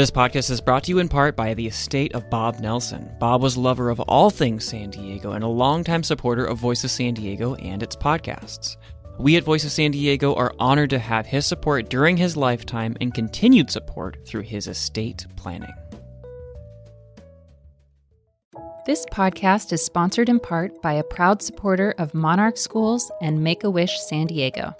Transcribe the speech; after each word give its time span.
This 0.00 0.10
podcast 0.10 0.50
is 0.50 0.62
brought 0.62 0.84
to 0.84 0.92
you 0.92 0.98
in 0.98 1.10
part 1.10 1.36
by 1.36 1.52
the 1.52 1.66
estate 1.66 2.14
of 2.14 2.30
Bob 2.30 2.58
Nelson. 2.58 3.14
Bob 3.20 3.42
was 3.42 3.56
a 3.56 3.60
lover 3.60 3.90
of 3.90 4.00
all 4.00 4.30
things 4.30 4.64
San 4.64 4.88
Diego 4.88 5.32
and 5.32 5.44
a 5.44 5.46
longtime 5.46 6.02
supporter 6.02 6.46
of 6.46 6.56
Voice 6.56 6.82
of 6.84 6.90
San 6.90 7.12
Diego 7.12 7.54
and 7.56 7.82
its 7.82 7.96
podcasts. 7.96 8.78
We 9.18 9.36
at 9.36 9.44
Voice 9.44 9.62
of 9.62 9.72
San 9.72 9.90
Diego 9.90 10.34
are 10.36 10.54
honored 10.58 10.88
to 10.88 10.98
have 10.98 11.26
his 11.26 11.44
support 11.44 11.90
during 11.90 12.16
his 12.16 12.34
lifetime 12.34 12.96
and 13.02 13.12
continued 13.12 13.70
support 13.70 14.26
through 14.26 14.44
his 14.44 14.68
estate 14.68 15.26
planning. 15.36 15.74
This 18.86 19.04
podcast 19.12 19.70
is 19.74 19.84
sponsored 19.84 20.30
in 20.30 20.40
part 20.40 20.80
by 20.80 20.94
a 20.94 21.04
proud 21.04 21.42
supporter 21.42 21.94
of 21.98 22.14
Monarch 22.14 22.56
Schools 22.56 23.12
and 23.20 23.44
Make 23.44 23.64
a 23.64 23.70
Wish 23.70 24.00
San 24.00 24.28
Diego. 24.28 24.74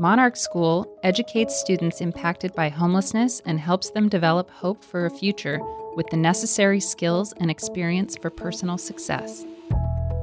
Monarch 0.00 0.36
School 0.36 0.86
educates 1.02 1.58
students 1.58 2.00
impacted 2.00 2.54
by 2.54 2.68
homelessness 2.68 3.42
and 3.44 3.58
helps 3.58 3.90
them 3.90 4.08
develop 4.08 4.48
hope 4.48 4.84
for 4.84 5.06
a 5.06 5.10
future 5.10 5.58
with 5.96 6.06
the 6.10 6.16
necessary 6.16 6.78
skills 6.78 7.34
and 7.40 7.50
experience 7.50 8.16
for 8.16 8.30
personal 8.30 8.78
success. 8.78 9.44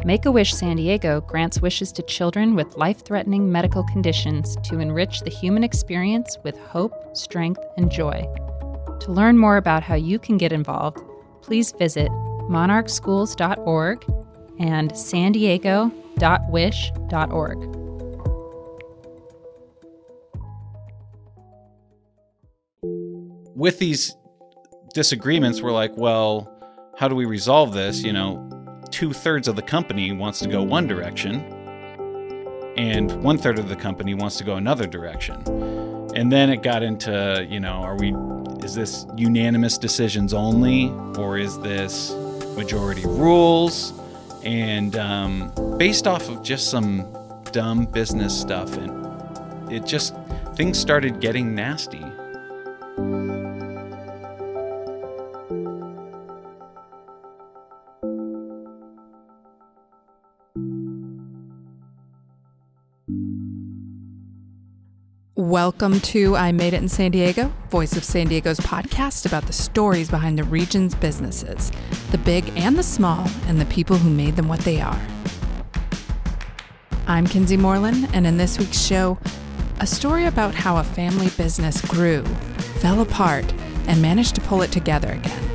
Make 0.06 0.26
a 0.26 0.32
Wish 0.32 0.54
San 0.54 0.78
Diego 0.78 1.20
grants 1.20 1.62
wishes 1.62 1.92
to 1.94 2.04
children 2.04 2.56
with 2.56 2.78
life 2.78 3.04
threatening 3.04 3.52
medical 3.52 3.84
conditions 3.84 4.56
to 4.64 4.80
enrich 4.80 5.20
the 5.22 5.30
human 5.30 5.66
experience 5.66 6.38
with 6.46 6.58
hope, 6.58 6.94
strength, 7.18 7.60
and 7.76 7.92
joy. 7.92 8.26
To 9.02 9.12
learn 9.12 9.38
more 9.38 9.58
about 9.58 9.84
how 9.84 9.96
you 9.96 10.20
can 10.20 10.38
get 10.38 10.54
involved, 10.54 11.02
please 11.42 11.74
visit 11.74 12.08
monarchschools.org 12.50 14.06
and 14.58 14.98
san 14.98 15.34
diego.wish.org. 15.34 17.85
with 23.56 23.80
these 23.80 24.16
disagreements, 24.94 25.62
we're 25.62 25.72
like, 25.72 25.96
well, 25.96 26.52
how 26.98 27.08
do 27.08 27.16
we 27.16 27.26
resolve 27.26 27.74
this? 27.74 28.04
You 28.04 28.14
know, 28.14 28.82
two 28.92 29.14
thirds 29.14 29.48
of 29.48 29.56
the 29.56 29.62
company 29.62 30.12
wants 30.12 30.40
to 30.40 30.50
go 30.50 30.62
one 30.62 30.88
direction, 30.88 31.42
and 32.78 33.24
one 33.24 33.38
third 33.38 33.58
of 33.58 33.70
the 33.70 33.76
company 33.76 34.14
wants 34.14 34.38
to 34.38 34.44
go 34.44 34.56
another 34.56 34.86
direction. 34.86 35.42
And 36.16 36.32
then 36.32 36.50
it 36.50 36.62
got 36.64 36.84
into, 36.84 37.46
you 37.50 37.60
know, 37.60 37.74
are 37.74 37.96
we, 37.96 38.14
is 38.64 38.76
this 38.76 39.06
unanimous 39.18 39.78
decisions 39.78 40.34
only, 40.34 40.90
or 41.18 41.38
is 41.38 41.58
this 41.60 42.14
majority 42.56 43.06
rules? 43.06 43.94
And 44.44 44.96
um, 44.98 45.54
based 45.78 46.08
off 46.08 46.30
of 46.30 46.44
just 46.44 46.70
some 46.70 47.06
dumb 47.52 47.86
business 47.86 48.40
stuff, 48.40 48.78
and 48.78 49.72
it 49.72 49.86
just, 49.86 50.14
things 50.56 50.78
started 50.78 51.20
getting 51.20 51.56
nasty. 51.56 52.06
Welcome 65.56 66.02
to 66.02 66.36
I 66.36 66.52
Made 66.52 66.74
It 66.74 66.82
in 66.82 66.90
San 66.90 67.12
Diego, 67.12 67.50
Voice 67.70 67.96
of 67.96 68.04
San 68.04 68.28
Diego's 68.28 68.60
podcast 68.60 69.26
about 69.26 69.46
the 69.48 69.54
stories 69.54 70.10
behind 70.10 70.38
the 70.38 70.44
region's 70.44 70.94
businesses, 70.94 71.72
the 72.12 72.18
big 72.18 72.52
and 72.58 72.78
the 72.78 72.84
small, 72.84 73.26
and 73.48 73.58
the 73.58 73.66
people 73.68 73.96
who 73.96 74.10
made 74.10 74.36
them 74.36 74.50
what 74.50 74.60
they 74.60 74.82
are. 74.82 75.00
I'm 77.08 77.26
Kinsee 77.26 77.58
Morlan, 77.58 78.14
and 78.14 78.28
in 78.28 78.36
this 78.36 78.60
week's 78.60 78.82
show, 78.82 79.18
a 79.80 79.88
story 79.88 80.26
about 80.26 80.54
how 80.54 80.76
a 80.76 80.84
family 80.84 81.30
business 81.38 81.80
grew, 81.84 82.26
fell 82.82 83.00
apart, 83.00 83.50
and 83.88 84.02
managed 84.02 84.36
to 84.36 84.42
pull 84.42 84.62
it 84.62 84.74
together 84.74 85.14
again. 85.14 85.55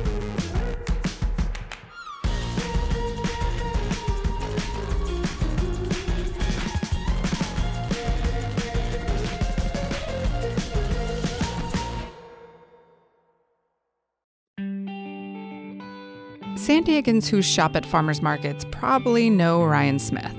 San 16.81 17.03
Diegans 17.03 17.27
who 17.27 17.43
shop 17.43 17.75
at 17.75 17.85
farmers 17.85 18.23
markets 18.23 18.65
probably 18.71 19.29
know 19.29 19.63
Ryan 19.63 19.99
Smith. 19.99 20.35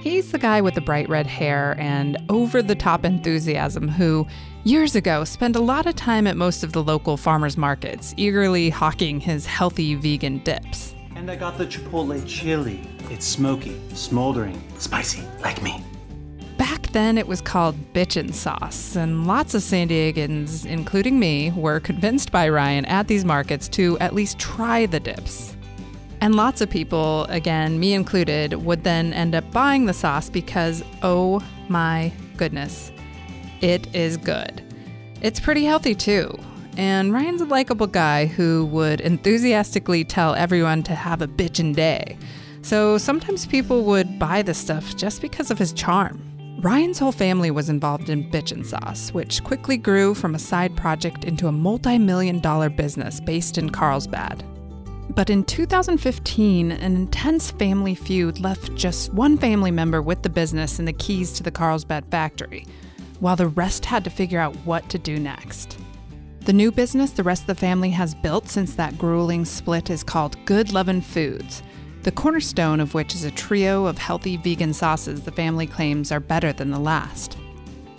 He's 0.00 0.32
the 0.32 0.38
guy 0.38 0.62
with 0.62 0.74
the 0.74 0.80
bright 0.80 1.08
red 1.10 1.26
hair 1.26 1.76
and 1.78 2.16
over 2.30 2.62
the 2.62 2.74
top 2.74 3.04
enthusiasm 3.04 3.88
who, 3.88 4.26
years 4.62 4.96
ago, 4.96 5.24
spent 5.24 5.56
a 5.56 5.60
lot 5.60 5.84
of 5.84 5.94
time 5.94 6.26
at 6.26 6.38
most 6.38 6.64
of 6.64 6.72
the 6.72 6.82
local 6.82 7.18
farmers 7.18 7.58
markets, 7.58 8.14
eagerly 8.16 8.70
hawking 8.70 9.20
his 9.20 9.44
healthy 9.44 9.94
vegan 9.94 10.38
dips. 10.38 10.94
And 11.16 11.30
I 11.30 11.36
got 11.36 11.58
the 11.58 11.66
Chipotle 11.66 12.26
chili. 12.26 12.88
It's 13.10 13.26
smoky, 13.26 13.78
smoldering, 13.92 14.62
spicy, 14.78 15.22
like 15.42 15.60
me. 15.62 15.84
Back 16.56 16.86
then, 16.92 17.18
it 17.18 17.28
was 17.28 17.42
called 17.42 17.92
bitchin' 17.92 18.32
sauce, 18.32 18.96
and 18.96 19.26
lots 19.26 19.52
of 19.54 19.62
San 19.62 19.88
Diegans, 19.88 20.64
including 20.64 21.18
me, 21.18 21.50
were 21.50 21.80
convinced 21.80 22.32
by 22.32 22.48
Ryan 22.48 22.86
at 22.86 23.06
these 23.06 23.24
markets 23.24 23.68
to 23.70 23.98
at 23.98 24.14
least 24.14 24.38
try 24.38 24.86
the 24.86 25.00
dips. 25.00 25.54
And 26.24 26.36
lots 26.36 26.62
of 26.62 26.70
people, 26.70 27.24
again, 27.24 27.78
me 27.78 27.92
included, 27.92 28.54
would 28.54 28.82
then 28.82 29.12
end 29.12 29.34
up 29.34 29.52
buying 29.52 29.84
the 29.84 29.92
sauce 29.92 30.30
because, 30.30 30.82
oh 31.02 31.42
my 31.68 32.10
goodness, 32.38 32.90
it 33.60 33.94
is 33.94 34.16
good. 34.16 34.62
It's 35.20 35.38
pretty 35.38 35.66
healthy 35.66 35.94
too. 35.94 36.34
And 36.78 37.12
Ryan's 37.12 37.42
a 37.42 37.44
likable 37.44 37.86
guy 37.86 38.24
who 38.24 38.64
would 38.72 39.02
enthusiastically 39.02 40.02
tell 40.02 40.34
everyone 40.34 40.82
to 40.84 40.94
have 40.94 41.20
a 41.20 41.28
bitchin' 41.28 41.74
day. 41.74 42.16
So 42.62 42.96
sometimes 42.96 43.44
people 43.44 43.84
would 43.84 44.18
buy 44.18 44.40
this 44.40 44.56
stuff 44.56 44.96
just 44.96 45.20
because 45.20 45.50
of 45.50 45.58
his 45.58 45.74
charm. 45.74 46.22
Ryan's 46.62 46.98
whole 46.98 47.12
family 47.12 47.50
was 47.50 47.68
involved 47.68 48.08
in 48.08 48.30
Bitchin' 48.30 48.64
Sauce, 48.64 49.12
which 49.12 49.44
quickly 49.44 49.76
grew 49.76 50.14
from 50.14 50.34
a 50.34 50.38
side 50.38 50.74
project 50.74 51.26
into 51.26 51.48
a 51.48 51.52
multi 51.52 51.98
million 51.98 52.40
dollar 52.40 52.70
business 52.70 53.20
based 53.20 53.58
in 53.58 53.68
Carlsbad. 53.68 54.42
But 55.14 55.30
in 55.30 55.44
2015, 55.44 56.72
an 56.72 56.96
intense 56.96 57.52
family 57.52 57.94
feud 57.94 58.40
left 58.40 58.74
just 58.74 59.12
one 59.12 59.38
family 59.38 59.70
member 59.70 60.02
with 60.02 60.22
the 60.22 60.28
business 60.28 60.80
and 60.80 60.88
the 60.88 60.92
keys 60.92 61.32
to 61.34 61.44
the 61.44 61.52
Carlsbad 61.52 62.04
factory, 62.10 62.66
while 63.20 63.36
the 63.36 63.46
rest 63.46 63.84
had 63.84 64.02
to 64.04 64.10
figure 64.10 64.40
out 64.40 64.56
what 64.64 64.88
to 64.90 64.98
do 64.98 65.20
next. 65.20 65.78
The 66.40 66.52
new 66.52 66.72
business 66.72 67.12
the 67.12 67.22
rest 67.22 67.42
of 67.42 67.46
the 67.46 67.54
family 67.54 67.90
has 67.90 68.14
built 68.14 68.48
since 68.48 68.74
that 68.74 68.98
grueling 68.98 69.44
split 69.44 69.88
is 69.88 70.02
called 70.02 70.44
Good 70.46 70.72
Lovin' 70.72 71.00
Foods, 71.00 71.62
the 72.02 72.12
cornerstone 72.12 72.80
of 72.80 72.92
which 72.92 73.14
is 73.14 73.24
a 73.24 73.30
trio 73.30 73.86
of 73.86 73.96
healthy 73.96 74.36
vegan 74.36 74.74
sauces 74.74 75.22
the 75.22 75.32
family 75.32 75.66
claims 75.66 76.10
are 76.10 76.20
better 76.20 76.52
than 76.52 76.70
the 76.70 76.78
last. 76.78 77.38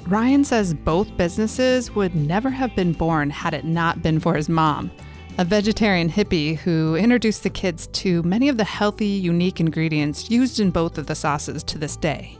Ryan 0.05 0.43
says 0.43 0.73
both 0.73 1.17
businesses 1.17 1.95
would 1.95 2.13
never 2.13 2.49
have 2.49 2.75
been 2.75 2.91
born 2.91 3.31
had 3.31 3.55
it 3.55 3.65
not 3.65 4.03
been 4.03 4.19
for 4.19 4.35
his 4.35 4.49
mom, 4.49 4.91
a 5.37 5.43
vegetarian 5.43 6.09
hippie 6.09 6.55
who 6.57 6.95
introduced 6.95 7.43
the 7.43 7.49
kids 7.49 7.87
to 7.87 8.23
many 8.23 8.47
of 8.47 8.57
the 8.57 8.63
healthy, 8.63 9.07
unique 9.07 9.59
ingredients 9.59 10.29
used 10.29 10.61
in 10.61 10.71
both 10.71 10.97
of 10.97 11.07
the 11.07 11.15
sauces 11.15 11.61
to 11.63 11.77
this 11.77 11.97
day. 11.97 12.37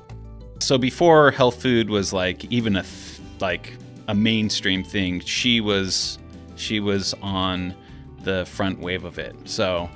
So 0.59 0.77
before 0.77 1.31
health 1.31 1.61
food 1.61 1.89
was 1.89 2.13
like 2.13 2.45
even 2.45 2.77
a 2.77 2.83
th- 2.83 3.19
like 3.41 3.73
a 4.07 4.15
mainstream 4.15 4.83
thing, 4.83 5.19
she 5.19 5.59
was 5.59 6.17
she 6.55 6.79
was 6.79 7.13
on 7.21 7.75
the 8.23 8.45
front 8.45 8.79
wave 8.79 9.03
of 9.03 9.19
it. 9.19 9.35
So 9.43 9.89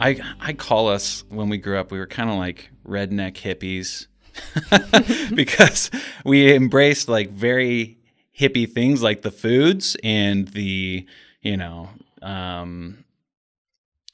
I 0.00 0.18
I 0.40 0.54
call 0.54 0.88
us 0.88 1.24
when 1.28 1.50
we 1.50 1.58
grew 1.58 1.78
up, 1.78 1.92
we 1.92 1.98
were 1.98 2.06
kind 2.06 2.30
of 2.30 2.36
like 2.36 2.70
redneck 2.88 3.34
hippies 3.34 4.06
because 5.34 5.90
we 6.24 6.54
embraced 6.54 7.08
like 7.08 7.30
very 7.30 7.98
hippie 8.38 8.70
things 8.70 9.02
like 9.02 9.20
the 9.20 9.30
foods 9.30 9.98
and 10.02 10.48
the 10.48 11.06
you 11.42 11.58
know 11.58 11.90
um, 12.22 13.04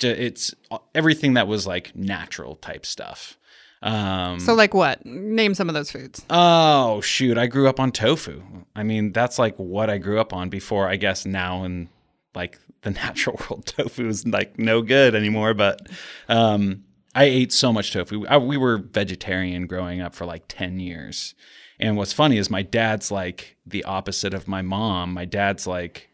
it's 0.01 0.55
everything 0.95 1.35
that 1.35 1.49
was 1.49 1.67
like 1.67 1.95
natural 1.95 2.57
type 2.57 2.87
stuff. 2.87 3.39
Um, 3.81 4.41
so, 4.41 4.55
like 4.55 4.75
what? 4.75 5.05
Name 5.07 5.55
some 5.55 5.69
of 5.69 5.75
those 5.75 5.91
foods. 5.91 6.25
Oh, 6.31 7.01
shoot. 7.01 7.39
I 7.39 7.47
grew 7.47 7.69
up 7.69 7.79
on 7.79 7.93
tofu. 7.93 8.43
I 8.75 8.83
mean, 8.83 9.13
that's 9.13 9.39
like 9.39 9.57
what 9.57 9.89
I 9.89 9.99
grew 9.99 10.19
up 10.21 10.33
on 10.33 10.49
before, 10.49 10.89
I 10.89 10.97
guess, 10.97 11.25
now 11.25 11.65
in 11.65 11.89
like 12.35 12.59
the 12.83 12.91
natural 13.03 13.39
world, 13.49 13.67
tofu 13.67 14.09
is 14.09 14.27
like 14.27 14.59
no 14.59 14.83
good 14.83 15.15
anymore. 15.15 15.55
But 15.55 15.89
um, 16.29 16.85
I 17.15 17.25
ate 17.25 17.53
so 17.53 17.73
much 17.73 17.93
tofu. 17.93 18.27
I, 18.27 18.39
we 18.39 18.57
were 18.57 18.79
vegetarian 18.79 19.67
growing 19.67 20.01
up 20.01 20.15
for 20.15 20.27
like 20.27 20.45
10 20.49 20.81
years. 20.81 21.35
And 21.81 21.97
what's 21.97 22.13
funny 22.13 22.39
is 22.39 22.51
my 22.51 22.63
dad's 22.63 23.13
like 23.13 23.57
the 23.65 23.85
opposite 23.85 24.35
of 24.35 24.49
my 24.49 24.63
mom. 24.63 25.15
My 25.15 25.25
dad's 25.25 25.67
like 25.67 26.08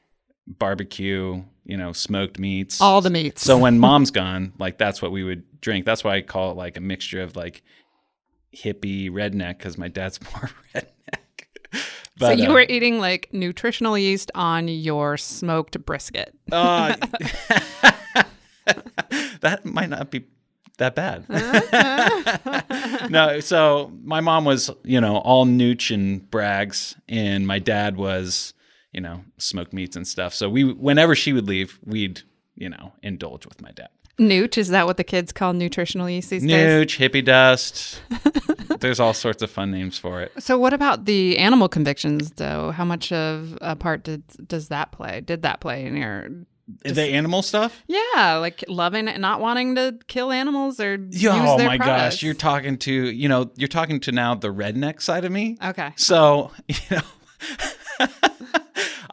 barbecue, 0.47 1.43
you 1.65 1.77
know, 1.77 1.93
smoked 1.93 2.39
meats. 2.39 2.81
All 2.81 3.01
the 3.01 3.11
meats. 3.11 3.43
So 3.43 3.59
when 3.59 3.79
mom's 3.79 4.11
gone, 4.11 4.53
like 4.59 4.79
that's 4.79 5.01
what 5.01 5.13
we 5.13 5.25
would 5.25 5.61
drink. 5.61 5.85
That's 5.87 6.05
why 6.05 6.17
I 6.17 6.23
call 6.23 6.51
it 6.53 6.57
like 6.57 6.77
a 6.77 6.81
mixture 6.81 7.23
of 7.23 7.37
like 7.37 7.63
hippie 8.55 9.11
redneck 9.11 9.59
because 9.59 9.77
my 9.79 9.89
dad's 9.89 10.21
more 10.33 10.51
redneck. 10.75 10.89
so 11.75 11.81
But, 12.19 12.39
you 12.39 12.51
uh, 12.51 12.55
were 12.55 12.67
eating 12.69 12.99
like 13.01 13.29
nutritional 13.33 13.99
yeast 13.99 14.31
on 14.35 14.69
your 14.69 15.17
smoked 15.17 15.85
brisket. 15.85 16.35
Uh, 16.53 16.97
that 19.41 19.65
might 19.65 19.91
not 19.91 20.11
be 20.11 20.27
that 20.79 20.95
bad. 20.95 21.25
no, 23.11 23.41
so 23.41 23.93
my 24.03 24.21
mom 24.21 24.45
was, 24.45 24.71
you 24.83 25.01
know, 25.01 25.19
all 25.19 25.47
nooch 25.47 25.95
and 25.95 26.29
Braggs, 26.31 26.97
and 27.09 27.47
my 27.47 27.59
dad 27.61 27.97
was, 27.97 28.54
you 28.95 29.01
know, 29.01 29.25
smoked 29.39 29.73
meats 29.73 29.97
and 29.97 30.07
stuff. 30.07 30.33
So 30.33 30.49
we, 30.49 30.65
whenever 30.65 31.15
she 31.15 31.33
would 31.33 31.49
leave, 31.49 31.79
we'd, 31.85 32.23
you 32.55 32.69
know, 32.69 32.93
indulge 33.03 33.47
with 33.47 33.61
my 33.61 33.73
dad. 33.73 33.89
Nooch, 34.19 34.57
is 34.57 34.69
that 34.69 34.87
what 34.87 34.97
the 34.97 35.05
kids 35.05 35.33
call 35.33 35.53
nutritional 35.53 36.09
yeast 36.09 36.31
these 36.31 36.43
days? 36.43 36.51
Nooch, 36.51 36.99
hippie 36.99 37.25
dust. 37.25 38.01
There's 38.81 39.01
all 39.01 39.13
sorts 39.13 39.43
of 39.43 39.51
fun 39.51 39.73
names 39.73 39.99
for 39.99 40.23
it. 40.23 40.33
So 40.39 40.57
what 40.57 40.73
about 40.73 41.05
the 41.05 41.37
animal 41.39 41.69
convictions 41.69 42.31
though? 42.33 42.71
How 42.71 42.85
much 42.85 43.11
of 43.11 43.59
a 43.61 43.75
part 43.75 44.05
did 44.05 44.23
does 44.47 44.69
that 44.69 44.93
play? 44.93 45.21
Did 45.21 45.43
that 45.43 45.61
play 45.61 45.85
in 45.85 45.97
your 45.97 46.29
the 46.85 47.03
animal 47.03 47.43
stuff? 47.43 47.83
Yeah, 47.89 48.37
like 48.37 48.65
loving 48.69 49.09
it, 49.09 49.19
not 49.19 49.41
wanting 49.41 49.75
to 49.75 49.99
kill 50.07 50.31
animals 50.31 50.81
or 50.81 50.95
use 50.95 51.27
oh 51.27 51.59
my 51.59 51.77
products. 51.77 52.17
gosh, 52.17 52.23
you're 52.23 52.35
talking 52.35 52.79
to 52.79 52.93
you 52.93 53.29
know 53.29 53.51
you're 53.57 53.69
talking 53.69 53.99
to 54.01 54.13
now 54.13 54.35
the 54.37 54.49
redneck 54.49 55.03
side 55.03 55.25
of 55.25 55.33
me. 55.33 55.59
Okay. 55.63 55.91
So 55.97 56.53
you 56.69 56.77
know, 56.91 58.07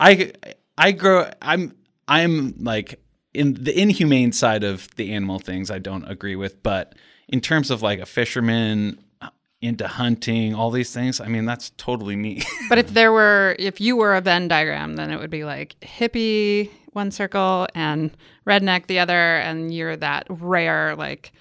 I 0.01 0.31
I 0.77 0.91
grow 0.91 1.29
I'm 1.41 1.75
I'm 2.07 2.55
like 2.57 2.99
in 3.33 3.53
the 3.53 3.79
inhumane 3.79 4.33
side 4.33 4.63
of 4.63 4.93
the 4.95 5.13
animal 5.13 5.39
things 5.39 5.71
I 5.71 5.79
don't 5.79 6.03
agree 6.05 6.35
with, 6.35 6.61
but 6.63 6.95
in 7.29 7.39
terms 7.39 7.71
of 7.71 7.81
like 7.81 7.99
a 7.99 8.05
fisherman 8.05 8.99
uh, 9.21 9.29
into 9.61 9.87
hunting, 9.87 10.53
all 10.53 10.71
these 10.71 10.91
things, 10.91 11.21
I 11.21 11.27
mean 11.27 11.45
that's 11.45 11.69
totally 11.77 12.15
me. 12.15 12.41
But 12.69 12.77
if 12.79 12.93
there 12.93 13.11
were, 13.11 13.55
if 13.59 13.79
you 13.81 13.95
were 13.95 14.15
a 14.15 14.21
Venn 14.21 14.47
diagram, 14.47 14.95
then 14.95 15.11
it 15.11 15.19
would 15.19 15.29
be 15.29 15.43
like 15.43 15.75
hippie 15.81 16.69
one 16.93 17.11
circle 17.11 17.67
and 17.75 18.11
redneck 18.45 18.87
the 18.87 18.99
other, 18.99 19.37
and 19.37 19.73
you're 19.73 19.95
that 19.97 20.25
rare 20.29 20.95
like 20.95 21.31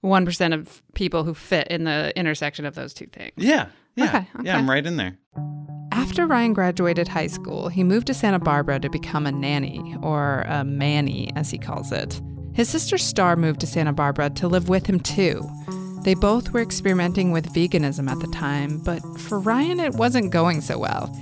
one 0.00 0.24
percent 0.24 0.54
of 0.54 0.82
people 0.94 1.24
who 1.24 1.34
fit 1.34 1.68
in 1.68 1.84
the 1.84 2.12
intersection 2.18 2.64
of 2.66 2.74
those 2.74 2.92
two 2.92 3.06
things. 3.06 3.32
yeah. 3.36 3.66
Yeah. 3.98 4.24
Okay, 4.36 4.44
Yeah. 4.44 4.56
I'm 4.58 4.68
right 4.70 4.84
in 4.86 4.96
there. 4.96 5.18
After 5.92 6.26
Ryan 6.26 6.52
graduated 6.52 7.08
high 7.08 7.26
school, 7.26 7.68
he 7.68 7.82
moved 7.82 8.06
to 8.06 8.14
Santa 8.14 8.38
Barbara 8.38 8.78
to 8.80 8.88
become 8.88 9.26
a 9.26 9.32
nanny, 9.32 9.96
or 10.02 10.44
a 10.48 10.64
manny 10.64 11.30
as 11.36 11.50
he 11.50 11.58
calls 11.58 11.92
it. 11.92 12.20
His 12.54 12.68
sister 12.68 12.98
Starr 12.98 13.36
moved 13.36 13.60
to 13.60 13.66
Santa 13.66 13.92
Barbara 13.92 14.30
to 14.30 14.48
live 14.48 14.68
with 14.68 14.86
him 14.86 15.00
too. 15.00 15.48
They 16.04 16.14
both 16.14 16.52
were 16.52 16.62
experimenting 16.62 17.32
with 17.32 17.52
veganism 17.52 18.08
at 18.10 18.20
the 18.20 18.28
time, 18.28 18.78
but 18.78 19.00
for 19.18 19.38
Ryan, 19.40 19.80
it 19.80 19.94
wasn't 19.94 20.30
going 20.32 20.60
so 20.60 20.78
well. 20.78 21.14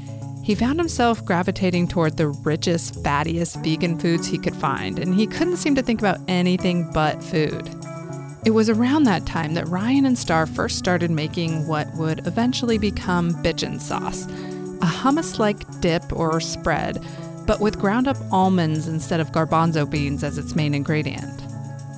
He 0.45 0.55
found 0.55 0.79
himself 0.79 1.25
gravitating 1.25 1.89
toward 1.89 2.17
the 2.17 2.29
richest, 2.29 3.03
fattiest 3.03 3.63
vegan 3.65 3.99
foods 3.99 4.29
he 4.29 4.39
could 4.39 4.55
find, 4.55 4.99
and 4.99 5.15
he 5.15 5.27
couldn't 5.27 5.57
seem 5.57 5.75
to 5.75 5.83
think 5.83 6.01
about 6.01 6.21
anything 6.29 6.89
but 6.93 7.23
food. 7.25 7.69
It 8.47 8.55
was 8.55 8.71
around 8.71 9.03
that 9.03 9.27
time 9.27 9.55
that 9.55 9.67
Ryan 9.67 10.07
and 10.07 10.17
Starr 10.17 10.47
first 10.47 10.79
started 10.79 11.11
making 11.11 11.67
what 11.67 11.93
would 11.97 12.25
eventually 12.29 12.79
become 12.79 13.33
bitchin' 13.43 13.81
sauce, 13.81 14.25
a 14.25 14.87
hummus 14.87 15.41
like 15.41 15.81
dip 15.81 16.13
or 16.13 16.41
spread, 16.41 17.05
but 17.45 17.59
with 17.59 17.81
ground 17.81 18.07
up 18.07 18.17
almonds 18.31 18.87
instead 18.87 19.19
of 19.19 19.33
garbanzo 19.33 19.85
beans 19.91 20.23
as 20.23 20.39
its 20.39 20.55
main 20.55 20.75
ingredient. 20.75 21.43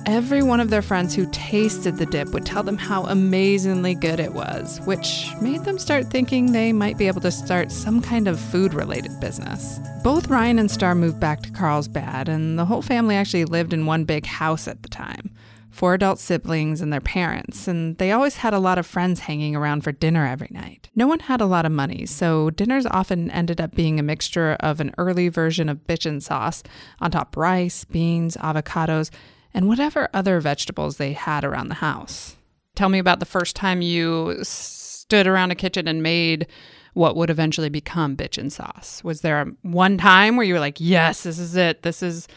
Every 0.07 0.41
one 0.41 0.59
of 0.59 0.71
their 0.71 0.81
friends 0.81 1.13
who 1.13 1.29
tasted 1.31 1.97
the 1.97 2.07
dip 2.07 2.29
would 2.29 2.47
tell 2.47 2.63
them 2.63 2.79
how 2.79 3.03
amazingly 3.05 3.93
good 3.93 4.19
it 4.19 4.33
was, 4.33 4.81
which 4.85 5.27
made 5.39 5.65
them 5.65 5.77
start 5.77 6.07
thinking 6.07 6.51
they 6.51 6.73
might 6.73 6.97
be 6.97 7.05
able 7.05 7.21
to 7.21 7.29
start 7.29 7.71
some 7.71 8.01
kind 8.01 8.27
of 8.27 8.39
food 8.39 8.73
related 8.73 9.19
business. 9.19 9.79
Both 10.03 10.29
Ryan 10.29 10.57
and 10.57 10.71
Starr 10.71 10.95
moved 10.95 11.19
back 11.19 11.43
to 11.43 11.51
Carlsbad, 11.51 12.27
and 12.27 12.57
the 12.57 12.65
whole 12.65 12.81
family 12.81 13.13
actually 13.13 13.45
lived 13.45 13.71
in 13.71 13.85
one 13.85 14.03
big 14.03 14.25
house 14.25 14.67
at 14.67 14.81
the 14.81 14.89
time 14.89 15.29
four 15.69 15.93
adult 15.93 16.19
siblings 16.19 16.81
and 16.81 16.91
their 16.91 16.99
parents, 16.99 17.67
and 17.67 17.97
they 17.97 18.11
always 18.11 18.37
had 18.37 18.53
a 18.53 18.59
lot 18.59 18.77
of 18.77 18.85
friends 18.85 19.21
hanging 19.21 19.55
around 19.55 19.83
for 19.83 19.91
dinner 19.91 20.25
every 20.25 20.49
night. 20.51 20.89
No 20.95 21.07
one 21.07 21.19
had 21.19 21.41
a 21.41 21.45
lot 21.45 21.65
of 21.65 21.71
money, 21.71 22.05
so 22.05 22.49
dinners 22.49 22.85
often 22.85 23.29
ended 23.31 23.61
up 23.61 23.75
being 23.75 23.99
a 23.99 24.03
mixture 24.03 24.57
of 24.59 24.79
an 24.79 24.93
early 24.97 25.29
version 25.29 25.69
of 25.69 25.85
bitchin' 25.85 26.21
sauce 26.21 26.63
on 26.99 27.11
top 27.11 27.37
rice, 27.37 27.85
beans, 27.85 28.35
avocados, 28.37 29.09
and 29.53 29.67
whatever 29.67 30.09
other 30.13 30.39
vegetables 30.39 30.97
they 30.97 31.13
had 31.13 31.43
around 31.43 31.69
the 31.69 31.75
house. 31.75 32.35
Tell 32.75 32.89
me 32.89 32.99
about 32.99 33.19
the 33.19 33.25
first 33.25 33.55
time 33.55 33.81
you 33.81 34.37
stood 34.43 35.27
around 35.27 35.51
a 35.51 35.55
kitchen 35.55 35.87
and 35.87 36.03
made 36.03 36.47
what 36.93 37.15
would 37.15 37.29
eventually 37.29 37.69
become 37.69 38.17
bitchin' 38.17 38.51
sauce. 38.51 39.03
Was 39.03 39.21
there 39.21 39.45
one 39.61 39.97
time 39.97 40.35
where 40.35 40.45
you 40.45 40.53
were 40.53 40.59
like, 40.59 40.77
"Yes, 40.79 41.23
this 41.23 41.39
is 41.39 41.55
it. 41.55 41.83
This 41.83 42.01
is," 42.01 42.27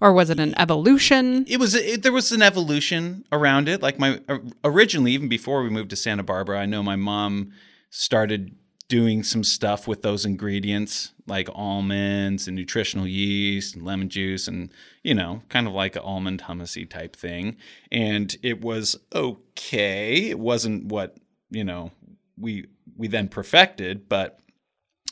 or 0.00 0.12
was 0.12 0.30
it 0.30 0.40
an 0.40 0.54
evolution? 0.58 1.44
it 1.48 1.58
was 1.58 1.74
it, 1.74 2.02
there 2.02 2.12
was 2.12 2.32
an 2.32 2.42
evolution 2.42 3.24
around 3.32 3.68
it. 3.68 3.82
Like 3.82 3.98
my 3.98 4.20
originally 4.64 5.12
even 5.12 5.28
before 5.28 5.62
we 5.62 5.70
moved 5.70 5.90
to 5.90 5.96
santa 5.96 6.22
barbara 6.22 6.60
i 6.60 6.66
know 6.66 6.82
my 6.82 6.96
mom 6.96 7.52
started 7.90 8.54
doing 8.90 9.22
some 9.22 9.44
stuff 9.44 9.86
with 9.86 10.02
those 10.02 10.24
ingredients 10.24 11.12
like 11.28 11.48
almonds 11.54 12.48
and 12.48 12.56
nutritional 12.56 13.06
yeast 13.06 13.76
and 13.76 13.84
lemon 13.84 14.08
juice 14.08 14.48
and 14.48 14.68
you 15.04 15.14
know 15.14 15.42
kind 15.48 15.68
of 15.68 15.72
like 15.72 15.94
an 15.94 16.02
almond 16.02 16.42
hummusy 16.42 16.90
type 16.90 17.14
thing. 17.14 17.56
And 17.92 18.36
it 18.42 18.60
was 18.60 18.96
okay. 19.14 20.28
It 20.30 20.40
wasn't 20.40 20.86
what 20.86 21.16
you 21.50 21.62
know 21.62 21.92
we 22.36 22.66
we 22.96 23.06
then 23.06 23.28
perfected 23.28 24.08
but 24.08 24.40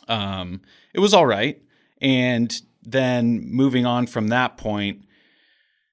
um 0.08 0.60
it 0.92 0.98
was 0.98 1.14
all 1.14 1.26
right. 1.26 1.62
And 2.00 2.52
then 2.82 3.40
moving 3.44 3.84
on 3.86 4.06
from 4.06 4.28
that 4.28 4.56
point 4.56 5.04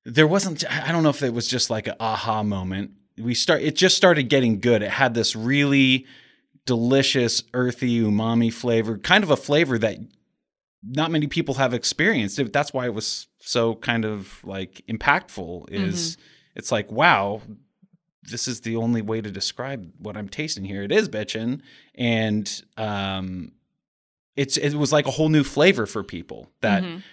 there 0.06 0.28
wasn't 0.28 0.64
i 0.72 0.92
don't 0.92 1.04
know 1.04 1.10
if 1.10 1.24
it 1.24 1.34
was 1.34 1.48
just 1.48 1.70
like 1.70 1.88
an 1.88 1.96
aha 2.00 2.44
moment. 2.44 2.92
We 3.18 3.34
start 3.34 3.62
it 3.62 3.76
just 3.76 3.98
started 3.98 4.24
getting 4.24 4.60
good. 4.60 4.82
It 4.82 4.92
had 4.92 5.14
this 5.14 5.36
really 5.36 6.06
delicious 6.66 7.44
earthy 7.54 8.00
umami 8.02 8.52
flavor 8.52 8.98
kind 8.98 9.24
of 9.24 9.32
a 9.32 9.38
flavor 9.38 9.78
that 9.80 9.98
not 10.84 11.12
many 11.12 11.28
people 11.28 11.56
have 11.56 11.74
experienced. 11.74 12.40
That's 12.52 12.74
why 12.74 12.86
it 12.86 12.94
was 12.94 13.28
so 13.40 13.76
kind 13.76 14.06
of 14.06 14.44
like 14.44 14.84
impactful 14.88 15.70
is 15.72 16.18
it's 16.56 16.72
like 16.72 16.92
wow 16.92 17.42
this 18.24 18.48
is 18.48 18.62
the 18.62 18.76
only 18.76 19.04
way 19.04 19.22
to 19.22 19.30
describe 19.30 19.92
what 20.00 20.18
i'm 20.18 20.30
tasting 20.30 20.66
here. 20.66 20.84
It 20.84 20.92
is 20.92 21.10
bitchin 21.10 21.62
and 21.96 22.62
um 22.78 23.54
it's 24.36 24.58
it 24.58 24.74
was 24.76 24.92
like 24.92 25.08
a 25.08 25.12
whole 25.12 25.30
new 25.30 25.44
flavor 25.44 25.86
for 25.86 26.04
people 26.04 26.50
that 26.62 26.84
Mhm. 26.84 27.04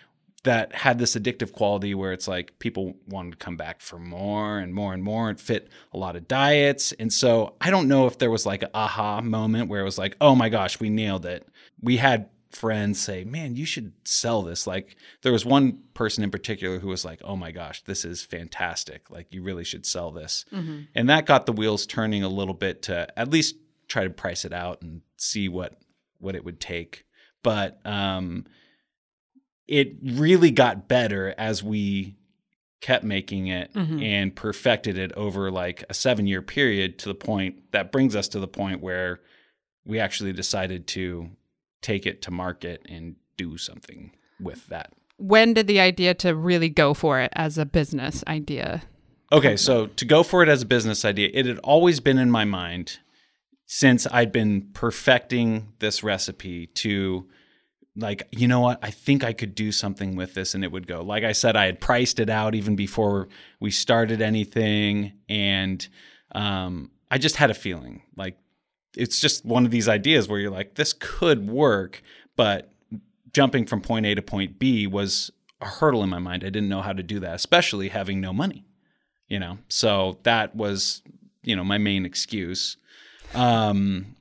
that 0.44 0.74
had 0.74 0.98
this 0.98 1.14
addictive 1.14 1.52
quality 1.52 1.94
where 1.94 2.12
it's 2.12 2.26
like 2.26 2.58
people 2.58 2.96
wanted 3.06 3.30
to 3.32 3.36
come 3.36 3.56
back 3.56 3.80
for 3.80 3.98
more 3.98 4.58
and 4.58 4.74
more 4.74 4.92
and 4.92 5.02
more 5.04 5.28
and 5.30 5.40
fit 5.40 5.68
a 5.92 5.98
lot 5.98 6.16
of 6.16 6.26
diets. 6.26 6.90
And 6.98 7.12
so 7.12 7.54
I 7.60 7.70
don't 7.70 7.86
know 7.86 8.06
if 8.08 8.18
there 8.18 8.30
was 8.30 8.44
like 8.44 8.64
an 8.64 8.70
aha 8.74 9.20
moment 9.20 9.68
where 9.68 9.80
it 9.80 9.84
was 9.84 9.98
like, 9.98 10.16
oh 10.20 10.34
my 10.34 10.48
gosh, 10.48 10.80
we 10.80 10.90
nailed 10.90 11.24
it. 11.26 11.46
We 11.80 11.98
had 11.98 12.28
friends 12.50 12.98
say, 13.00 13.22
man, 13.24 13.54
you 13.54 13.64
should 13.64 13.92
sell 14.04 14.42
this. 14.42 14.66
Like 14.66 14.96
there 15.22 15.30
was 15.32 15.44
one 15.46 15.78
person 15.94 16.24
in 16.24 16.30
particular 16.32 16.80
who 16.80 16.88
was 16.88 17.04
like, 17.04 17.20
oh 17.24 17.36
my 17.36 17.52
gosh, 17.52 17.82
this 17.84 18.04
is 18.04 18.22
fantastic. 18.24 19.10
Like 19.10 19.28
you 19.32 19.42
really 19.44 19.64
should 19.64 19.86
sell 19.86 20.10
this. 20.10 20.44
And 20.50 21.08
that 21.08 21.24
got 21.24 21.46
the 21.46 21.52
wheels 21.52 21.86
turning 21.86 22.24
a 22.24 22.28
little 22.28 22.52
bit 22.54 22.82
to 22.82 23.06
at 23.16 23.30
least 23.30 23.54
try 23.86 24.02
to 24.04 24.10
price 24.10 24.44
it 24.44 24.52
out 24.52 24.82
and 24.82 25.02
see 25.16 25.48
what 25.48 25.74
what 26.18 26.34
it 26.34 26.44
would 26.44 26.58
take. 26.60 27.04
But 27.42 27.80
um 27.84 28.44
it 29.68 29.94
really 30.02 30.50
got 30.50 30.88
better 30.88 31.34
as 31.38 31.62
we 31.62 32.16
kept 32.80 33.04
making 33.04 33.46
it 33.46 33.72
Mhm. 33.74 34.02
and 34.02 34.34
perfected 34.34 34.98
it 34.98 35.12
over 35.12 35.50
like 35.50 35.84
a 35.88 35.94
seven 35.94 36.26
year 36.26 36.42
period 36.42 36.98
to 36.98 37.08
the 37.08 37.14
point 37.14 37.70
that 37.70 37.92
brings 37.92 38.16
us 38.16 38.26
to 38.28 38.40
the 38.40 38.48
point 38.48 38.80
where 38.80 39.20
we 39.84 40.00
actually 40.00 40.32
decided 40.32 40.86
to 40.88 41.30
take 41.80 42.06
it 42.06 42.22
to 42.22 42.30
market 42.30 42.82
and 42.88 43.14
do 43.36 43.56
something 43.56 44.10
with 44.40 44.66
that. 44.66 44.92
When 45.16 45.54
did 45.54 45.68
the 45.68 45.78
idea 45.80 46.14
to 46.14 46.34
really 46.34 46.68
go 46.68 46.92
for 46.92 47.20
it 47.20 47.32
as 47.34 47.56
a 47.56 47.64
business 47.64 48.24
idea? 48.26 48.82
Okay, 49.30 49.56
so 49.56 49.86
to 49.86 50.04
go 50.04 50.22
for 50.24 50.42
it 50.42 50.48
as 50.48 50.62
a 50.62 50.66
business 50.66 51.04
idea, 51.04 51.30
it 51.32 51.46
had 51.46 51.58
always 51.60 52.00
been 52.00 52.18
in 52.18 52.30
my 52.30 52.44
mind 52.44 52.98
since 53.74 54.06
I'd 54.12 54.32
been 54.32 54.68
perfecting 54.74 55.72
this 55.78 56.02
recipe 56.02 56.66
to 56.66 57.26
like, 57.96 58.28
you 58.30 58.46
know 58.46 58.60
what? 58.60 58.78
I 58.82 58.90
think 58.90 59.24
I 59.24 59.32
could 59.32 59.54
do 59.54 59.72
something 59.72 60.14
with 60.14 60.34
this 60.34 60.54
and 60.54 60.62
it 60.62 60.70
would 60.70 60.86
go. 60.86 61.00
Like 61.00 61.24
I 61.24 61.32
said, 61.32 61.56
I 61.56 61.64
had 61.64 61.80
priced 61.80 62.20
it 62.20 62.28
out 62.28 62.54
even 62.54 62.76
before 62.76 63.28
we 63.60 63.70
started 63.70 64.20
anything. 64.20 65.14
And 65.26 65.88
um, 66.32 66.90
I 67.10 67.16
just 67.16 67.36
had 67.36 67.50
a 67.50 67.54
feeling 67.54 68.02
like 68.14 68.36
it's 68.94 69.18
just 69.18 69.42
one 69.42 69.64
of 69.64 69.70
these 69.70 69.88
ideas 69.88 70.28
where 70.28 70.38
you're 70.38 70.50
like, 70.50 70.74
this 70.74 70.92
could 70.92 71.48
work, 71.48 72.02
but 72.36 72.74
jumping 73.32 73.64
from 73.64 73.80
point 73.80 74.04
A 74.04 74.14
to 74.14 74.20
point 74.20 74.58
B 74.58 74.86
was 74.86 75.30
a 75.62 75.66
hurdle 75.66 76.02
in 76.02 76.10
my 76.10 76.18
mind. 76.18 76.44
I 76.44 76.50
didn't 76.50 76.68
know 76.68 76.82
how 76.82 76.92
to 76.92 77.02
do 77.02 77.20
that, 77.20 77.36
especially 77.36 77.88
having 77.88 78.20
no 78.20 78.34
money 78.34 78.66
you 79.28 79.38
know 79.38 79.56
so 79.68 80.18
that 80.24 80.54
was 80.54 81.00
you 81.44 81.54
know 81.54 81.62
my 81.64 81.78
main 81.78 82.04
excuse 82.04 82.76
um 83.34 84.16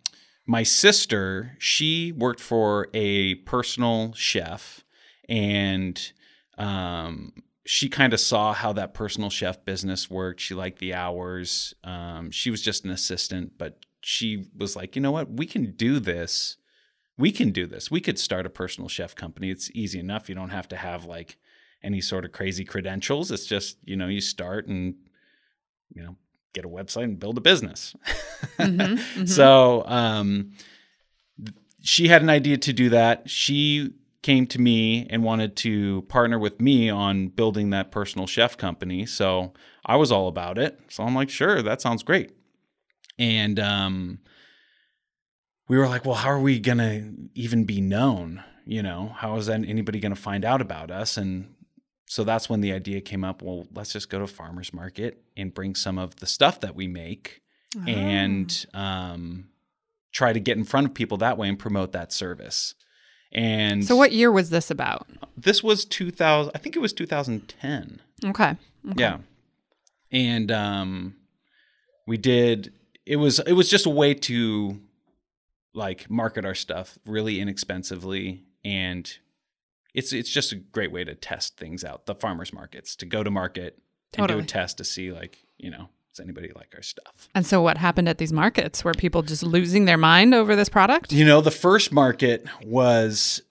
my 0.45 0.63
sister, 0.63 1.55
she 1.59 2.11
worked 2.11 2.41
for 2.41 2.89
a 2.93 3.35
personal 3.35 4.13
chef 4.13 4.83
and 5.29 6.11
um, 6.57 7.31
she 7.65 7.87
kind 7.87 8.13
of 8.13 8.19
saw 8.19 8.53
how 8.53 8.73
that 8.73 8.93
personal 8.93 9.29
chef 9.29 9.63
business 9.63 10.09
worked. 10.09 10.41
She 10.41 10.53
liked 10.53 10.79
the 10.79 10.93
hours. 10.93 11.73
Um, 11.83 12.31
she 12.31 12.51
was 12.51 12.61
just 12.61 12.83
an 12.83 12.91
assistant, 12.91 13.53
but 13.57 13.85
she 14.01 14.47
was 14.57 14.75
like, 14.75 14.95
you 14.95 15.01
know 15.01 15.11
what? 15.11 15.31
We 15.31 15.45
can 15.45 15.71
do 15.71 15.99
this. 15.99 16.57
We 17.17 17.31
can 17.31 17.51
do 17.51 17.67
this. 17.67 17.89
We 17.89 18.01
could 18.01 18.19
start 18.19 18.45
a 18.45 18.49
personal 18.49 18.89
chef 18.89 19.15
company. 19.15 19.51
It's 19.51 19.71
easy 19.73 19.99
enough. 19.99 20.27
You 20.27 20.35
don't 20.35 20.49
have 20.49 20.67
to 20.69 20.75
have 20.75 21.05
like 21.05 21.37
any 21.83 22.01
sort 22.01 22.25
of 22.25 22.31
crazy 22.31 22.65
credentials. 22.65 23.31
It's 23.31 23.45
just, 23.45 23.77
you 23.85 23.95
know, 23.95 24.07
you 24.07 24.21
start 24.21 24.67
and, 24.67 24.95
you 25.93 26.03
know, 26.03 26.15
get 26.53 26.65
a 26.65 26.69
website 26.69 27.03
and 27.05 27.19
build 27.19 27.37
a 27.37 27.41
business. 27.41 27.95
Mhm, 28.57 28.77
mhm. 29.15 29.29
So 29.29 29.85
um, 29.85 30.51
she 31.81 32.07
had 32.07 32.21
an 32.21 32.29
idea 32.29 32.57
to 32.57 32.73
do 32.73 32.89
that. 32.89 33.29
She 33.29 33.93
came 34.21 34.45
to 34.47 34.61
me 34.61 35.07
and 35.09 35.23
wanted 35.23 35.55
to 35.57 36.03
partner 36.03 36.37
with 36.37 36.61
me 36.61 36.89
on 36.89 37.27
building 37.29 37.71
that 37.71 37.91
personal 37.91 38.27
chef 38.27 38.55
company. 38.55 39.05
So 39.05 39.53
I 39.85 39.95
was 39.95 40.11
all 40.11 40.27
about 40.27 40.57
it. 40.59 40.79
So 40.89 41.03
I'm 41.03 41.15
like, 41.15 41.29
sure, 41.29 41.61
that 41.63 41.81
sounds 41.81 42.03
great. 42.03 42.31
And 43.17 43.59
um, 43.59 44.19
we 45.67 45.77
were 45.77 45.87
like, 45.87 46.05
well, 46.05 46.15
how 46.15 46.29
are 46.29 46.39
we 46.39 46.59
going 46.59 46.77
to 46.77 47.13
even 47.33 47.63
be 47.63 47.81
known? 47.81 48.43
You 48.65 48.83
know, 48.83 49.15
how 49.17 49.37
is 49.37 49.47
that 49.47 49.63
anybody 49.67 49.99
going 49.99 50.13
to 50.13 50.21
find 50.21 50.45
out 50.45 50.61
about 50.61 50.91
us? 50.91 51.17
And 51.17 51.55
so 52.11 52.25
that's 52.25 52.49
when 52.49 52.59
the 52.59 52.73
idea 52.73 52.99
came 52.99 53.23
up. 53.23 53.41
Well, 53.41 53.67
let's 53.73 53.93
just 53.93 54.09
go 54.09 54.19
to 54.19 54.27
farmers 54.27 54.73
market 54.73 55.23
and 55.37 55.53
bring 55.53 55.75
some 55.75 55.97
of 55.97 56.17
the 56.17 56.25
stuff 56.25 56.59
that 56.59 56.75
we 56.75 56.85
make 56.85 57.41
and 57.87 58.65
um, 58.73 59.47
try 60.11 60.33
to 60.33 60.39
get 60.41 60.57
in 60.57 60.65
front 60.65 60.87
of 60.87 60.93
people 60.93 61.15
that 61.19 61.37
way 61.37 61.47
and 61.47 61.57
promote 61.57 61.93
that 61.93 62.11
service. 62.11 62.75
And 63.31 63.85
So 63.85 63.95
what 63.95 64.11
year 64.11 64.29
was 64.29 64.49
this 64.49 64.69
about? 64.69 65.07
this 65.37 65.63
was 65.63 65.85
2000, 65.85 66.51
I 66.53 66.57
think 66.57 66.75
it 66.75 66.79
was 66.79 66.91
2010. 66.91 68.01
Okay. 68.25 68.43
okay. 68.43 68.57
Yeah. 68.97 69.19
And 70.11 70.51
um, 70.51 71.15
we 72.07 72.17
did, 72.17 72.73
it 73.05 73.15
was, 73.15 73.39
it 73.39 73.53
was 73.53 73.69
just 73.69 73.85
a 73.85 73.89
way 73.89 74.15
to 74.15 74.81
like 75.73 76.09
market 76.09 76.43
our 76.43 76.55
stuff 76.55 76.99
really 77.05 77.39
inexpensively. 77.39 78.43
And 78.65 79.09
it's, 79.93 80.13
it's 80.13 80.29
just 80.29 80.51
a 80.51 80.55
great 80.55 80.91
way 80.91 81.03
to 81.03 81.15
test 81.15 81.57
things 81.57 81.83
out. 81.83 82.05
The 82.05 82.15
farmers 82.15 82.53
markets 82.53 82.95
to 82.97 83.05
go 83.05 83.23
to 83.23 83.31
market 83.31 83.79
and 84.17 84.27
do 84.27 84.39
a 84.39 84.43
test 84.43 84.77
to 84.77 84.83
see 84.83 85.11
like, 85.11 85.37
you 85.57 85.69
know, 85.71 85.89
does 86.11 86.19
anybody 86.19 86.51
like 86.55 86.73
our 86.75 86.81
stuff? 86.81 87.29
And 87.33 87.45
so 87.45 87.61
what 87.61 87.77
happened 87.77 88.09
at 88.09 88.17
these 88.17 88.33
markets? 88.33 88.83
Were 88.83 88.93
people 88.93 89.21
just 89.21 89.43
losing 89.43 89.85
their 89.85 89.97
mind 89.97 90.33
over 90.33 90.55
this 90.55 90.67
product? 90.67 91.13
You 91.13 91.25
know, 91.25 91.39
the 91.39 91.51
first 91.51 91.91
market 91.93 92.45
was, 92.65 93.41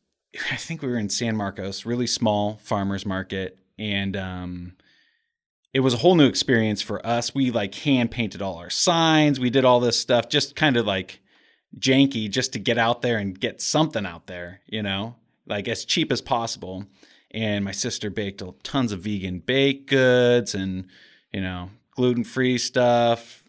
I 0.50 0.56
think 0.56 0.82
we 0.82 0.88
were 0.88 0.98
in 0.98 1.08
San 1.08 1.36
Marcos, 1.36 1.86
really 1.86 2.06
small 2.06 2.58
farmers 2.62 3.06
market, 3.06 3.58
and 3.78 4.14
um, 4.16 4.72
it 5.72 5.80
was 5.80 5.94
a 5.94 5.98
whole 5.98 6.16
new 6.16 6.26
experience 6.26 6.82
for 6.82 7.04
us. 7.06 7.34
We 7.34 7.50
like 7.50 7.74
hand 7.76 8.10
painted 8.10 8.42
all 8.42 8.56
our 8.56 8.70
signs. 8.70 9.40
We 9.40 9.48
did 9.48 9.64
all 9.64 9.80
this 9.80 9.98
stuff, 9.98 10.28
just 10.28 10.54
kind 10.54 10.76
of 10.76 10.84
like 10.84 11.20
janky, 11.78 12.28
just 12.30 12.52
to 12.52 12.58
get 12.58 12.76
out 12.76 13.00
there 13.00 13.16
and 13.16 13.38
get 13.38 13.62
something 13.62 14.04
out 14.04 14.26
there. 14.26 14.60
You 14.66 14.82
know, 14.82 15.16
like 15.50 15.68
as 15.68 15.84
cheap 15.84 16.10
as 16.10 16.22
possible. 16.22 16.86
And 17.32 17.64
my 17.64 17.72
sister 17.72 18.10
baked 18.10 18.42
tons 18.62 18.92
of 18.92 19.00
vegan 19.00 19.40
baked 19.40 19.90
goods 19.90 20.54
and 20.54 20.86
you 21.32 21.40
know 21.40 21.70
gluten 21.94 22.24
free 22.24 22.58
stuff 22.58 23.40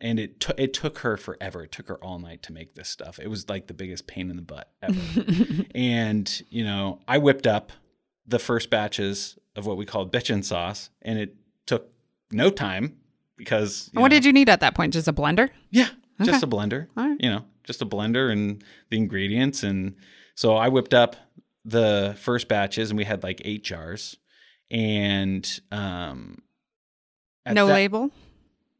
and 0.00 0.20
it 0.20 0.40
t- 0.40 0.52
it 0.58 0.74
took 0.74 0.98
her 0.98 1.16
forever. 1.16 1.64
It 1.64 1.72
took 1.72 1.88
her 1.88 2.02
all 2.02 2.18
night 2.18 2.42
to 2.44 2.52
make 2.52 2.74
this 2.74 2.88
stuff. 2.88 3.18
It 3.18 3.28
was 3.28 3.48
like 3.48 3.66
the 3.66 3.74
biggest 3.74 4.06
pain 4.06 4.30
in 4.30 4.36
the 4.36 4.42
butt 4.42 4.70
ever. 4.82 5.64
and 5.74 6.42
you 6.50 6.64
know, 6.64 7.00
I 7.08 7.18
whipped 7.18 7.46
up 7.46 7.72
the 8.26 8.38
first 8.38 8.70
batches 8.70 9.38
of 9.54 9.66
what 9.66 9.76
we 9.76 9.86
called 9.86 10.12
bitchin' 10.12 10.44
sauce, 10.44 10.90
and 11.02 11.18
it 11.18 11.34
took 11.64 11.88
no 12.30 12.50
time 12.50 12.98
because 13.36 13.90
what 13.94 14.10
did 14.10 14.24
you 14.24 14.32
need 14.32 14.48
at 14.48 14.60
that 14.60 14.74
point? 14.74 14.92
Just 14.92 15.08
a 15.08 15.12
blender? 15.12 15.50
yeah, 15.70 15.88
just 16.22 16.42
a 16.42 16.46
blender. 16.46 16.88
Right. 16.94 17.16
You 17.20 17.30
know, 17.30 17.44
just 17.64 17.80
a 17.80 17.86
blender 17.86 18.30
and 18.30 18.62
the 18.90 18.98
ingredients, 18.98 19.62
and 19.62 19.96
so 20.34 20.56
I 20.56 20.68
whipped 20.68 20.92
up 20.94 21.16
the 21.66 22.16
first 22.20 22.46
batches, 22.48 22.90
and 22.90 22.96
we 22.96 23.04
had 23.04 23.22
like 23.22 23.42
eight 23.44 23.64
jars, 23.64 24.16
and 24.70 25.60
um, 25.72 26.42
No 27.50 27.66
that- 27.66 27.72
label? 27.74 28.10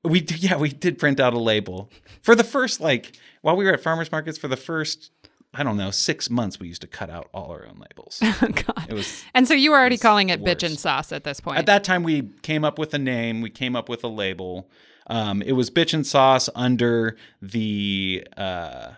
we 0.04 0.20
did, 0.20 0.40
yeah, 0.42 0.56
we 0.56 0.68
did 0.68 0.98
print 0.98 1.18
out 1.18 1.34
a 1.34 1.38
label 1.38 1.90
for 2.22 2.36
the 2.36 2.44
first 2.44 2.80
like 2.80 3.16
while 3.42 3.56
we 3.56 3.64
were 3.64 3.72
at 3.72 3.82
farmers 3.82 4.12
markets 4.12 4.38
for 4.38 4.46
the 4.46 4.56
first 4.56 5.10
I 5.52 5.62
don't 5.64 5.76
know 5.78 5.90
six 5.90 6.28
months. 6.30 6.60
We 6.60 6.68
used 6.68 6.82
to 6.82 6.86
cut 6.86 7.08
out 7.10 7.28
all 7.34 7.50
our 7.50 7.66
own 7.66 7.78
labels. 7.80 8.20
Oh, 8.22 8.48
God. 8.48 8.86
It 8.88 8.92
was 8.94 9.24
And 9.34 9.48
so 9.48 9.54
you 9.54 9.70
were 9.72 9.78
already 9.78 9.94
was 9.94 10.02
calling 10.02 10.28
it 10.28 10.40
worse. 10.40 10.62
and 10.62 10.78
sauce 10.78 11.12
at 11.12 11.24
this 11.24 11.40
point. 11.40 11.58
at 11.58 11.66
that 11.66 11.82
time 11.82 12.02
we 12.04 12.22
came 12.42 12.62
up 12.64 12.78
with 12.78 12.92
a 12.94 12.98
name. 12.98 13.40
We 13.40 13.48
came 13.50 13.74
up 13.74 13.88
with 13.88 14.04
a 14.04 14.08
label. 14.08 14.70
Um, 15.08 15.40
it 15.42 15.52
was 15.52 15.70
bitchin' 15.70 16.04
sauce 16.04 16.48
under 16.54 17.16
the 17.42 18.26
uh, 18.36 18.90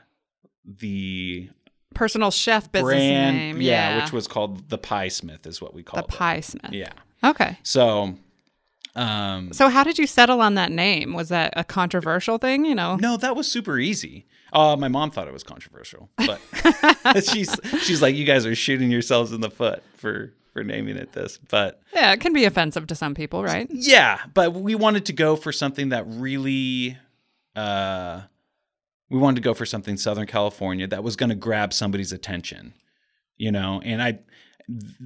the 0.65 1.49
Personal 1.95 2.31
chef 2.31 2.71
business 2.71 2.91
brand, 2.93 3.37
name. 3.37 3.61
yeah, 3.61 3.97
Yeah, 3.97 4.03
which 4.05 4.13
was 4.13 4.29
called 4.29 4.69
the 4.69 4.79
Pie 4.79 5.09
Smith, 5.09 5.47
is 5.47 5.61
what 5.61 5.75
we 5.75 5.83
the 5.83 5.91
called 5.91 6.05
it. 6.05 6.11
Pie 6.11 6.41
Smith. 6.41 6.73
Yeah. 6.73 6.93
Okay. 7.25 7.59
So, 7.65 8.15
um, 8.95 9.53
So 9.53 9.69
how 9.69 9.83
did 9.85 9.99
you 9.99 10.07
settle 10.07 10.41
on 10.41 10.55
that 10.55 10.71
name? 10.71 11.13
Was 11.15 11.29
that 11.31 11.53
a 11.57 11.65
controversial 11.65 12.39
thing? 12.39 12.65
You 12.65 12.75
know? 12.75 12.97
No, 12.97 13.17
that 13.17 13.35
was 13.35 13.51
super 13.51 13.79
easy. 13.79 14.27
Uh, 14.53 14.77
my 14.77 14.89
mom 14.89 15.11
thought 15.11 15.27
it 15.29 15.33
was 15.33 15.43
controversial, 15.43 16.09
but 16.17 16.41
she's 17.25 17.55
she's 17.83 18.01
like, 18.01 18.15
you 18.15 18.25
guys 18.25 18.47
are 18.47 18.55
shooting 18.55 18.91
yourselves 18.91 19.31
in 19.33 19.41
the 19.43 19.51
foot 19.51 19.83
for 19.97 20.33
for 20.55 20.65
naming 20.65 20.97
it 20.97 21.13
this. 21.13 21.39
But 21.51 21.83
Yeah, 21.95 22.13
it 22.13 22.21
can 22.21 22.33
be 22.33 22.45
offensive 22.47 22.87
to 22.87 22.95
some 22.95 23.15
people, 23.15 23.43
right? 23.43 23.69
yeah, 23.71 24.21
but 24.33 24.55
we 24.55 24.75
wanted 24.75 25.05
to 25.07 25.13
go 25.13 25.37
for 25.37 25.53
something 25.53 25.91
that 25.91 26.05
really, 26.07 26.97
uh, 27.55 28.23
we 29.11 29.19
wanted 29.19 29.37
to 29.37 29.43
go 29.43 29.55
for 29.55 29.67
something 29.67 29.97
Southern 29.97 30.27
California 30.27 30.87
that 30.87 31.03
was 31.03 31.17
going 31.17 31.31
to 31.31 31.35
grab 31.37 31.73
somebody's 31.73 32.13
attention, 32.13 32.75
you 33.37 33.51
know. 33.51 33.81
And 33.85 34.03
I, 34.03 34.19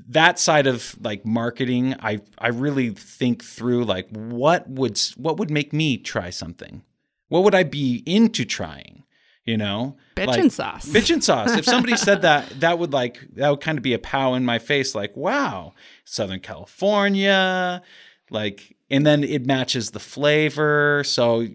that 0.09 0.38
side 0.38 0.66
of 0.66 0.97
like 1.00 1.25
marketing, 1.25 1.94
I 2.00 2.21
I 2.38 2.49
really 2.49 2.90
think 2.90 3.44
through 3.44 3.85
like 3.85 4.09
what 4.11 4.68
would 4.68 5.00
what 5.16 5.37
would 5.38 5.50
make 5.50 5.73
me 5.73 5.97
try 5.99 6.30
something, 6.30 6.82
what 7.28 7.44
would 7.44 7.54
I 7.54 7.62
be 7.62 8.02
into 8.04 8.44
trying, 8.44 9.04
you 9.44 9.56
know, 9.56 9.97
Bitchin' 10.16 10.26
Like- 10.26 10.52
sauce. 10.52 10.87
bitchin' 10.88 11.23
sauce. 11.23 11.56
If 11.56 11.64
somebody 11.64 11.97
said 11.97 12.23
that, 12.28 12.49
that 12.61 12.78
would 12.80 12.92
like 12.92 13.21
that 13.37 13.50
would 13.50 13.61
kind 13.61 13.78
of 13.78 13.82
be 13.85 13.94
a 13.94 13.99
pow 14.00 14.35
in 14.35 14.44
my 14.44 14.59
face, 14.59 14.94
like, 14.97 15.16
wow, 15.16 15.75
Southern 16.04 16.40
California, 16.40 17.82
like, 18.30 18.76
and 18.90 19.06
then 19.06 19.25
it 19.25 19.47
matches 19.47 19.90
the 19.92 20.00
flavor, 20.00 21.02
so 21.04 21.47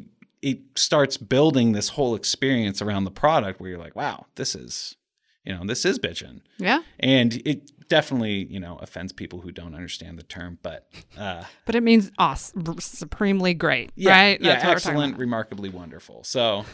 it 0.50 0.60
starts 0.76 1.18
building 1.18 1.72
this 1.74 1.90
whole 1.90 2.16
experience 2.16 2.82
around 2.82 3.04
the 3.04 3.12
product 3.12 3.60
where 3.60 3.70
you're 3.70 3.80
like, 3.88 3.96
wow, 3.96 4.26
this 4.36 4.56
is, 4.56 4.96
you 5.44 5.54
know, 5.54 5.64
this 5.66 5.86
is 5.86 5.98
bitchin', 6.00 6.42
Yeah. 6.58 6.80
and 7.00 7.42
it 7.46 7.72
definitely, 7.90 8.46
you 8.50 8.60
know, 8.60 8.78
offends 8.82 9.14
people 9.14 9.40
who 9.40 9.52
don't 9.52 9.74
understand 9.74 10.20
the 10.20 10.24
term, 10.24 10.60
but 10.62 10.90
uh, 11.18 11.44
But 11.66 11.76
it 11.76 11.82
means 11.84 12.12
awesome, 12.18 12.80
supremely 12.80 13.54
great, 13.54 13.92
yeah, 13.96 14.12
right? 14.12 14.42
yeah, 14.42 14.54
That's 14.56 14.66
what 14.66 14.72
excellent, 14.94 15.18
remarkably 15.18 15.70
wonderful. 15.70 16.24
So, 16.26 16.66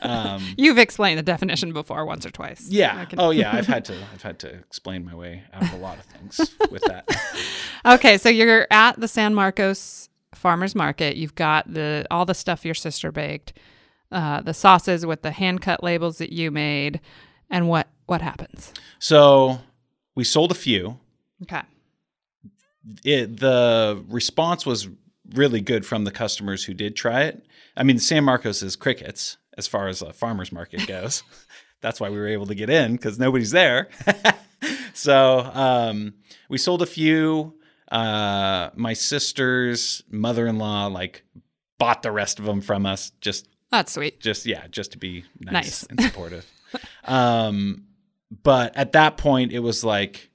um, 0.00 0.42
You've 0.56 0.78
explained 0.78 1.18
the 1.18 1.22
definition 1.22 1.72
before 1.74 2.04
once 2.06 2.24
or 2.24 2.30
twice. 2.30 2.66
Yeah. 2.70 3.04
Can- 3.04 3.20
Oh, 3.20 3.30
yeah. 3.30 3.54
I've 3.54 3.66
had 3.66 3.84
to. 3.90 3.94
I've 4.14 4.22
had 4.22 4.38
to 4.40 4.48
explain 4.48 5.04
my 5.04 5.14
way 5.14 5.42
out 5.52 5.62
of 5.64 5.72
a 5.74 5.76
lot 5.76 5.98
of 5.98 6.04
things 6.06 6.40
with 6.70 6.82
that. 6.84 7.04
Okay, 7.84 8.16
so 8.16 8.28
you're 8.28 8.66
at 8.70 8.98
the 9.00 9.08
San 9.08 9.34
Marcos 9.34 10.08
Farmers 10.42 10.74
Market. 10.74 11.16
You've 11.16 11.36
got 11.36 11.72
the 11.72 12.04
all 12.10 12.26
the 12.26 12.34
stuff 12.34 12.64
your 12.64 12.74
sister 12.74 13.10
baked, 13.10 13.54
uh, 14.10 14.42
the 14.42 14.52
sauces 14.52 15.06
with 15.06 15.22
the 15.22 15.30
hand 15.30 15.62
cut 15.62 15.82
labels 15.82 16.18
that 16.18 16.32
you 16.32 16.50
made, 16.50 17.00
and 17.48 17.68
what 17.68 17.88
what 18.06 18.20
happens? 18.20 18.74
So 18.98 19.60
we 20.14 20.24
sold 20.24 20.50
a 20.50 20.56
few. 20.56 20.98
Okay. 21.44 21.62
It, 23.04 23.38
the 23.38 24.04
response 24.08 24.66
was 24.66 24.88
really 25.34 25.60
good 25.60 25.86
from 25.86 26.04
the 26.04 26.10
customers 26.10 26.64
who 26.64 26.74
did 26.74 26.96
try 26.96 27.22
it. 27.22 27.46
I 27.76 27.84
mean, 27.84 27.98
San 27.98 28.24
Marcos 28.24 28.62
is 28.62 28.74
crickets 28.74 29.36
as 29.56 29.68
far 29.68 29.86
as 29.86 30.02
a 30.02 30.12
farmer's 30.12 30.50
market 30.50 30.86
goes. 30.86 31.22
That's 31.80 32.00
why 32.00 32.10
we 32.10 32.16
were 32.16 32.26
able 32.26 32.46
to 32.46 32.54
get 32.54 32.68
in 32.68 32.92
because 32.92 33.18
nobody's 33.18 33.52
there. 33.52 33.88
so 34.94 35.50
um, 35.54 36.14
we 36.48 36.58
sold 36.58 36.82
a 36.82 36.86
few. 36.86 37.54
Uh, 37.92 38.70
my 38.74 38.94
sister's 38.94 40.02
mother-in-law 40.10 40.86
like 40.86 41.24
bought 41.78 42.02
the 42.02 42.10
rest 42.10 42.38
of 42.38 42.46
them 42.46 42.60
from 42.62 42.86
us 42.86 43.12
just 43.20 43.48
That's 43.70 43.92
sweet. 43.92 44.18
just 44.20 44.46
yeah, 44.46 44.66
just 44.70 44.92
to 44.92 44.98
be 44.98 45.24
nice, 45.40 45.52
Nice. 45.52 45.82
and 45.84 46.00
supportive. 46.00 46.46
um, 47.04 47.84
but 48.42 48.74
at 48.76 48.92
that 48.92 49.18
point, 49.18 49.52
it 49.52 49.58
was 49.58 49.84
like 49.84 50.30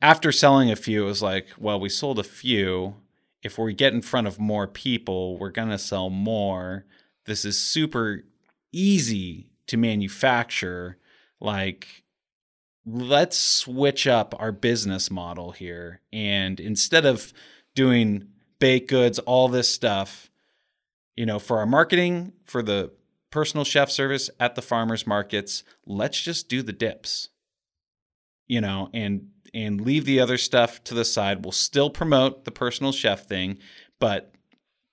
after 0.00 0.32
selling 0.32 0.70
a 0.70 0.76
few, 0.76 1.02
it 1.02 1.06
was 1.06 1.22
like, 1.22 1.48
well, 1.58 1.78
we 1.78 1.90
sold 1.90 2.18
a 2.18 2.22
few. 2.24 2.94
If 3.42 3.58
we 3.58 3.74
get 3.74 3.92
in 3.92 4.00
front 4.00 4.26
of 4.26 4.38
more 4.40 4.66
people, 4.66 5.36
we're 5.38 5.50
gonna 5.50 5.78
sell 5.78 6.08
more. 6.08 6.86
This 7.26 7.44
is 7.44 7.58
super 7.60 8.24
easy 8.72 9.50
to 9.66 9.76
manufacture 9.76 10.96
like 11.40 12.04
let's 12.92 13.38
switch 13.38 14.06
up 14.06 14.34
our 14.38 14.52
business 14.52 15.10
model 15.10 15.52
here 15.52 16.00
and 16.12 16.58
instead 16.60 17.04
of 17.06 17.32
doing 17.74 18.26
baked 18.58 18.88
goods 18.88 19.18
all 19.20 19.48
this 19.48 19.68
stuff 19.72 20.30
you 21.16 21.26
know 21.26 21.38
for 21.38 21.58
our 21.58 21.66
marketing 21.66 22.32
for 22.44 22.62
the 22.62 22.90
personal 23.30 23.64
chef 23.64 23.90
service 23.90 24.28
at 24.40 24.54
the 24.54 24.62
farmers 24.62 25.06
markets 25.06 25.62
let's 25.86 26.20
just 26.20 26.48
do 26.48 26.62
the 26.62 26.72
dips 26.72 27.28
you 28.48 28.60
know 28.60 28.88
and 28.92 29.28
and 29.52 29.80
leave 29.80 30.04
the 30.04 30.20
other 30.20 30.38
stuff 30.38 30.82
to 30.84 30.94
the 30.94 31.04
side 31.04 31.44
we'll 31.44 31.52
still 31.52 31.90
promote 31.90 32.44
the 32.44 32.50
personal 32.50 32.92
chef 32.92 33.26
thing 33.26 33.58
but 33.98 34.32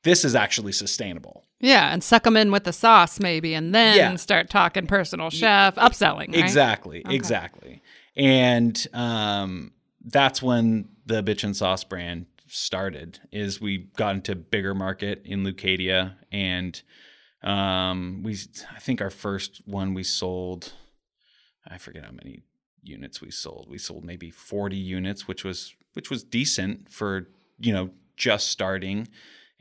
this 0.03 0.23
is 0.23 0.35
actually 0.35 0.71
sustainable 0.71 1.43
Yeah, 1.59 1.91
and 1.91 2.03
suck 2.03 2.23
them 2.23 2.37
in 2.37 2.51
with 2.51 2.65
the 2.65 2.71
sauce 2.71 3.19
maybe, 3.19 3.55
and 3.55 3.73
then 3.73 3.95
Yeah. 3.95 4.15
start 4.17 4.47
talking 4.49 4.85
personal 4.85 5.31
chef, 5.31 5.75
upselling. 5.75 6.27
Right? 6.27 6.35
Exactly, 6.35 7.01
exactly. 7.09 7.81
And 8.17 8.85
um, 8.93 9.71
that's 10.03 10.41
when 10.41 10.89
the 11.05 11.21
Bitchin' 11.21 11.55
Sauce 11.55 11.83
brand 11.83 12.25
started. 12.47 13.19
Is 13.31 13.61
we 13.61 13.89
got 13.95 14.15
into 14.15 14.35
bigger 14.35 14.73
market 14.73 15.21
in 15.23 15.43
Leucadia, 15.43 16.15
and 16.31 16.81
um, 17.43 18.23
we 18.23 18.35
I 18.75 18.79
think 18.79 19.01
our 19.01 19.11
first 19.11 19.61
one 19.65 19.93
we 19.93 20.03
sold, 20.03 20.73
I 21.67 21.77
forget 21.77 22.03
how 22.03 22.11
many 22.11 22.41
units 22.81 23.21
we 23.21 23.29
sold. 23.29 23.67
We 23.69 23.77
sold 23.77 24.03
maybe 24.03 24.31
forty 24.31 24.77
units, 24.77 25.27
which 25.27 25.43
was 25.43 25.75
which 25.93 26.09
was 26.09 26.23
decent 26.23 26.91
for 26.91 27.27
you 27.59 27.71
know 27.71 27.91
just 28.15 28.47
starting. 28.47 29.07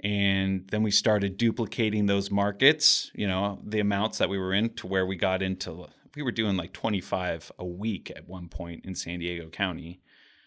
And 0.01 0.69
then 0.69 0.83
we 0.83 0.91
started 0.91 1.39
duplicating 1.39 2.05
those 2.05 2.31
markets, 2.31 3.11
you 3.15 3.27
know, 3.27 3.61
the 3.65 3.81
amounts 3.81 4.19
that 4.19 4.29
we 4.29 4.37
were 4.37 4.53
in 4.53 4.75
to 4.75 4.87
where 4.87 5.07
we 5.07 5.17
got 5.17 5.41
into 5.43 5.87
we 6.17 6.23
were 6.23 6.33
doing 6.33 6.57
like 6.57 6.73
25 6.73 7.53
a 7.59 7.65
week 7.65 8.11
at 8.17 8.27
one 8.27 8.49
point 8.49 8.85
in 8.85 8.95
San 8.95 9.21
Diego 9.21 9.49
County. 9.49 10.01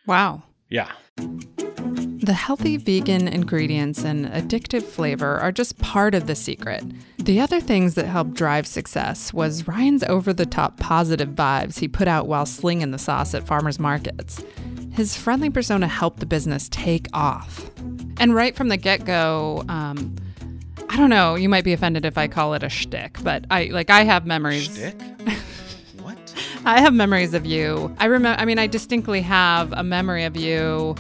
Wow. 0.08 0.44
Yeah. 0.68 0.92
The 1.16 2.34
healthy 2.34 2.78
vegan 2.78 3.28
ingredients 3.28 4.04
and 4.04 4.26
addictive 4.26 4.84
flavor 4.84 5.38
are 5.38 5.52
just 5.52 5.78
part 5.78 6.16
of 6.16 6.28
the 6.28 6.36
secret. 6.36 6.84
The 7.18 7.40
other 7.40 7.62
things 7.62 7.96
that 7.96 8.08
helped 8.08 8.34
drive 8.34 8.68
success 8.68 9.32
was 9.32 9.68
Ryan's 9.68 10.04
over 10.04 10.34
the 10.34 10.46
top 10.46 10.78
positive 10.80 11.30
vibes 11.30 11.80
he 11.80 11.88
put 11.88 12.08
out 12.08 12.28
while 12.28 12.46
slinging 12.46 12.92
the 12.92 12.98
sauce 12.98 13.34
at 13.34 13.48
farmers 13.48 13.80
markets. 13.80 14.44
His 14.92 15.16
friendly 15.16 15.50
persona 15.50 15.88
helped 15.88 16.20
the 16.20 16.26
business 16.26 16.68
take 16.70 17.08
off. 17.14 17.72
And 18.20 18.36
right 18.36 18.56
from 18.56 18.68
the 18.68 18.78
get 18.78 19.06
go, 19.06 19.64
um, 19.70 20.16
I 20.90 20.98
don't 20.98 21.12
know, 21.12 21.36
you 21.36 21.48
might 21.48 21.64
be 21.64 21.74
offended 21.74 22.06
if 22.06 22.18
I 22.18 22.28
call 22.28 22.56
it 22.56 22.64
a 22.64 22.70
shtick, 22.70 23.18
but 23.24 23.46
I 23.52 23.66
like 23.66 23.92
I 23.92 24.04
have 24.04 24.26
memories. 24.26 24.66
Shtick? 24.66 24.96
I 26.66 26.82
have 26.82 26.94
memories 26.94 27.34
of 27.34 27.46
you. 27.46 27.96
I 28.00 28.06
remember. 28.06 28.40
I 28.40 28.46
mean, 28.46 28.60
I 28.60 28.68
distinctly 28.68 29.22
have 29.22 29.72
a 29.74 29.84
memory 29.84 30.26
of 30.26 30.36
you 30.36 30.96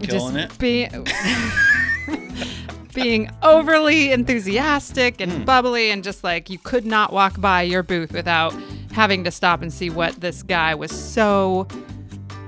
Killing 0.00 0.34
just 0.36 0.54
it? 0.54 0.58
Be, 0.58 0.88
being 2.94 3.30
overly 3.42 4.12
enthusiastic 4.12 5.20
and 5.20 5.32
Hmm. 5.32 5.44
bubbly, 5.44 5.90
and 5.90 6.02
just 6.02 6.24
like 6.24 6.50
you 6.50 6.58
could 6.58 6.86
not 6.86 7.12
walk 7.12 7.40
by 7.40 7.62
your 7.62 7.82
booth 7.82 8.12
without 8.12 8.54
having 8.92 9.24
to 9.24 9.30
stop 9.30 9.62
and 9.62 9.72
see 9.72 9.90
what 9.90 10.20
this 10.20 10.42
guy 10.42 10.74
was 10.74 10.90
so 10.92 11.66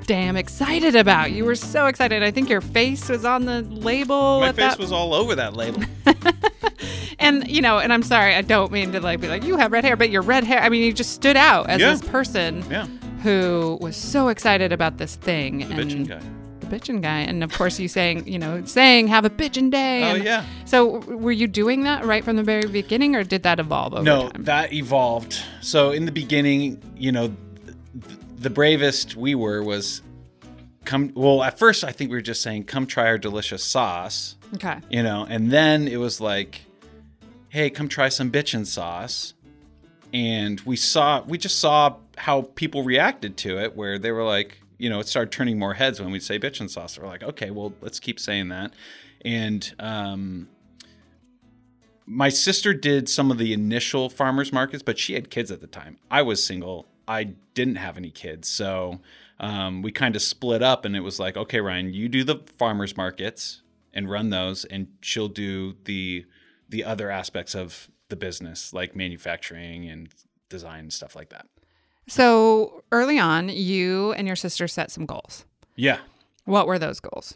damn 0.06 0.37
excited 0.37 0.94
about. 0.94 1.33
You 1.33 1.44
were 1.44 1.54
so 1.54 1.87
excited. 1.87 2.23
I 2.23 2.30
think 2.30 2.49
your 2.50 2.61
face 2.61 3.09
was 3.09 3.25
on 3.25 3.47
the 3.47 3.62
label. 3.62 4.40
My 4.40 4.52
face 4.52 4.73
that 4.73 4.78
was 4.78 4.92
all 4.92 5.14
over 5.14 5.35
that 5.35 5.54
label. 5.54 5.83
and 7.25 7.49
you 7.49 7.61
know, 7.62 7.78
and 7.78 7.93
I'm 7.93 8.02
sorry, 8.02 8.35
I 8.35 8.43
don't 8.43 8.71
mean 8.73 8.93
to 8.93 9.00
like 9.00 9.21
be 9.21 9.28
like 9.28 9.45
you 9.45 9.57
have 9.57 9.73
red 9.73 9.85
hair, 9.85 9.97
but 9.97 10.11
your 10.11 10.23
red 10.23 10.45
hair. 10.45 10.61
I 10.61 10.69
mean, 10.69 10.83
you 10.83 10.93
just 10.93 11.12
stood 11.12 11.37
out 11.37 11.69
as 11.69 11.81
Yeah. 11.81 11.90
this 11.93 12.02
person 12.02 12.64
Yeah. 12.71 12.87
who 13.23 13.78
was 13.81 13.97
so 13.97 14.28
excited 14.28 14.73
about 14.73 14.99
this 14.99 15.16
thing. 15.16 15.59
The 15.59 15.64
and 15.64 15.75
bitchin' 15.75 16.09
guy. 16.09 16.21
The 16.61 16.66
bitchin' 16.66 17.02
guy, 17.02 17.19
and 17.21 17.45
of 17.45 17.52
course 17.52 17.78
you 17.78 17.88
saying, 17.88 18.26
you 18.26 18.38
know, 18.38 18.62
saying 18.64 19.09
have 19.09 19.25
a 19.25 19.31
bitchin' 19.31 19.71
day. 19.71 20.02
Oh, 20.02 20.14
and- 20.14 20.25
yeah. 20.25 20.45
So 20.64 21.01
w- 21.01 21.18
were 21.18 21.33
you 21.33 21.46
doing 21.46 21.83
that 21.85 22.05
right 22.05 22.25
from 22.25 22.37
the 22.37 22.42
very 22.42 22.66
beginning, 22.66 23.14
or 23.16 23.22
did 23.25 23.42
that 23.42 23.59
evolve 23.61 23.92
over 23.94 24.03
No, 24.03 24.29
time? 24.31 24.44
that 24.44 24.72
evolved. 24.72 25.38
So 25.61 25.90
in 25.90 26.07
the 26.07 26.12
beginning, 26.12 26.81
you 26.96 27.12
know, 27.12 27.29
th- 27.29 28.18
the 28.38 28.51
bravest 28.51 29.14
we 29.16 29.35
were 29.35 29.62
was 29.62 30.01
come. 30.85 31.12
Well, 31.14 31.42
at 31.42 31.59
first, 31.59 31.85
I 31.85 31.92
think 31.92 32.11
we 32.11 32.16
were 32.16 32.22
just 32.22 32.42
saying, 32.42 32.64
"Come 32.64 32.87
try 32.87 33.07
our 33.07 33.18
delicious 33.18 33.62
sauce," 33.64 34.37
okay. 34.55 34.77
you 34.90 35.03
know, 35.03 35.27
and 35.29 35.51
then 35.51 35.87
it 35.88 35.96
was 35.96 36.20
like, 36.20 36.62
"Hey, 37.55 37.71
come 37.71 37.88
try 37.88 38.09
some 38.09 38.33
bitchin' 38.33 38.67
sauce," 38.67 39.35
and 40.12 40.61
we 40.62 40.75
saw, 40.75 41.23
we 41.23 41.38
just 41.38 41.61
saw 41.61 41.99
how 42.17 42.43
people 42.57 42.83
reacted 42.83 43.37
to 43.38 43.59
it, 43.59 43.77
where 43.77 43.97
they 43.97 44.11
were 44.11 44.25
like, 44.25 44.61
you 44.77 44.90
know, 44.90 44.99
it 44.99 45.07
started 45.07 45.31
turning 45.31 45.57
more 45.57 45.75
heads 45.75 46.01
when 46.01 46.11
we'd 46.11 46.25
say 46.25 46.37
bitchin' 46.37 46.69
sauce. 46.69 46.99
We're 46.99 47.07
like, 47.07 47.23
okay, 47.23 47.51
well, 47.53 47.73
let's 47.81 48.01
keep 48.01 48.19
saying 48.19 48.49
that, 48.49 48.73
and 49.25 49.73
um, 49.79 50.49
my 52.07 52.29
sister 52.29 52.75
did 52.75 53.09
some 53.09 53.31
of 53.31 53.38
the 53.38 53.53
initial 53.53 54.09
farmers 54.09 54.53
markets, 54.53 54.83
but 54.83 54.99
she 54.99 55.14
had 55.14 55.31
kids 55.31 55.53
at 55.53 55.61
the 55.61 55.69
time. 55.69 55.97
I 56.11 56.23
was 56.23 56.45
single. 56.45 56.87
I 57.07 57.35
didn't 57.55 57.77
have 57.77 57.97
any 57.97 58.11
kids. 58.11 58.49
So 58.49 59.01
um, 59.38 59.81
we 59.83 59.93
kind 59.93 60.17
of 60.17 60.23
split 60.23 60.62
up 60.62 60.85
and 60.85 60.97
it 60.97 61.01
was 61.01 61.19
like, 61.19 61.37
okay, 61.37 61.61
Ryan, 61.61 61.95
you 61.95 62.09
do 62.09 62.25
the 62.25 62.40
farmers 62.59 62.97
markets 62.97 63.62
and 63.93 64.11
run 64.11 64.31
those, 64.31 64.64
and 64.64 64.88
she'll 65.01 65.29
do 65.29 65.77
the 65.85 66.27
the 66.75 66.83
other 66.83 67.09
aspects 67.09 67.55
of 67.55 67.89
the 68.09 68.17
business, 68.17 68.73
like 68.73 68.97
manufacturing 68.97 69.89
and 69.89 70.09
design 70.49 70.81
and 70.81 70.93
stuff 70.93 71.15
like 71.15 71.29
that. 71.31 71.47
So 72.09 72.83
early 72.91 73.17
on, 73.17 73.49
you 73.49 74.13
and 74.15 74.27
your 74.27 74.35
sister 74.35 74.67
set 74.67 74.91
some 74.91 75.07
goals. 75.07 75.45
Yeah. 75.77 75.99
What 76.47 76.67
were 76.67 76.81
those 76.81 76.99
goals? 76.99 77.35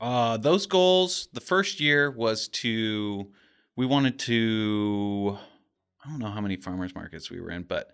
Uh, 0.00 0.38
those 0.38 0.64
goals, 0.64 1.28
the 1.34 1.40
first 1.42 1.80
year 1.80 2.10
was 2.10 2.48
to, 2.48 3.30
we 3.76 3.84
wanted 3.84 4.18
to, 4.20 5.38
I 6.02 6.08
don't 6.08 6.18
know 6.18 6.30
how 6.30 6.40
many 6.40 6.56
farmers 6.56 6.94
markets 6.94 7.30
we 7.30 7.42
were 7.42 7.50
in, 7.50 7.64
but 7.64 7.90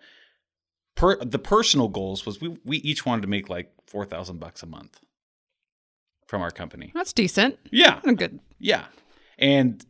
per, 0.95 1.17
the 1.17 1.39
personal 1.39 1.89
goals 1.89 2.25
was 2.25 2.39
we, 2.39 2.57
we 2.63 2.77
each 2.77 3.05
wanted 3.05 3.23
to 3.23 3.27
make 3.27 3.49
like 3.49 3.69
4,000 3.87 4.39
bucks 4.39 4.63
a 4.63 4.65
month 4.65 4.97
from 6.25 6.41
our 6.41 6.51
company. 6.51 6.93
That's 6.95 7.11
decent. 7.11 7.59
Yeah. 7.69 7.99
Good. 8.01 8.39
Yeah. 8.59 8.85
And 9.37 9.85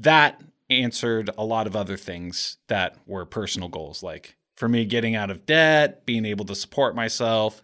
that 0.00 0.40
answered 0.68 1.30
a 1.36 1.44
lot 1.44 1.66
of 1.66 1.76
other 1.76 1.96
things 1.96 2.58
that 2.68 2.96
were 3.06 3.24
personal 3.26 3.68
goals. 3.68 4.02
Like 4.02 4.36
for 4.56 4.68
me, 4.68 4.84
getting 4.84 5.14
out 5.14 5.30
of 5.30 5.46
debt, 5.46 6.06
being 6.06 6.24
able 6.24 6.44
to 6.46 6.54
support 6.54 6.94
myself, 6.94 7.60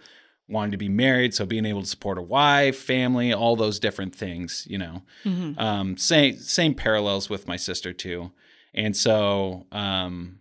wanting 0.48 0.72
to 0.72 0.76
be 0.76 0.88
married. 0.88 1.34
So 1.34 1.46
being 1.46 1.64
able 1.66 1.82
to 1.82 1.86
support 1.86 2.18
a 2.18 2.22
wife, 2.22 2.76
family, 2.78 3.32
all 3.32 3.56
those 3.56 3.78
different 3.78 4.14
things, 4.14 4.66
you 4.68 4.78
know. 4.78 5.02
Um, 5.58 5.96
same, 5.96 6.36
same 6.38 6.74
parallels 6.74 7.28
with 7.30 7.48
my 7.48 7.56
sister 7.56 7.92
too. 7.92 8.32
And 8.74 8.96
so 8.96 9.66
um, 9.72 10.40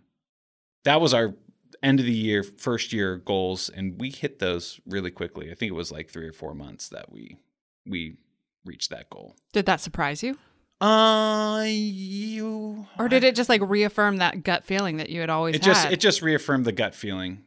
that 0.84 1.00
was 1.00 1.14
our 1.14 1.34
end 1.82 2.00
of 2.00 2.06
the 2.06 2.12
year, 2.12 2.42
first 2.42 2.92
year 2.92 3.16
goals. 3.16 3.68
And 3.68 3.98
we 4.00 4.10
hit 4.10 4.38
those 4.38 4.80
really 4.86 5.10
quickly. 5.10 5.50
I 5.50 5.54
think 5.54 5.70
it 5.70 5.76
was 5.76 5.92
like 5.92 6.10
three 6.10 6.26
or 6.26 6.32
four 6.32 6.54
months 6.54 6.88
that 6.90 7.10
we, 7.12 7.38
we 7.86 8.16
reached 8.64 8.90
that 8.90 9.08
goal. 9.10 9.36
Did 9.52 9.66
that 9.66 9.80
surprise 9.80 10.22
you? 10.22 10.36
Uh, 10.80 11.64
you 11.66 12.86
Or 12.98 13.08
did 13.08 13.24
it 13.24 13.34
just 13.34 13.48
like 13.48 13.62
reaffirm 13.62 14.18
that 14.18 14.42
gut 14.42 14.64
feeling 14.64 14.98
that 14.98 15.08
you 15.08 15.20
had 15.20 15.30
always 15.30 15.56
it 15.56 15.62
just 15.62 15.84
had? 15.84 15.92
it 15.92 16.00
just 16.00 16.20
reaffirmed 16.20 16.64
the 16.66 16.72
gut 16.72 16.94
feeling. 16.94 17.44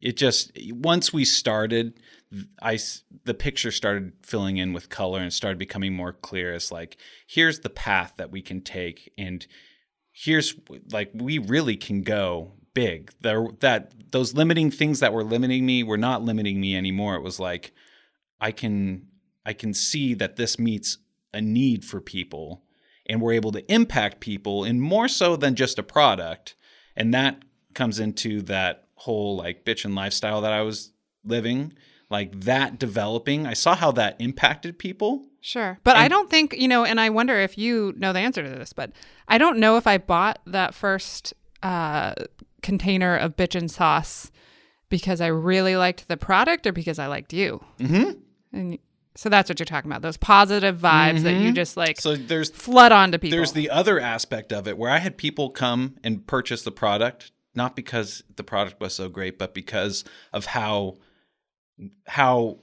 It 0.00 0.16
just 0.16 0.52
once 0.72 1.12
we 1.12 1.24
started, 1.24 2.00
I 2.62 2.78
the 3.24 3.34
picture 3.34 3.70
started 3.70 4.12
filling 4.22 4.56
in 4.56 4.72
with 4.72 4.88
color 4.88 5.20
and 5.20 5.32
started 5.32 5.58
becoming 5.58 5.92
more 5.94 6.12
clear. 6.12 6.54
As 6.54 6.72
like 6.72 6.96
here's 7.26 7.60
the 7.60 7.70
path 7.70 8.14
that 8.16 8.30
we 8.30 8.40
can 8.40 8.62
take, 8.62 9.12
and 9.18 9.46
here's 10.12 10.54
like 10.90 11.10
we 11.14 11.38
really 11.38 11.76
can 11.76 12.02
go 12.02 12.52
big. 12.74 13.12
There 13.20 13.46
that 13.60 13.92
those 14.10 14.34
limiting 14.34 14.70
things 14.70 15.00
that 15.00 15.12
were 15.12 15.24
limiting 15.24 15.66
me 15.66 15.82
were 15.82 15.98
not 15.98 16.22
limiting 16.22 16.60
me 16.60 16.76
anymore. 16.76 17.14
It 17.16 17.22
was 17.22 17.38
like 17.38 17.72
I 18.40 18.52
can 18.52 19.08
I 19.44 19.52
can 19.52 19.74
see 19.74 20.14
that 20.14 20.36
this 20.36 20.58
meets 20.58 20.98
a 21.32 21.40
need 21.40 21.84
for 21.84 22.00
people 22.00 22.64
and 23.10 23.20
we're 23.20 23.32
able 23.32 23.50
to 23.50 23.72
impact 23.72 24.20
people 24.20 24.64
in 24.64 24.80
more 24.80 25.08
so 25.08 25.34
than 25.34 25.56
just 25.56 25.80
a 25.80 25.82
product. 25.82 26.54
And 26.94 27.12
that 27.12 27.42
comes 27.74 27.98
into 27.98 28.40
that 28.42 28.84
whole 28.94 29.36
like 29.36 29.64
bitch 29.64 29.84
and 29.84 29.96
lifestyle 29.96 30.40
that 30.42 30.52
I 30.52 30.62
was 30.62 30.92
living, 31.24 31.72
like 32.08 32.40
that 32.42 32.78
developing. 32.78 33.48
I 33.48 33.54
saw 33.54 33.74
how 33.74 33.90
that 33.92 34.14
impacted 34.20 34.78
people. 34.78 35.26
Sure. 35.40 35.80
But 35.82 35.96
I 35.96 36.06
don't 36.06 36.30
think, 36.30 36.54
you 36.56 36.68
know, 36.68 36.84
and 36.84 37.00
I 37.00 37.10
wonder 37.10 37.36
if 37.40 37.58
you 37.58 37.94
know 37.96 38.12
the 38.12 38.20
answer 38.20 38.44
to 38.44 38.48
this, 38.48 38.72
but 38.72 38.92
I 39.26 39.38
don't 39.38 39.58
know 39.58 39.76
if 39.76 39.88
I 39.88 39.98
bought 39.98 40.38
that 40.46 40.72
first 40.72 41.34
uh, 41.64 42.14
container 42.62 43.16
of 43.16 43.36
bitchin' 43.36 43.70
sauce 43.70 44.30
because 44.88 45.20
I 45.20 45.28
really 45.28 45.76
liked 45.76 46.06
the 46.06 46.16
product 46.16 46.64
or 46.66 46.72
because 46.72 47.00
I 47.00 47.08
liked 47.08 47.32
you. 47.32 47.64
Mm-hmm. 47.80 48.10
And 48.52 48.78
so 49.16 49.28
that's 49.28 49.48
what 49.48 49.58
you're 49.58 49.66
talking 49.66 49.90
about. 49.90 50.02
Those 50.02 50.16
positive 50.16 50.78
vibes 50.78 51.22
that 51.22 51.34
you 51.34 51.52
just 51.52 51.76
like 51.76 52.00
So 52.00 52.16
there's 52.16 52.50
flood 52.50 52.92
onto 52.92 53.18
people. 53.18 53.36
there's 53.36 53.52
the 53.52 53.70
other 53.70 53.98
aspect 53.98 54.52
of 54.52 54.68
it 54.68 54.78
where 54.78 54.90
I 54.90 54.98
had 54.98 55.16
people 55.16 55.50
come 55.50 55.96
and 56.04 56.26
purchase 56.26 56.62
the 56.62 56.70
product 56.70 57.32
not 57.54 57.76
because 57.76 58.22
the 58.36 58.44
product 58.44 58.80
was 58.80 58.94
so 58.94 59.08
great, 59.08 59.38
but 59.38 59.54
because 59.54 60.04
of 60.32 60.46
how 60.46 60.98
how 62.06 62.58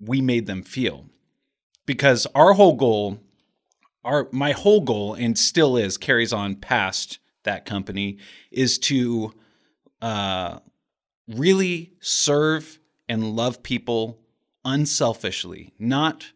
we 0.00 0.20
made 0.20 0.46
them 0.46 0.62
feel. 0.62 1.06
Because 1.86 2.26
our 2.34 2.54
whole 2.54 2.74
goal, 2.74 3.20
our 4.04 4.28
my 4.32 4.52
whole 4.52 4.80
goal, 4.80 5.14
and 5.14 5.38
still 5.38 5.76
is 5.76 5.96
carries 5.96 6.32
on 6.32 6.56
past 6.56 7.18
that 7.44 7.64
company, 7.64 8.18
is 8.50 8.78
to 8.78 9.32
uh, 10.02 10.58
really 11.28 11.92
serve 12.00 12.78
and 13.08 13.36
love 13.36 13.62
people 13.62 14.18
unselfishly. 14.64 15.72
Not, 15.78 16.32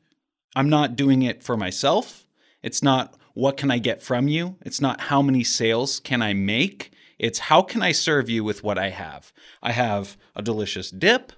I'm 0.56 0.68
not 0.68 0.96
doing 0.96 1.22
it 1.22 1.42
for 1.42 1.56
myself. 1.56 2.26
It's 2.62 2.82
not 2.82 3.14
what 3.34 3.56
can 3.56 3.70
I 3.70 3.78
get 3.78 4.02
from 4.02 4.28
you. 4.28 4.56
It's 4.62 4.80
not 4.80 5.02
how 5.02 5.22
many 5.22 5.44
sales 5.44 6.00
can 6.00 6.22
I 6.22 6.32
make. 6.34 6.92
It's 7.18 7.38
how 7.40 7.62
can 7.62 7.82
I 7.82 7.92
serve 7.92 8.28
you 8.28 8.44
with 8.44 8.62
what 8.62 8.78
I 8.78 8.90
have. 8.90 9.32
I 9.62 9.72
have 9.72 10.16
a 10.36 10.42
delicious 10.42 10.90
dip. 10.90 11.32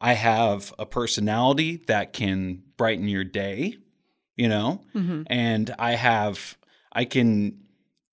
I 0.00 0.14
have 0.14 0.72
a 0.78 0.86
personality 0.86 1.82
that 1.86 2.12
can 2.12 2.62
brighten 2.76 3.06
your 3.08 3.24
day, 3.24 3.76
you 4.36 4.48
know, 4.48 4.82
Mm-hmm. 4.94 5.22
and 5.26 5.74
I 5.78 5.92
have, 5.92 6.56
I 6.92 7.04
can, 7.04 7.58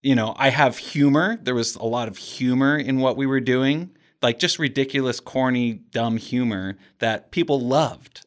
you 0.01 0.13
know, 0.15 0.35
I 0.37 0.49
have 0.49 0.77
humor. 0.77 1.37
There 1.41 1.55
was 1.55 1.75
a 1.75 1.85
lot 1.85 2.07
of 2.09 2.17
humor 2.17 2.77
in 2.77 2.99
what 2.99 3.15
we 3.15 3.25
were 3.25 3.39
doing, 3.39 3.91
like 4.21 4.39
just 4.39 4.59
ridiculous, 4.59 5.19
corny, 5.19 5.73
dumb 5.73 6.17
humor 6.17 6.77
that 6.99 7.31
people 7.31 7.59
loved. 7.59 8.25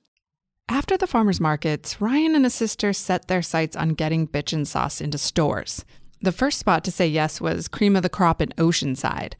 After 0.68 0.96
the 0.96 1.09
farmers 1.09 1.40
markets, 1.40 2.00
Ryan 2.00 2.37
and 2.37 2.44
his 2.44 2.55
sister 2.55 2.92
set 2.92 3.26
their 3.26 3.42
sights 3.42 3.76
on 3.76 3.94
getting 3.94 4.29
bitchin' 4.29 4.66
sauce 4.66 5.00
into 5.00 5.18
stores. 5.18 5.85
The 6.22 6.33
first 6.33 6.59
spot 6.59 6.85
to 6.85 6.92
say 6.92 7.09
yes 7.09 7.40
was 7.40 7.66
Cream 7.66 7.96
of 7.96 8.03
the 8.03 8.09
Crop 8.09 8.40
in 8.40 8.50
Oceanside. 8.50 9.33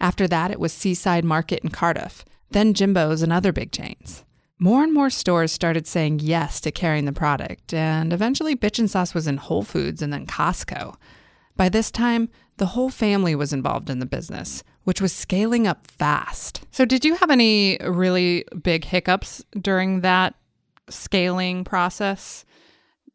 After 0.00 0.28
that, 0.28 0.50
it 0.50 0.60
was 0.60 0.72
Seaside 0.72 1.24
Market 1.24 1.64
in 1.64 1.70
Cardiff, 1.70 2.24
then 2.50 2.74
Jimbo's 2.74 3.22
and 3.22 3.32
other 3.32 3.52
big 3.52 3.72
chains. 3.72 4.24
More 4.58 4.84
and 4.84 4.94
more 4.94 5.10
stores 5.10 5.50
started 5.50 5.86
saying 5.86 6.20
yes 6.20 6.60
to 6.60 6.70
carrying 6.70 7.04
the 7.04 7.12
product, 7.12 7.74
and 7.74 8.12
eventually 8.12 8.54
Bitchin' 8.54 8.88
Sauce 8.88 9.12
was 9.12 9.26
in 9.26 9.38
Whole 9.38 9.62
Foods 9.62 10.02
and 10.02 10.12
then 10.12 10.26
Costco. 10.26 10.94
By 11.56 11.68
this 11.68 11.90
time, 11.90 12.28
the 12.58 12.66
whole 12.66 12.90
family 12.90 13.34
was 13.34 13.52
involved 13.52 13.90
in 13.90 13.98
the 13.98 14.06
business, 14.06 14.62
which 14.86 15.00
was 15.00 15.12
scaling 15.12 15.66
up 15.66 15.84
fast. 15.88 16.64
So, 16.70 16.84
did 16.84 17.04
you 17.04 17.16
have 17.16 17.28
any 17.28 17.76
really 17.84 18.44
big 18.62 18.84
hiccups 18.84 19.44
during 19.60 20.02
that 20.02 20.36
scaling 20.88 21.64
process? 21.64 22.44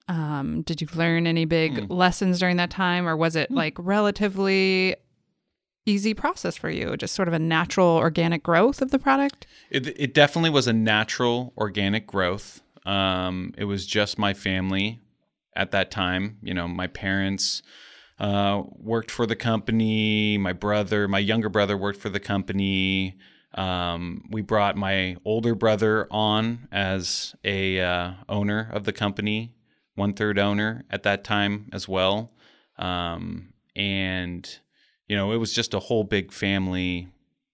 Um, 0.09 0.63
did 0.63 0.81
you 0.81 0.89
learn 0.93 1.27
any 1.27 1.45
big 1.45 1.89
lessons 1.89 2.39
during 2.39 2.57
that 2.57 2.71
time, 2.71 3.07
or 3.07 3.15
was 3.15 3.37
it 3.37 3.49
like 3.51 3.75
relatively 3.79 4.97
easy 5.85 6.13
process 6.13 6.57
for 6.57 6.69
you? 6.69 6.97
Just 6.97 7.15
sort 7.15 7.29
of 7.29 7.33
a 7.33 7.39
natural 7.39 7.87
organic 7.87 8.43
growth 8.43 8.81
of 8.81 8.91
the 8.91 8.99
product? 8.99 9.47
It, 9.69 9.87
it 9.97 10.13
definitely 10.13 10.49
was 10.49 10.67
a 10.67 10.73
natural 10.73 11.53
organic 11.57 12.05
growth. 12.05 12.61
Um, 12.85 13.53
it 13.57 13.63
was 13.63 13.85
just 13.85 14.19
my 14.19 14.33
family 14.33 14.99
at 15.55 15.71
that 15.71 15.89
time. 15.89 16.37
You 16.43 16.53
know, 16.53 16.67
my 16.67 16.87
parents 16.87 17.61
uh, 18.21 18.61
worked 18.77 19.09
for 19.09 19.25
the 19.25 19.35
company. 19.35 20.37
My 20.37 20.53
brother, 20.53 21.07
my 21.07 21.17
younger 21.17 21.49
brother, 21.49 21.75
worked 21.75 21.99
for 21.99 22.09
the 22.09 22.19
company. 22.19 23.17
Um, 23.55 24.25
we 24.29 24.43
brought 24.43 24.77
my 24.77 25.17
older 25.25 25.55
brother 25.55 26.07
on 26.11 26.67
as 26.71 27.35
a 27.43 27.81
uh, 27.81 28.13
owner 28.29 28.69
of 28.71 28.85
the 28.85 28.93
company, 28.93 29.55
one 29.95 30.13
third 30.13 30.37
owner 30.37 30.85
at 30.91 31.01
that 31.03 31.23
time 31.23 31.67
as 31.73 31.87
well. 31.87 32.31
Um, 32.77 33.53
and 33.75 34.47
you 35.07 35.15
know, 35.17 35.31
it 35.31 35.37
was 35.37 35.51
just 35.51 35.73
a 35.73 35.79
whole 35.79 36.03
big 36.03 36.31
family 36.31 37.07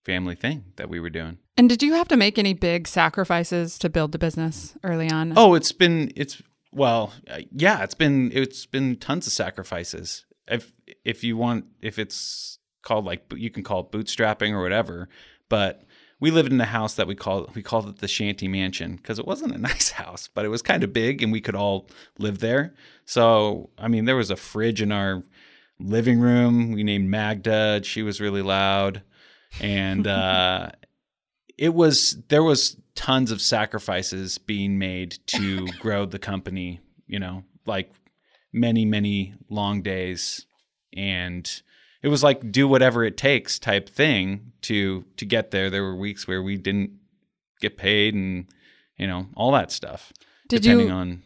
family 0.04 0.36
thing 0.36 0.66
that 0.76 0.90
we 0.90 1.00
were 1.00 1.10
doing. 1.10 1.38
And 1.56 1.70
did 1.70 1.82
you 1.82 1.94
have 1.94 2.10
to 2.10 2.18
make 2.18 2.38
any 2.38 2.54
big 2.54 2.90
sacrifices 2.90 3.80
to 3.80 3.90
build 3.90 4.12
the 4.12 4.20
business 4.20 4.76
early 4.84 5.10
on? 5.10 5.34
Oh, 5.38 5.56
it's 5.56 5.72
been 5.72 6.12
it's 6.18 6.42
well, 6.74 7.14
uh, 7.30 7.40
yeah, 7.54 7.84
it's 7.84 7.96
been 7.96 8.32
it's 8.34 8.66
been 8.66 8.98
tons 8.98 9.28
of 9.28 9.34
sacrifices. 9.34 10.26
If 10.48 10.74
if 11.04 11.24
you 11.24 11.38
want, 11.38 11.66
if 11.82 12.00
it's 12.00 12.60
called 12.82 13.06
like 13.06 13.32
you 13.36 13.50
can 13.50 13.64
call 13.64 13.82
it 13.82 13.92
bootstrapping 13.92 14.52
or 14.52 14.62
whatever, 14.62 15.10
but 15.50 15.84
we 16.20 16.32
lived 16.32 16.52
in 16.52 16.60
a 16.60 16.66
house 16.66 16.96
that 16.96 17.08
we 17.08 17.16
called 17.16 17.54
we 17.56 17.62
called 17.62 17.88
it 17.88 18.00
the 18.00 18.08
shanty 18.08 18.48
mansion 18.48 18.96
because 18.96 19.20
it 19.20 19.28
wasn't 19.28 19.54
a 19.54 19.58
nice 19.72 19.92
house, 19.92 20.28
but 20.34 20.46
it 20.46 20.50
was 20.50 20.62
kind 20.62 20.84
of 20.84 20.94
big 20.94 21.22
and 21.22 21.32
we 21.32 21.42
could 21.42 21.56
all 21.56 21.90
live 22.18 22.40
there. 22.40 22.74
So 23.06 23.70
I 23.78 23.88
mean, 23.88 24.06
there 24.06 24.16
was 24.16 24.32
a 24.32 24.36
fridge 24.36 24.82
in 24.82 24.92
our 24.92 25.24
living 25.80 26.20
room. 26.20 26.72
We 26.72 26.84
named 26.84 27.10
Magda. 27.10 27.82
She 27.84 28.04
was 28.04 28.20
really 28.20 28.42
loud, 28.42 29.04
and 29.62 30.08
uh, 30.08 30.70
it 31.58 31.74
was 31.74 32.18
there 32.30 32.44
was 32.44 32.78
tons 32.96 33.32
of 33.32 33.42
sacrifices 33.42 34.38
being 34.38 34.80
made 34.80 35.20
to 35.28 35.68
grow 35.80 36.06
the 36.06 36.20
company. 36.20 36.80
You 37.06 37.20
know, 37.20 37.44
like 37.66 37.92
many 38.54 38.86
many 38.86 39.34
long 39.50 39.82
days, 39.82 40.46
and 40.96 41.62
it 42.02 42.08
was 42.10 42.24
like 42.24 42.52
do 42.52 42.68
whatever 42.68 43.04
it 43.04 43.18
takes 43.18 43.60
type 43.60 43.90
thing 43.90 44.52
to 44.64 45.06
to 45.18 45.26
get 45.26 45.52
there. 45.52 45.70
There 45.70 45.84
were 45.84 45.96
weeks 45.96 46.28
where 46.28 46.42
we 46.44 46.58
didn't 46.58 46.92
get 47.62 47.78
paid, 47.78 48.14
and 48.14 48.46
you 48.98 49.08
know 49.08 49.28
all 49.36 49.52
that 49.54 49.72
stuff. 49.72 50.12
Did 50.48 50.62
depending 50.64 50.88
you- 50.88 50.94
on 50.94 51.24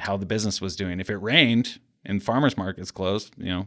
how 0.00 0.16
the 0.16 0.26
business 0.26 0.60
was 0.60 0.74
doing. 0.76 0.98
If 1.00 1.10
it 1.10 1.16
rained 1.18 1.78
and 2.04 2.22
farmers 2.22 2.56
markets 2.56 2.90
closed, 2.90 3.34
you 3.38 3.46
know, 3.46 3.66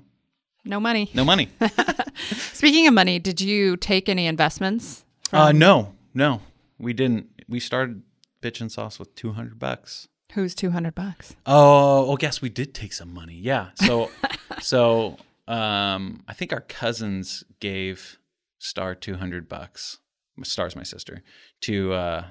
no 0.65 0.79
money. 0.79 1.09
no 1.13 1.23
money. 1.23 1.47
Speaking 2.27 2.87
of 2.87 2.93
money, 2.93 3.19
did 3.19 3.39
you 3.39 3.77
take 3.77 4.09
any 4.09 4.27
investments? 4.27 5.05
uh, 5.31 5.51
no, 5.53 5.93
no, 6.13 6.41
we 6.77 6.91
didn't. 6.93 7.29
We 7.47 7.59
started 7.61 8.01
bitchin' 8.41 8.69
sauce 8.69 8.99
with 8.99 9.15
two 9.15 9.31
hundred 9.33 9.59
bucks. 9.59 10.07
Who's 10.33 10.53
200 10.53 10.93
bucks? 10.93 11.35
Oh, 11.45 12.07
well, 12.07 12.17
guess 12.17 12.41
we 12.41 12.49
did 12.49 12.73
take 12.73 12.93
some 12.93 13.13
money. 13.13 13.35
Yeah. 13.35 13.69
So, 13.75 14.11
so 14.61 15.17
um, 15.47 16.23
I 16.27 16.33
think 16.33 16.53
our 16.53 16.61
cousins 16.61 17.43
gave 17.59 18.19
Starr 18.59 18.93
two 18.93 19.15
hundred 19.15 19.49
bucks. 19.49 19.97
Starr's 20.43 20.75
my 20.75 20.83
sister 20.83 21.23
to 21.61 21.93
uh, 21.93 22.25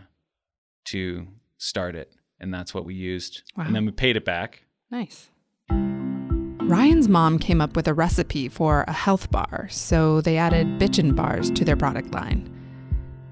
to 0.86 1.26
start 1.56 1.96
it, 1.96 2.12
and 2.38 2.54
that's 2.54 2.72
what 2.72 2.84
we 2.84 2.94
used. 2.94 3.42
Wow. 3.56 3.64
And 3.64 3.74
then 3.74 3.86
we 3.86 3.92
paid 3.92 4.16
it 4.16 4.24
back. 4.24 4.62
Nice. 4.90 5.30
Ryan's 5.70 7.08
mom 7.08 7.38
came 7.38 7.60
up 7.60 7.74
with 7.74 7.88
a 7.88 7.94
recipe 7.94 8.48
for 8.48 8.84
a 8.86 8.92
health 8.92 9.30
bar, 9.30 9.68
so 9.70 10.20
they 10.20 10.36
added 10.36 10.78
bitchin' 10.78 11.16
bars 11.16 11.50
to 11.52 11.64
their 11.64 11.76
product 11.76 12.12
line. 12.12 12.54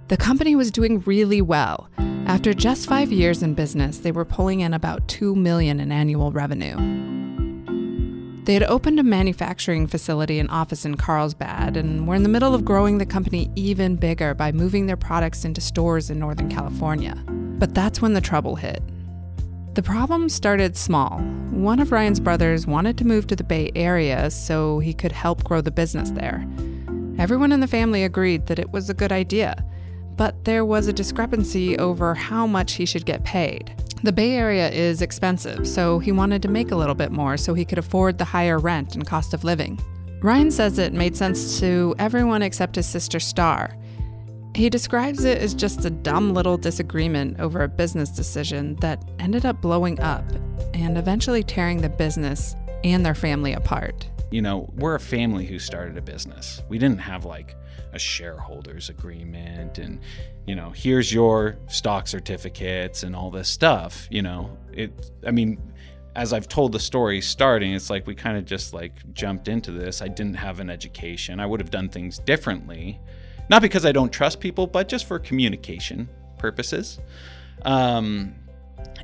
The 0.09 0.17
company 0.17 0.55
was 0.55 0.71
doing 0.71 1.01
really 1.01 1.43
well. 1.43 1.91
After 2.27 2.55
just 2.55 2.89
five 2.89 3.11
years 3.11 3.43
in 3.43 3.55
business, 3.55 3.99
they 3.99 4.13
were 4.13 4.25
pulling 4.25 4.61
in 4.61 4.73
about 4.73 5.09
two 5.09 5.35
million 5.35 5.81
in 5.81 5.91
annual 5.91 6.31
revenue. 6.31 6.77
They 8.45 8.55
had 8.55 8.63
opened 8.63 9.01
a 9.01 9.03
manufacturing 9.03 9.89
facility 9.89 10.39
and 10.39 10.49
office 10.49 10.85
in 10.85 10.97
Carlsbad 10.97 11.77
and 11.77 12.07
were 12.07 12.15
in 12.15 12.23
the 12.23 12.29
middle 12.29 12.55
of 12.55 12.65
growing 12.65 12.99
the 12.99 13.05
company 13.07 13.51
even 13.57 13.97
bigger 13.97 14.33
by 14.33 14.53
moving 14.53 14.87
their 14.87 14.97
products 14.97 15.45
into 15.45 15.61
stores 15.61 16.09
in 16.09 16.21
Northern 16.21 16.49
California. 16.49 17.17
But 17.59 17.75
that's 17.75 18.01
when 18.01 18.13
the 18.13 18.21
trouble 18.21 18.55
hit. 18.55 18.85
The 19.75 19.83
problem 19.83 20.29
started 20.29 20.77
small. 20.77 21.19
One 21.51 21.81
of 21.81 21.91
Ryan's 21.91 22.21
brothers 22.21 22.65
wanted 22.65 22.97
to 22.99 23.07
move 23.07 23.27
to 23.27 23.35
the 23.35 23.43
Bay 23.43 23.73
Area 23.75 24.31
so 24.31 24.79
he 24.79 24.95
could 24.95 25.11
help 25.11 25.43
grow 25.43 25.61
the 25.61 25.73
business 25.73 26.11
there. 26.13 26.47
Everyone 27.19 27.51
in 27.51 27.59
the 27.59 27.67
family 27.67 28.05
agreed 28.05 28.47
that 28.47 28.61
it 28.61 28.71
was 28.71 28.89
a 28.89 28.95
good 28.95 29.11
idea, 29.11 29.65
but 30.17 30.45
there 30.45 30.65
was 30.65 30.87
a 30.87 30.93
discrepancy 30.93 31.79
over 31.79 32.15
how 32.15 32.47
much 32.47 32.75
he 32.75 32.87
should 32.87 33.07
get 33.07 33.25
paid. 33.25 33.75
The 34.03 34.13
Bay 34.13 34.35
Area 34.35 34.71
is 34.71 35.03
expensive, 35.03 35.67
so 35.67 35.99
he 35.99 36.13
wanted 36.13 36.43
to 36.43 36.49
make 36.49 36.71
a 36.71 36.77
little 36.77 36.95
bit 36.95 37.13
more 37.13 37.37
so 37.37 37.55
he 37.55 37.65
could 37.65 37.79
afford 37.79 38.19
the 38.19 38.25
higher 38.25 38.59
rent 38.59 38.95
and 38.95 39.07
cost 39.07 39.35
of 39.35 39.45
living. 39.45 39.81
Ryan 40.23 40.51
says 40.51 40.79
it 40.79 40.93
made 40.93 41.17
sense 41.17 41.59
to 41.61 41.95
everyone 41.99 42.43
except 42.43 42.77
his 42.77 42.87
sister 42.87 43.21
Starr. 43.21 43.77
He 44.55 44.71
describes 44.71 45.25
it 45.25 45.39
as 45.39 45.55
just 45.55 45.85
a 45.85 45.91
dumb 45.91 46.33
little 46.33 46.57
disagreement 46.57 47.41
over 47.41 47.63
a 47.63 47.69
business 47.69 48.11
decision 48.11 48.77
that 48.77 49.03
ended 49.19 49.45
up 49.45 49.61
blowing 49.61 50.01
up 50.01 50.25
and 50.73 50.97
eventually 50.97 51.43
tearing 51.43 51.83
the 51.83 51.91
business 51.91 52.57
and 52.83 53.05
their 53.05 53.15
family 53.15 53.53
apart. 53.53 54.09
You 54.31 54.43
know, 54.43 54.73
we're 54.77 54.95
a 54.95 55.01
family 55.01 55.47
who 55.47 55.59
started 55.59 55.99
a 55.99 56.03
business. 56.03 56.63
We 56.69 56.79
didn't 56.79 57.01
have 57.01 57.25
like 57.25 57.55
a 57.97 57.99
shareholders 57.99 58.89
agreement 58.89 59.79
and 59.79 60.01
you 60.47 60.55
know, 60.55 60.71
here's 60.71 61.13
your 61.13 61.57
stock 61.67 62.07
certificates 62.07 63.03
and 63.03 63.17
all 63.17 63.33
this 63.33 63.49
stuff, 63.49 64.07
you 64.11 64.23
know. 64.23 64.57
It 64.73 65.11
I 65.27 65.33
mean, 65.33 65.61
as 66.15 66.33
I've 66.33 66.49
told 66.49 66.73
the 66.73 66.79
story 66.79 67.21
starting, 67.21 67.75
it's 67.75 67.91
like 67.91 68.07
we 68.07 68.15
kind 68.15 68.39
of 68.39 68.45
just 68.45 68.73
like 68.73 68.93
jumped 69.13 69.49
into 69.49 69.73
this. 69.73 70.01
I 70.01 70.09
didn't 70.09 70.35
have 70.35 70.61
an 70.61 70.71
education. 70.71 71.41
I 71.41 71.47
would 71.47 71.61
have 71.61 71.71
done 71.71 71.89
things 71.89 72.19
differently. 72.21 73.01
Not 73.49 73.61
because 73.61 73.85
I 73.85 73.93
don't 73.93 74.13
trust 74.13 74.41
people, 74.41 74.67
but 74.67 74.89
just 74.89 75.07
for 75.07 75.19
communication 75.19 76.09
purposes. 76.39 77.01
Um, 77.65 78.35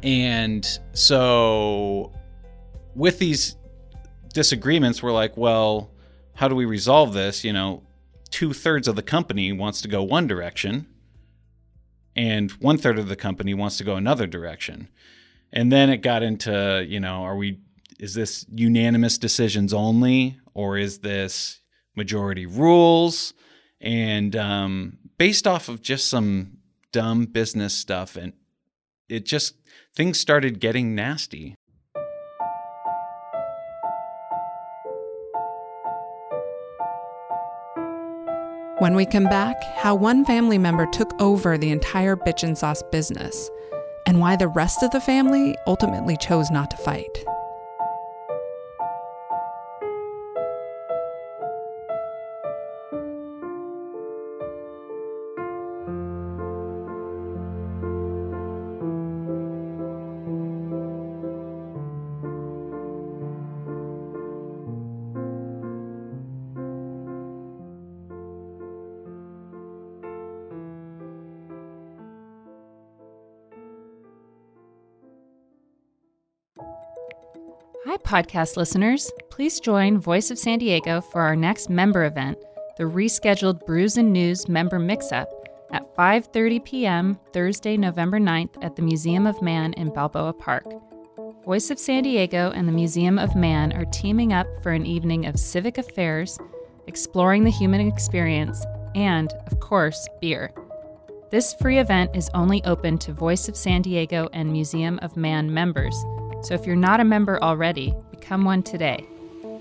and 0.03 0.67
so 0.93 2.13
with 2.95 3.19
these 3.19 3.57
disagreements, 4.33 5.03
we're 5.03 5.13
like, 5.13 5.37
well, 5.37 5.91
how 6.35 6.49
do 6.49 6.55
we 6.55 6.65
resolve 6.65 7.13
this? 7.13 7.45
You 7.45 7.53
know, 7.53 7.83
two 8.33 8.53
thirds 8.53 8.89
of 8.89 8.97
the 8.97 9.03
company 9.03 9.53
wants 9.53 9.81
to 9.83 9.89
go 9.89 10.03
one 10.03 10.27
direction, 10.27 10.87
and 12.17 12.51
one 12.53 12.79
third 12.79 12.99
of 12.99 13.09
the 13.09 13.17
company 13.17 13.55
wants 13.55 13.77
to 13.77 13.85
go 13.85 13.95
another 13.95 14.27
direction. 14.27 14.89
And 15.53 15.71
then 15.71 15.89
it 15.91 15.99
got 15.99 16.23
into, 16.23 16.85
you 16.89 16.99
know, 16.99 17.23
are 17.23 17.37
we, 17.37 17.61
is 18.01 18.15
this 18.15 18.45
unanimous 18.53 19.19
decisions 19.19 19.73
only, 19.73 20.41
or 20.55 20.79
is 20.79 20.99
this 20.99 21.61
majority 21.95 22.47
rules? 22.47 23.35
And 23.81 24.35
um, 24.35 24.99
based 25.19 25.47
off 25.47 25.69
of 25.69 25.83
just 25.83 26.09
some 26.09 26.59
dumb 26.91 27.27
business 27.27 27.75
stuff, 27.75 28.17
and 28.17 28.33
it 29.09 29.27
just, 29.27 29.55
things 29.95 30.19
started 30.19 30.59
getting 30.59 30.95
nasty. 30.95 31.55
When 38.83 38.97
we 38.97 39.07
come 39.07 39.27
back, 39.27 39.63
how 39.77 39.95
one 39.95 40.25
family 40.25 40.59
member 40.59 40.87
took 40.87 41.13
over 41.23 41.57
the 41.57 41.71
entire 41.71 42.17
bitchin' 42.17 42.57
sauce 42.57 42.83
business, 42.91 43.49
and 44.09 44.19
why 44.19 44.35
the 44.35 44.49
rest 44.49 44.83
of 44.83 44.91
the 44.91 45.01
family 45.01 45.55
ultimately 45.69 46.17
chose 46.17 46.51
not 46.51 46.69
to 46.73 46.77
fight. 46.79 47.25
Podcast 78.13 78.59
listeners. 78.59 79.11
Please 79.31 79.59
join 79.59 79.97
Voice 79.97 80.31
of 80.31 80.39
San 80.39 80.59
Diego 80.59 81.01
for 81.01 81.23
our 81.23 81.35
next 81.35 81.71
member 81.71 82.05
event, 82.05 82.37
the 82.77 82.85
rescheduled 82.85 83.65
Brews 83.65 83.97
and 83.97 84.13
News 84.13 84.49
member 84.49 84.79
mix-up 84.79 85.31
at 85.73 85.97
5:30 85.97 86.63
p.m. 86.63 87.19
Thursday, 87.33 87.79
November 87.79 88.21
9th 88.21 88.63
at 88.63 88.77
the 88.77 88.83
Museum 88.83 89.27
of 89.27 89.41
Man 89.41 89.73
in 89.79 89.89
Balboa 89.95 90.35
Park. 90.35 90.67
Voice 91.47 91.71
of 91.71 91.79
San 91.79 92.03
Diego 92.03 92.51
and 92.55 92.69
the 92.69 92.73
Museum 92.73 93.19
of 93.19 93.35
Man 93.35 93.73
are 93.73 93.87
teaming 93.87 94.35
up 94.35 94.47
for 94.63 94.73
an 94.73 94.85
evening 94.85 95.25
of 95.25 95.39
civic 95.39 95.79
affairs, 95.79 96.39
exploring 96.87 97.45
the 97.45 97.51
human 97.51 97.81
experience, 97.81 98.63
and, 98.95 99.33
of 99.51 99.59
course, 99.59 100.07
beer. 100.21 100.53
This 101.31 101.55
free 101.55 101.79
event 101.79 102.15
is 102.15 102.29
only 102.35 102.63
open 102.65 102.99
to 102.99 103.15
Voice 103.15 103.49
of 103.49 103.57
San 103.57 103.81
Diego 103.81 104.29
and 104.35 104.53
Museum 104.53 104.99
of 105.01 105.17
Man 105.17 105.55
members, 105.55 105.97
so 106.43 106.55
if 106.55 106.67
you're 106.67 106.77
not 106.77 107.01
a 107.01 107.05
member 107.05 107.43
already, 107.43 107.95
become 108.11 108.45
one 108.45 108.63
today. 108.63 109.07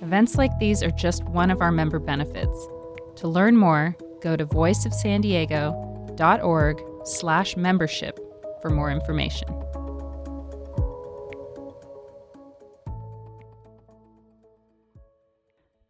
Events 0.01 0.35
like 0.35 0.51
these 0.59 0.81
are 0.81 0.91
just 0.91 1.23
one 1.25 1.51
of 1.51 1.61
our 1.61 1.71
member 1.71 1.99
benefits. 1.99 2.67
To 3.17 3.27
learn 3.27 3.55
more, 3.55 3.95
go 4.21 4.35
to 4.35 4.45
voiceofsandiego.org 4.45 6.81
slash 7.05 7.55
membership 7.55 8.19
for 8.61 8.69
more 8.69 8.91
information. 8.91 9.47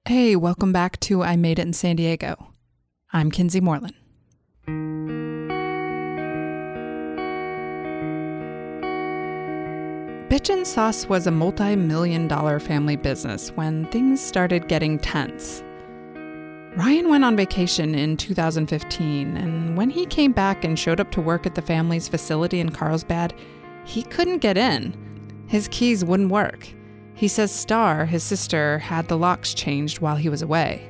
Hey, 0.06 0.36
welcome 0.36 0.74
back 0.74 1.00
to 1.02 1.22
I 1.24 1.36
Made 1.38 1.60
It 1.60 1.62
in 1.62 1.74
San 1.74 1.96
Diego. 1.96 2.48
I'm 3.14 3.32
Kinsee 3.32 3.62
Morlan. 3.62 3.94
Bitchin' 10.32 10.66
Sauce 10.66 11.10
was 11.10 11.28
a 11.28 11.32
multi 11.32 11.76
million 11.76 12.26
dollar 12.26 12.62
family 12.62 12.96
business 12.96 13.50
when 13.52 13.86
things 13.88 14.22
started 14.22 14.70
getting 14.70 14.98
tense. 14.98 15.62
Ryan 16.78 17.10
went 17.10 17.26
on 17.26 17.36
vacation 17.36 17.94
in 17.94 18.16
2015, 18.16 19.36
and 19.36 19.76
when 19.76 19.90
he 19.90 20.06
came 20.06 20.32
back 20.32 20.64
and 20.64 20.80
showed 20.80 21.02
up 21.02 21.12
to 21.12 21.20
work 21.20 21.46
at 21.46 21.56
the 21.56 21.62
family's 21.62 22.08
facility 22.08 22.62
in 22.62 22.70
Carlsbad, 22.70 23.34
he 23.84 24.04
couldn't 24.04 24.38
get 24.38 24.56
in. 24.56 24.96
His 25.48 25.68
keys 25.68 26.06
wouldn't 26.06 26.32
work. 26.32 26.66
He 27.14 27.28
says 27.28 27.52
Starr, 27.52 28.06
his 28.06 28.24
sister, 28.24 28.80
had 28.80 29.10
the 29.10 29.18
locks 29.18 29.54
changed 29.54 30.00
while 30.00 30.16
he 30.16 30.30
was 30.30 30.42
away. 30.42 30.90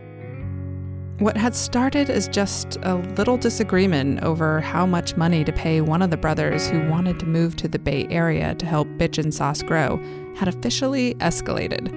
What 1.21 1.37
had 1.37 1.55
started 1.55 2.09
as 2.09 2.27
just 2.27 2.79
a 2.81 2.95
little 2.95 3.37
disagreement 3.37 4.23
over 4.23 4.59
how 4.59 4.87
much 4.87 5.15
money 5.15 5.43
to 5.43 5.51
pay 5.51 5.79
one 5.79 6.01
of 6.01 6.09
the 6.09 6.17
brothers 6.17 6.67
who 6.67 6.89
wanted 6.89 7.19
to 7.19 7.27
move 7.27 7.55
to 7.57 7.67
the 7.67 7.77
Bay 7.77 8.07
Area 8.09 8.55
to 8.55 8.65
help 8.65 8.87
Bitchin' 8.97 9.31
Sauce 9.31 9.61
grow 9.61 10.01
had 10.35 10.47
officially 10.47 11.13
escalated. 11.19 11.91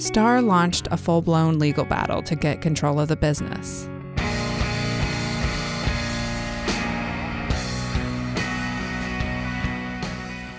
Starr 0.00 0.40
launched 0.40 0.88
a 0.90 0.96
full 0.96 1.20
blown 1.20 1.58
legal 1.58 1.84
battle 1.84 2.22
to 2.22 2.34
get 2.34 2.62
control 2.62 2.98
of 2.98 3.08
the 3.08 3.16
business. 3.16 3.86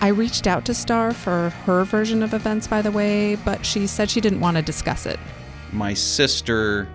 I 0.00 0.12
reached 0.14 0.46
out 0.46 0.64
to 0.66 0.74
Starr 0.74 1.12
for 1.12 1.50
her 1.64 1.82
version 1.82 2.22
of 2.22 2.34
events, 2.34 2.68
by 2.68 2.82
the 2.82 2.92
way, 2.92 3.34
but 3.34 3.66
she 3.66 3.88
said 3.88 4.08
she 4.08 4.20
didn't 4.20 4.38
want 4.38 4.58
to 4.58 4.62
discuss 4.62 5.06
it. 5.06 5.18
My 5.72 5.92
sister 5.92 6.86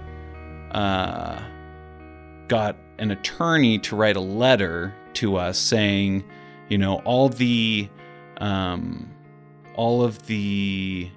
uh, 0.71 1.41
got 2.47 2.75
an 2.97 3.11
attorney 3.11 3.79
to 3.79 3.95
write 3.95 4.15
a 4.15 4.21
letter 4.21 4.93
to 5.13 5.37
us 5.37 5.57
saying, 5.57 6.23
you 6.67 6.77
know, 6.77 6.99
all 7.05 7.29
the 7.29 7.89
um, 8.37 9.09
all 9.75 10.03
of 10.03 10.25
the 10.27 11.09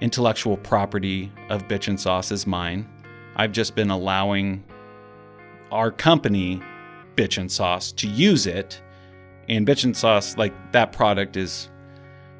intellectual 0.00 0.56
property 0.56 1.32
of 1.48 1.68
Bitchin' 1.68 1.98
Sauce 1.98 2.30
is 2.30 2.46
mine. 2.46 2.88
I've 3.36 3.52
just 3.52 3.74
been 3.74 3.90
allowing 3.90 4.64
our 5.70 5.90
company, 5.90 6.60
Bitchin' 7.16 7.50
Sauce, 7.50 7.92
to 7.92 8.08
use 8.08 8.46
it. 8.46 8.80
And 9.48 9.66
Bitchin' 9.66 9.94
Sauce, 9.94 10.36
like 10.36 10.54
that 10.72 10.92
product 10.92 11.36
is, 11.36 11.70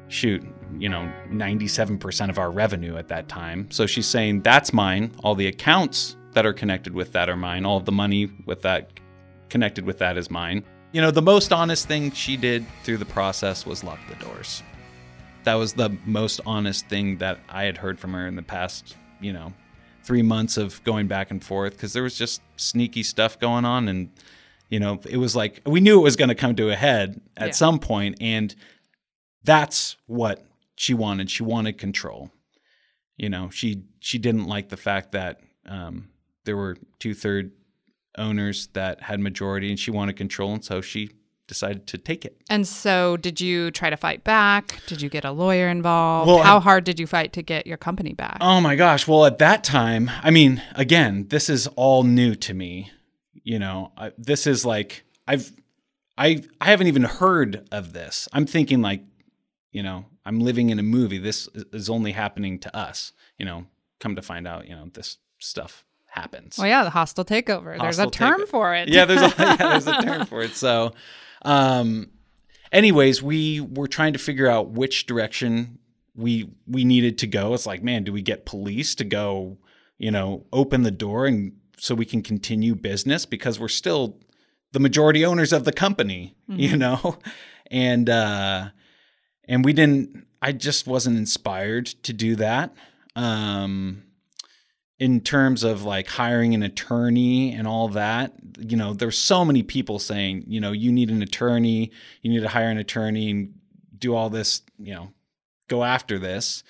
shoot, 0.07 0.43
you 0.77 0.89
know, 0.89 1.11
97% 1.29 2.29
of 2.29 2.37
our 2.37 2.51
revenue 2.51 2.97
at 2.97 3.07
that 3.07 3.27
time. 3.27 3.69
So 3.71 3.85
she's 3.85 4.07
saying 4.07 4.41
that's 4.41 4.73
mine. 4.73 5.13
All 5.23 5.35
the 5.35 5.47
accounts 5.47 6.17
that 6.37 6.45
are 6.45 6.53
connected 6.53 6.93
with 6.93 7.13
that 7.13 7.29
are 7.29 7.35
mine. 7.35 7.65
All 7.65 7.77
of 7.77 7.85
the 7.85 7.91
money 7.91 8.29
with 8.45 8.61
that 8.61 8.91
connected 9.49 9.83
with 9.85 9.97
that 9.97 10.17
is 10.19 10.29
mine. 10.29 10.63
You 10.91 11.01
know, 11.01 11.09
the 11.09 11.19
most 11.23 11.51
honest 11.51 11.87
thing 11.87 12.11
she 12.11 12.37
did 12.37 12.63
through 12.83 12.97
the 12.97 13.05
process 13.05 13.65
was 13.65 13.83
lock 13.83 13.97
the 14.07 14.23
doors. 14.23 14.61
That 15.45 15.55
was 15.55 15.73
the 15.73 15.89
most 16.05 16.39
honest 16.45 16.87
thing 16.89 17.17
that 17.17 17.39
I 17.49 17.63
had 17.63 17.75
heard 17.75 17.99
from 17.99 18.13
her 18.13 18.27
in 18.27 18.35
the 18.35 18.43
past, 18.43 18.95
you 19.19 19.33
know, 19.33 19.51
three 20.03 20.21
months 20.21 20.57
of 20.57 20.83
going 20.83 21.07
back 21.07 21.31
and 21.31 21.43
forth 21.43 21.71
because 21.73 21.93
there 21.93 22.03
was 22.03 22.15
just 22.15 22.39
sneaky 22.55 23.01
stuff 23.01 23.39
going 23.39 23.65
on. 23.65 23.87
And, 23.87 24.11
you 24.69 24.79
know, 24.79 24.99
it 25.09 25.17
was 25.17 25.35
like 25.35 25.63
we 25.65 25.79
knew 25.79 25.99
it 25.99 26.03
was 26.03 26.15
going 26.17 26.29
to 26.29 26.35
come 26.35 26.55
to 26.57 26.69
a 26.69 26.75
head 26.75 27.19
at 27.35 27.47
Yeah. 27.47 27.51
some 27.53 27.79
point, 27.79 28.15
And 28.21 28.53
that's 29.43 29.95
what 30.05 30.45
she 30.75 30.93
wanted. 30.93 31.31
She 31.31 31.41
wanted 31.41 31.79
control. 31.79 32.29
You 33.15 33.29
know, 33.29 33.49
she 33.49 33.81
she 34.01 34.19
didn't 34.19 34.45
like 34.45 34.69
the 34.69 34.77
fact 34.77 35.13
that 35.13 35.39
um, 35.65 36.09
there 36.47 36.57
were 36.57 36.75
two 36.97 37.13
third 37.13 37.51
owners 38.17 38.67
that 38.73 39.03
had 39.03 39.19
majority, 39.19 39.69
and 39.69 39.79
she 39.79 39.91
wanted 39.91 40.15
control, 40.15 40.53
and 40.53 40.65
so 40.65 40.81
she 40.81 41.11
decided 41.47 41.87
to 41.87 41.97
take 41.97 42.25
it. 42.25 42.41
And 42.49 42.67
so, 42.67 43.15
did 43.17 43.39
you 43.39 43.71
try 43.71 43.89
to 43.89 43.95
fight 43.97 44.23
back? 44.23 44.81
Did 44.87 45.01
you 45.01 45.09
get 45.09 45.23
a 45.23 45.31
lawyer 45.31 45.69
involved? 45.69 46.27
Well, 46.27 46.39
How 46.43 46.57
I- 46.57 46.61
hard 46.61 46.83
did 46.83 46.99
you 46.99 47.07
fight 47.07 47.33
to 47.33 47.41
get 47.43 47.67
your 47.67 47.77
company 47.77 48.13
back? 48.13 48.37
Oh 48.41 48.59
my 48.59 48.75
gosh! 48.75 49.07
Well, 49.07 49.25
at 49.25 49.37
that 49.37 49.63
time, 49.63 50.09
I 50.23 50.31
mean, 50.31 50.61
again, 50.75 51.27
this 51.29 51.49
is 51.49 51.67
all 51.75 52.03
new 52.03 52.33
to 52.35 52.53
me. 52.53 52.91
You 53.43 53.59
know, 53.59 53.91
I, 53.95 54.11
this 54.17 54.47
is 54.47 54.65
like 54.65 55.03
I've 55.27 55.51
I 56.17 56.41
I 56.59 56.65
haven't 56.71 56.87
even 56.87 57.03
heard 57.03 57.67
of 57.71 57.93
this. 57.93 58.27
I'm 58.33 58.45
thinking 58.47 58.81
like, 58.81 59.03
you 59.71 59.83
know, 59.83 60.05
I'm 60.25 60.39
living 60.39 60.69
in 60.69 60.79
a 60.79 60.83
movie. 60.83 61.17
This 61.19 61.47
is- 61.53 61.65
is 61.71 61.89
only 61.89 62.11
happening 62.13 62.57
to 62.59 62.75
us. 62.75 63.13
You 63.37 63.45
know, 63.45 63.67
come 63.99 64.15
to 64.15 64.21
find 64.21 64.47
out, 64.47 64.67
you 64.67 64.75
know, 64.75 64.89
this 64.93 65.17
stuff 65.39 65.85
happens. 66.17 66.57
well, 66.57 66.67
yeah, 66.67 66.83
the 66.83 66.89
hostile 66.89 67.25
takeover. 67.25 67.79
There's 67.79 67.99
a 67.99 68.09
term 68.09 68.41
takeover. 68.41 68.47
for 68.47 68.75
it. 68.75 68.89
yeah, 68.89 69.05
there's 69.05 69.21
a, 69.21 69.35
yeah, 69.39 69.55
there's 69.55 69.87
a 69.87 70.01
term 70.01 70.25
for 70.25 70.41
it. 70.41 70.51
So, 70.51 70.93
um, 71.43 72.09
anyways, 72.71 73.21
we 73.21 73.61
were 73.61 73.87
trying 73.87 74.13
to 74.13 74.19
figure 74.19 74.47
out 74.47 74.71
which 74.71 75.05
direction 75.05 75.79
we 76.15 76.49
we 76.67 76.83
needed 76.83 77.17
to 77.19 77.27
go. 77.27 77.53
It's 77.53 77.65
like, 77.65 77.83
man, 77.83 78.03
do 78.03 78.11
we 78.11 78.21
get 78.21 78.45
police 78.45 78.95
to 78.95 79.03
go, 79.03 79.57
you 79.97 80.11
know, 80.11 80.45
open 80.51 80.83
the 80.83 80.91
door 80.91 81.25
and 81.25 81.53
so 81.79 81.95
we 81.95 82.05
can 82.05 82.21
continue 82.23 82.75
business 82.75 83.25
because 83.25 83.59
we're 83.59 83.67
still 83.67 84.19
the 84.71 84.79
majority 84.79 85.25
owners 85.25 85.53
of 85.53 85.63
the 85.63 85.71
company, 85.71 86.35
you 86.47 86.75
know, 86.75 87.19
and 87.71 88.09
uh, 88.09 88.69
and 89.45 89.63
we 89.63 89.73
didn't. 89.73 90.25
I 90.41 90.51
just 90.51 90.85
wasn't 90.85 91.17
inspired 91.17 91.87
to 92.03 92.13
do 92.13 92.35
that. 92.35 92.75
Um, 93.15 94.03
in 94.99 95.21
terms 95.21 95.63
of 95.63 95.83
like 95.83 96.07
hiring 96.07 96.55
an 96.55 96.63
attorney 96.63 97.53
and 97.53 97.67
all 97.67 97.87
that, 97.89 98.33
you 98.59 98.75
know, 98.75 98.93
there's 98.93 99.17
so 99.17 99.45
many 99.45 99.61
people 99.61 99.99
saying, 99.99 100.43
you 100.47 100.59
know, 100.59 100.71
you 100.71 100.91
need 100.91 101.11
an 101.11 101.21
attorney, 101.21 101.91
you 102.21 102.31
need 102.31 102.41
to 102.41 102.47
hire 102.47 102.69
an 102.69 102.77
attorney 102.77 103.29
and 103.29 103.53
do 103.97 104.15
all 104.15 104.29
this, 104.29 104.61
you 104.79 104.93
know, 104.93 105.11
go 105.67 105.83
after 105.83 106.17
this. 106.17 106.63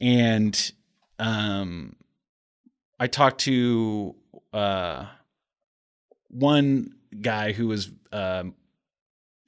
And 0.00 0.72
um 1.18 1.96
I 3.00 3.08
talked 3.08 3.40
to 3.42 4.14
uh 4.52 5.06
one 6.28 6.94
guy 7.20 7.52
who 7.52 7.66
was 7.66 7.90
um 8.12 8.54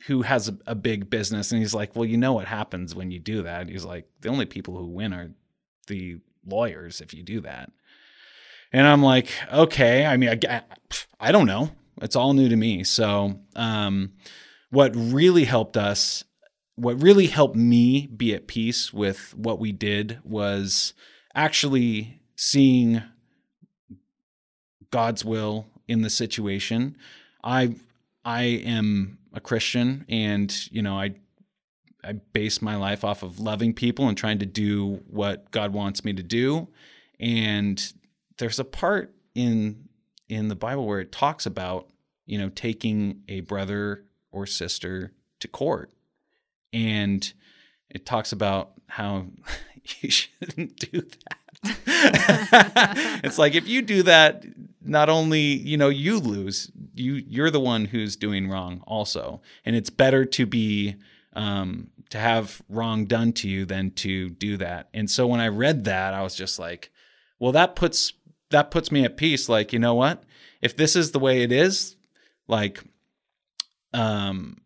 who 0.07 0.23
has 0.23 0.49
a, 0.49 0.59
a 0.67 0.75
big 0.75 1.09
business 1.09 1.51
and 1.53 1.61
he's 1.61 1.73
like, 1.73 1.97
"Well, 1.97 2.05
you 2.05 2.19
know 2.19 2.35
what 2.35 2.47
happens 2.47 2.95
when 2.95 3.11
you 3.11 3.19
do 3.19 3.43
that?" 3.45 3.69
He's 3.69 3.85
like, 3.85 4.07
"The 4.21 4.29
only 4.29 4.45
people 4.45 4.77
who 4.77 4.87
win 4.87 5.15
are 5.15 5.31
the 5.87 6.19
lawyers 6.45 7.01
if 7.01 7.15
you 7.15 7.23
do 7.23 7.41
that." 7.41 7.71
And 8.75 8.89
I'm 8.89 9.05
like, 9.05 9.29
okay. 9.53 10.05
I 10.05 10.17
mean, 10.17 10.37
I, 10.49 10.63
I 11.21 11.31
don't 11.31 11.47
know. 11.47 11.71
It's 12.03 12.17
all 12.17 12.33
new 12.33 12.49
to 12.49 12.57
me. 12.57 12.83
So, 12.83 13.39
um, 13.55 14.15
what 14.71 14.91
really 14.97 15.45
helped 15.45 15.77
us, 15.77 16.25
what 16.75 17.01
really 17.01 17.29
helped 17.29 17.55
me 17.55 18.09
be 18.09 18.35
at 18.35 18.49
peace 18.49 18.93
with 18.93 19.33
what 19.37 19.61
we 19.61 19.71
did 19.71 20.19
was 20.25 20.93
actually 21.37 22.21
seeing 22.35 23.01
God's 24.91 25.25
will 25.25 25.67
in 25.87 26.03
the 26.03 26.11
situation. 26.11 26.97
I 27.45 27.77
I 28.25 28.43
am 28.43 29.19
a 29.33 29.39
Christian 29.41 30.05
and 30.09 30.53
you 30.73 30.83
know 30.83 30.99
I 30.99 31.15
I 32.03 32.15
base 32.33 32.61
my 32.61 32.75
life 32.75 33.05
off 33.05 33.23
of 33.23 33.39
loving 33.39 33.73
people 33.73 34.09
and 34.09 34.19
trying 34.19 34.41
to 34.41 34.47
do 34.47 35.01
what 35.07 35.53
God 35.53 35.73
wants 35.73 36.05
me 36.05 36.13
to 36.13 36.25
do 36.25 36.67
and 37.21 37.81
there's 38.39 38.59
a 38.59 38.65
part 38.65 39.15
in 39.35 39.89
in 40.29 40.49
the 40.49 40.57
Bible 40.57 40.87
where 40.87 41.01
it 41.01 41.13
talks 41.13 41.47
about 41.47 41.89
you 42.27 42.39
know 42.39 42.49
taking 42.51 43.23
a 43.29 43.41
brother 43.41 44.05
or 44.31 44.47
sister 44.47 45.13
to 45.41 45.49
court, 45.49 45.91
and 46.73 47.33
it 47.91 48.07
talks 48.07 48.33
about 48.33 48.73
how 48.89 49.27
you 50.01 50.11
shouldn't 50.11 50.77
do 50.77 51.01
that. 51.01 51.39
it's 53.25 53.39
like 53.39 53.55
if 53.55 53.67
you 53.67 53.81
do 53.81 54.03
that, 54.03 54.45
not 54.83 55.09
only 55.09 55.41
you 55.41 55.77
know 55.77 55.89
you 55.89 56.19
lose, 56.19 56.71
you 56.95 57.15
you're 57.15 57.51
the 57.51 57.61
one 57.61 57.87
who's 57.87 58.17
doing 58.17 58.49
wrong 58.49 58.83
also, 58.87 59.41
and 59.65 59.77
it's 59.77 59.91
better 59.91 60.25
to 60.25 60.47
be 60.47 60.97
um, 61.35 61.89
to 62.11 62.19
have 62.19 62.63
wrong 62.69 63.07
done 63.07 63.33
to 63.33 63.49
you 63.49 63.65
than 63.65 63.91
to 63.91 64.31
do 64.31 64.57
that. 64.57 64.89
And 64.95 65.11
so 65.11 65.27
when 65.27 65.41
I 65.41 65.49
read 65.49 65.85
that, 65.85 66.15
I 66.15 66.23
was 66.23 66.35
just 66.35 66.59
like, 66.59 66.91
well, 67.39 67.53
that 67.53 67.77
puts 67.77 68.13
that 68.51 68.71
puts 68.71 68.93
me 68.93 69.05
at 69.05 69.17
peace. 69.17 69.49
Like, 69.49 69.73
you 69.73 69.79
know 69.79 69.95
what? 69.95 70.25
If 70.61 70.77
this 70.77 70.97
is 70.97 71.11
the 71.11 71.19
way 71.19 71.43
it 71.43 71.53
is, 71.53 71.97
like, 72.49 72.83
um, 73.93 74.61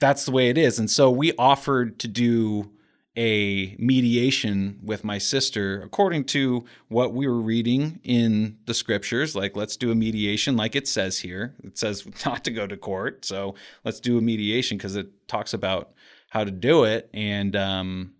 that's 0.00 0.24
the 0.24 0.32
way 0.32 0.48
it 0.48 0.58
is. 0.58 0.78
And 0.78 0.90
so 0.90 1.10
we 1.10 1.32
offered 1.38 1.98
to 2.00 2.08
do 2.08 2.70
a 3.16 3.76
mediation 3.78 4.80
with 4.82 5.04
my 5.04 5.18
sister 5.18 5.82
according 5.82 6.24
to 6.24 6.64
what 6.88 7.12
we 7.12 7.26
were 7.26 7.40
reading 7.40 8.00
in 8.04 8.56
the 8.64 8.72
scriptures 8.72 9.36
like 9.36 9.54
let's 9.54 9.76
do 9.76 9.90
a 9.90 9.94
mediation 9.94 10.56
like 10.56 10.74
it 10.74 10.88
says 10.88 11.18
here 11.18 11.54
it 11.62 11.76
says 11.76 12.06
not 12.24 12.42
to 12.42 12.50
go 12.50 12.66
to 12.66 12.74
court 12.74 13.22
so 13.22 13.54
let's 13.84 14.00
do 14.00 14.16
a 14.16 14.22
mediation 14.22 14.78
because 14.78 14.96
it 14.96 15.28
talks 15.28 15.52
about 15.52 15.92
how 16.30 16.42
to 16.42 16.50
do 16.50 16.84
it 16.84 17.10
and 17.12 17.54
um, 17.54 18.14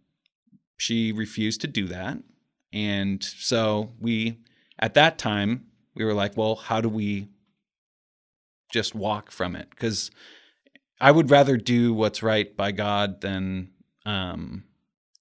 she 0.76 1.10
refused 1.10 1.62
to 1.62 1.66
do 1.66 1.86
that 1.88 2.18
and 2.72 3.22
so 3.22 3.92
we, 4.00 4.38
at 4.78 4.94
that 4.94 5.18
time, 5.18 5.66
we 5.94 6.04
were 6.04 6.14
like, 6.14 6.36
well, 6.36 6.56
how 6.56 6.80
do 6.80 6.88
we 6.88 7.28
just 8.70 8.94
walk 8.94 9.30
from 9.30 9.54
it? 9.54 9.68
Because 9.70 10.10
I 11.00 11.10
would 11.10 11.30
rather 11.30 11.56
do 11.56 11.92
what's 11.92 12.22
right 12.22 12.56
by 12.56 12.72
God 12.72 13.20
than 13.20 13.70
um, 14.06 14.64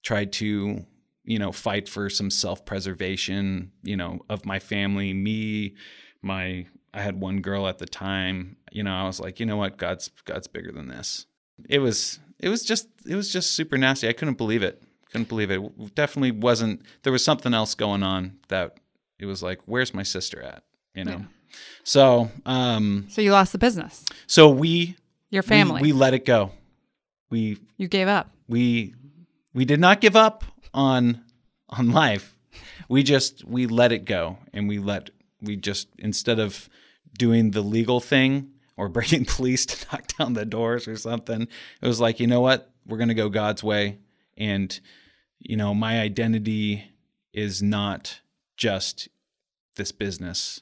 try 0.02 0.24
to, 0.24 0.86
you 1.24 1.38
know, 1.38 1.52
fight 1.52 1.88
for 1.88 2.08
some 2.08 2.30
self 2.30 2.64
preservation, 2.64 3.72
you 3.82 3.96
know, 3.96 4.20
of 4.28 4.46
my 4.46 4.58
family, 4.58 5.12
me, 5.12 5.74
my. 6.22 6.66
I 6.94 7.00
had 7.00 7.18
one 7.18 7.40
girl 7.40 7.66
at 7.68 7.78
the 7.78 7.86
time. 7.86 8.58
You 8.70 8.82
know, 8.82 8.92
I 8.92 9.04
was 9.04 9.18
like, 9.18 9.40
you 9.40 9.46
know 9.46 9.56
what, 9.56 9.78
God's 9.78 10.10
God's 10.26 10.46
bigger 10.46 10.72
than 10.72 10.88
this. 10.88 11.24
It 11.70 11.78
was 11.78 12.18
it 12.38 12.50
was 12.50 12.64
just 12.64 12.88
it 13.08 13.14
was 13.14 13.32
just 13.32 13.52
super 13.52 13.78
nasty. 13.78 14.08
I 14.08 14.12
couldn't 14.12 14.36
believe 14.36 14.62
it 14.62 14.82
couldn't 15.12 15.28
believe 15.28 15.50
it. 15.50 15.60
it. 15.60 15.94
Definitely 15.94 16.32
wasn't. 16.32 16.82
There 17.02 17.12
was 17.12 17.24
something 17.24 17.54
else 17.54 17.74
going 17.74 18.02
on 18.02 18.38
that 18.48 18.78
it 19.18 19.26
was 19.26 19.42
like, 19.42 19.60
where's 19.66 19.94
my 19.94 20.02
sister 20.02 20.42
at? 20.42 20.64
You 20.94 21.04
know. 21.04 21.12
Yeah. 21.12 21.56
So, 21.84 22.30
um, 22.46 23.06
so 23.10 23.20
you 23.20 23.32
lost 23.32 23.52
the 23.52 23.58
business. 23.58 24.04
So 24.26 24.48
we, 24.48 24.96
your 25.30 25.42
family, 25.42 25.82
we, 25.82 25.92
we 25.92 25.98
let 25.98 26.14
it 26.14 26.24
go. 26.24 26.52
We 27.30 27.58
you 27.76 27.88
gave 27.88 28.08
up. 28.08 28.30
We 28.48 28.94
we 29.54 29.64
did 29.64 29.80
not 29.80 30.00
give 30.00 30.16
up 30.16 30.44
on 30.74 31.22
on 31.68 31.90
life. 31.90 32.34
We 32.88 33.02
just 33.02 33.44
we 33.44 33.66
let 33.66 33.92
it 33.92 34.04
go, 34.04 34.38
and 34.52 34.68
we 34.68 34.78
let 34.78 35.10
we 35.40 35.56
just 35.56 35.88
instead 35.98 36.38
of 36.38 36.68
doing 37.18 37.50
the 37.50 37.62
legal 37.62 38.00
thing 38.00 38.50
or 38.76 38.88
bringing 38.88 39.24
police 39.26 39.66
to 39.66 39.86
knock 39.92 40.08
down 40.18 40.32
the 40.32 40.44
doors 40.44 40.88
or 40.88 40.96
something, 40.96 41.42
it 41.80 41.86
was 41.86 42.00
like 42.00 42.20
you 42.20 42.26
know 42.26 42.40
what, 42.40 42.70
we're 42.86 42.98
gonna 42.98 43.14
go 43.14 43.28
God's 43.28 43.62
way, 43.62 43.98
and 44.36 44.78
you 45.42 45.56
know, 45.56 45.74
my 45.74 46.00
identity 46.00 46.84
is 47.32 47.62
not 47.62 48.20
just 48.56 49.08
this 49.76 49.92
business. 49.92 50.60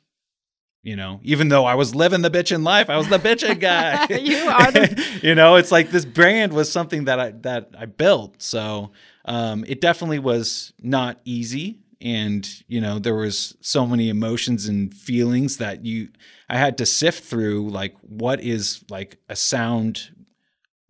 You 0.82 0.96
know, 0.96 1.20
even 1.22 1.48
though 1.48 1.66
I 1.66 1.74
was 1.74 1.94
living 1.94 2.22
the 2.22 2.30
bitchin' 2.30 2.64
life, 2.64 2.88
I 2.88 2.96
was 2.96 3.08
the 3.08 3.18
bitchin' 3.18 3.60
guy. 3.60 4.06
you 4.06 4.38
are 4.48 4.72
the 4.72 5.18
You 5.22 5.34
know, 5.34 5.56
it's 5.56 5.70
like 5.70 5.90
this 5.90 6.06
brand 6.06 6.54
was 6.54 6.72
something 6.72 7.04
that 7.04 7.20
I 7.20 7.30
that 7.42 7.70
I 7.78 7.84
built. 7.84 8.40
So 8.40 8.92
um, 9.26 9.64
it 9.68 9.82
definitely 9.82 10.20
was 10.20 10.72
not 10.80 11.20
easy. 11.24 11.80
And, 12.00 12.48
you 12.66 12.80
know, 12.80 12.98
there 12.98 13.14
was 13.14 13.58
so 13.60 13.86
many 13.86 14.08
emotions 14.08 14.68
and 14.68 14.94
feelings 14.94 15.58
that 15.58 15.84
you 15.84 16.08
I 16.48 16.56
had 16.56 16.78
to 16.78 16.86
sift 16.86 17.24
through 17.24 17.68
like 17.68 17.94
what 18.00 18.40
is 18.40 18.82
like 18.88 19.18
a 19.28 19.36
sound 19.36 20.08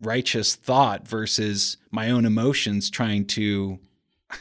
righteous 0.01 0.55
thought 0.55 1.07
versus 1.07 1.77
my 1.91 2.09
own 2.09 2.25
emotions 2.25 2.89
trying 2.89 3.25
to 3.25 3.79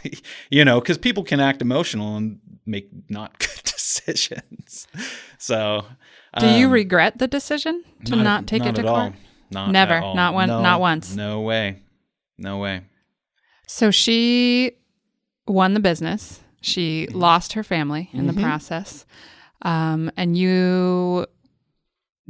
you 0.50 0.64
know 0.64 0.80
because 0.80 0.98
people 0.98 1.22
can 1.22 1.40
act 1.40 1.60
emotional 1.62 2.16
and 2.16 2.40
make 2.66 2.88
not 3.08 3.38
good 3.38 3.62
decisions. 3.64 4.86
So 5.38 5.84
do 6.38 6.46
um, 6.46 6.58
you 6.58 6.68
regret 6.68 7.18
the 7.18 7.28
decision 7.28 7.84
to 8.04 8.16
not, 8.16 8.22
not 8.22 8.46
take 8.46 8.62
not 8.62 8.68
it 8.70 8.76
to 8.76 8.82
court 8.82 8.94
all. 8.98 9.12
not 9.50 9.70
never. 9.70 10.00
not 10.00 10.34
one 10.34 10.48
no, 10.48 10.62
not 10.62 10.80
once. 10.80 11.14
no 11.14 11.40
way. 11.40 11.82
No 12.38 12.58
way. 12.58 12.82
So 13.66 13.90
she 13.90 14.72
won 15.46 15.74
the 15.74 15.80
business. 15.80 16.40
She 16.62 17.06
mm-hmm. 17.06 17.18
lost 17.18 17.52
her 17.52 17.62
family 17.62 18.10
in 18.12 18.26
mm-hmm. 18.26 18.36
the 18.36 18.42
process. 18.42 19.04
Um, 19.62 20.10
and 20.16 20.36
you 20.36 21.26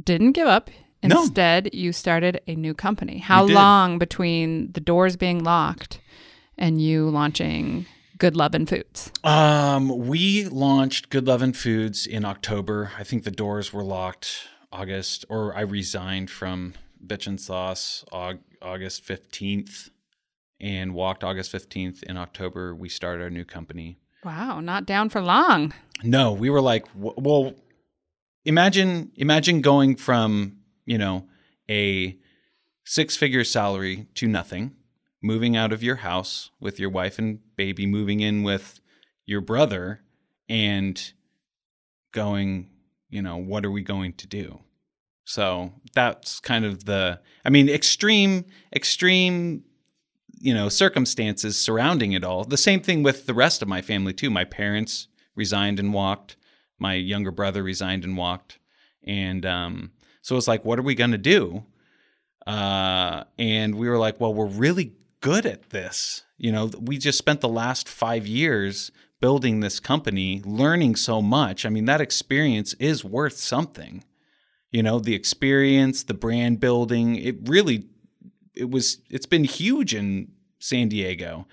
didn't 0.03 0.33
give 0.33 0.47
up 0.47 0.69
Instead, 1.03 1.65
no. 1.65 1.69
you 1.73 1.91
started 1.93 2.41
a 2.47 2.55
new 2.55 2.73
company. 2.73 3.17
How 3.17 3.43
long 3.45 3.97
between 3.97 4.71
the 4.73 4.79
doors 4.79 5.15
being 5.15 5.43
locked 5.43 5.99
and 6.57 6.81
you 6.81 7.09
launching 7.09 7.87
Good 8.17 8.35
Lovin' 8.35 8.67
Foods? 8.67 9.11
Um, 9.23 10.07
we 10.07 10.45
launched 10.45 11.09
Good 11.09 11.25
Lovin' 11.25 11.53
Foods 11.53 12.05
in 12.05 12.23
October. 12.23 12.91
I 12.99 13.03
think 13.03 13.23
the 13.23 13.31
doors 13.31 13.73
were 13.73 13.83
locked 13.83 14.47
August, 14.71 15.25
or 15.27 15.55
I 15.55 15.61
resigned 15.61 16.29
from 16.29 16.75
Bitchin' 17.05 17.39
Sauce 17.39 18.05
August 18.11 19.03
15th 19.03 19.89
and 20.59 20.93
walked 20.93 21.23
August 21.23 21.51
15th. 21.51 22.03
In 22.03 22.15
October, 22.17 22.75
we 22.75 22.89
started 22.89 23.23
our 23.23 23.29
new 23.29 23.43
company. 23.43 23.97
Wow, 24.23 24.59
not 24.59 24.85
down 24.85 25.09
for 25.09 25.19
long. 25.19 25.73
No, 26.03 26.31
we 26.31 26.49
were 26.49 26.61
like, 26.61 26.85
well, 26.95 27.55
imagine 28.45 29.11
imagine 29.15 29.61
going 29.61 29.95
from 29.95 30.60
you 30.91 30.97
know, 30.97 31.25
a 31.69 32.17
six 32.83 33.15
figure 33.15 33.45
salary 33.45 34.07
to 34.13 34.27
nothing, 34.27 34.75
moving 35.23 35.55
out 35.55 35.71
of 35.71 35.81
your 35.81 35.95
house 35.95 36.51
with 36.59 36.81
your 36.81 36.89
wife 36.89 37.17
and 37.17 37.39
baby, 37.55 37.85
moving 37.85 38.19
in 38.19 38.43
with 38.43 38.81
your 39.25 39.39
brother, 39.39 40.01
and 40.49 41.13
going, 42.11 42.69
you 43.09 43.21
know, 43.21 43.37
what 43.37 43.63
are 43.63 43.71
we 43.71 43.81
going 43.81 44.11
to 44.11 44.27
do? 44.27 44.59
So 45.23 45.71
that's 45.93 46.41
kind 46.41 46.65
of 46.65 46.83
the, 46.83 47.21
I 47.45 47.49
mean, 47.49 47.69
extreme, 47.69 48.43
extreme, 48.75 49.63
you 50.41 50.53
know, 50.53 50.67
circumstances 50.67 51.57
surrounding 51.57 52.11
it 52.11 52.25
all. 52.25 52.43
The 52.43 52.57
same 52.57 52.81
thing 52.81 53.01
with 53.01 53.27
the 53.27 53.33
rest 53.33 53.61
of 53.61 53.69
my 53.69 53.81
family, 53.81 54.11
too. 54.11 54.29
My 54.29 54.43
parents 54.43 55.07
resigned 55.37 55.79
and 55.79 55.93
walked. 55.93 56.35
My 56.77 56.95
younger 56.95 57.31
brother 57.31 57.63
resigned 57.63 58.03
and 58.03 58.17
walked. 58.17 58.59
And, 59.07 59.45
um, 59.45 59.91
so 60.21 60.37
it's 60.37 60.47
like, 60.47 60.63
what 60.65 60.79
are 60.79 60.83
we 60.83 60.95
going 60.95 61.11
to 61.11 61.17
do? 61.17 61.65
Uh, 62.45 63.23
and 63.37 63.75
we 63.75 63.89
were 63.89 63.97
like, 63.97 64.19
well, 64.19 64.33
we're 64.33 64.45
really 64.45 64.93
good 65.19 65.45
at 65.45 65.69
this. 65.69 66.23
You 66.37 66.51
know, 66.51 66.71
we 66.79 66.97
just 66.97 67.17
spent 67.17 67.41
the 67.41 67.49
last 67.49 67.87
five 67.87 68.25
years 68.25 68.91
building 69.19 69.59
this 69.59 69.79
company, 69.79 70.41
learning 70.43 70.95
so 70.95 71.21
much. 71.21 71.65
I 71.65 71.69
mean, 71.69 71.85
that 71.85 72.01
experience 72.01 72.73
is 72.75 73.05
worth 73.05 73.37
something. 73.37 74.03
You 74.71 74.81
know, 74.83 74.99
the 74.99 75.13
experience, 75.13 76.03
the 76.03 76.13
brand 76.13 76.59
building, 76.59 77.15
it 77.15 77.47
really 77.47 77.87
it 78.55 78.69
was 78.69 78.99
it's 79.09 79.25
been 79.25 79.43
huge 79.43 79.93
in 79.93 80.31
San 80.59 80.89
Diego. 80.89 81.47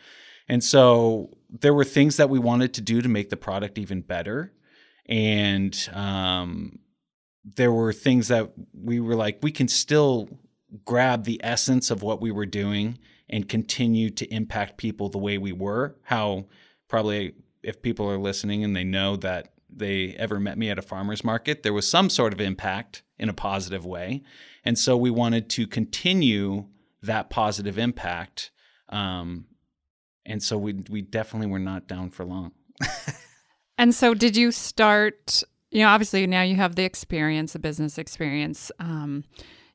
And 0.49 0.65
so 0.65 1.37
there 1.51 1.75
were 1.75 1.85
things 1.85 2.17
that 2.17 2.31
we 2.31 2.39
wanted 2.39 2.73
to 2.75 2.81
do 2.81 3.03
to 3.03 3.09
make 3.09 3.29
the 3.29 3.37
product 3.37 3.77
even 3.79 4.01
better. 4.01 4.53
And 5.07 5.77
um, 5.93 6.79
there 7.57 7.73
were 7.73 7.93
things 7.93 8.29
that 8.29 8.53
we 8.73 9.01
were 9.01 9.15
like, 9.15 9.39
we 9.43 9.53
can 9.53 9.69
still 9.69 10.29
grab 10.85 11.25
the 11.25 11.41
essence 11.43 11.91
of 11.91 12.03
what 12.03 12.21
we 12.21 12.31
were 12.31 12.47
doing 12.47 12.99
and 13.29 13.49
continue 13.49 14.11
to 14.11 14.27
impact 14.33 14.77
people 14.77 15.09
the 15.09 15.19
way 15.19 15.39
we 15.39 15.53
were. 15.53 15.97
How 16.03 16.47
probably 16.89 17.35
if 17.63 17.83
people 17.83 18.11
are 18.11 18.19
listening 18.19 18.65
and 18.65 18.75
they 18.75 18.85
know 18.85 19.17
that 19.17 19.53
they 19.71 20.15
ever 20.19 20.41
met 20.41 20.59
me 20.59 20.71
at 20.71 20.79
a 20.79 20.83
farmer's 20.83 21.25
market, 21.25 21.63
there 21.63 21.73
was 21.73 21.89
some 21.89 22.09
sort 22.11 22.33
of 22.33 22.41
impact 22.41 23.03
in 23.19 23.29
a 23.29 23.35
positive 23.35 23.85
way. 23.85 24.23
And 24.65 24.79
so 24.79 24.97
we 24.97 25.11
wanted 25.11 25.49
to 25.51 25.67
continue 25.67 26.67
that 27.03 27.31
positive 27.31 27.79
impact. 27.79 28.51
Um, 28.89 29.47
and 30.25 30.43
so 30.43 30.59
we, 30.59 30.75
we 30.89 31.03
definitely 31.03 31.49
were 31.49 31.59
not 31.59 31.87
down 31.87 32.11
for 32.11 32.25
long. 32.25 32.53
and 33.79 33.95
so 33.95 34.15
did 34.15 34.37
you 34.37 34.53
start, 34.53 35.43
you 35.71 35.83
know, 35.83 35.89
obviously 35.89 36.27
now 36.27 36.43
you 36.43 36.57
have 36.57 36.75
the 36.77 36.85
experience, 36.85 37.53
the 37.53 37.59
business 37.59 37.99
experience. 37.99 38.71
Um, 38.79 39.25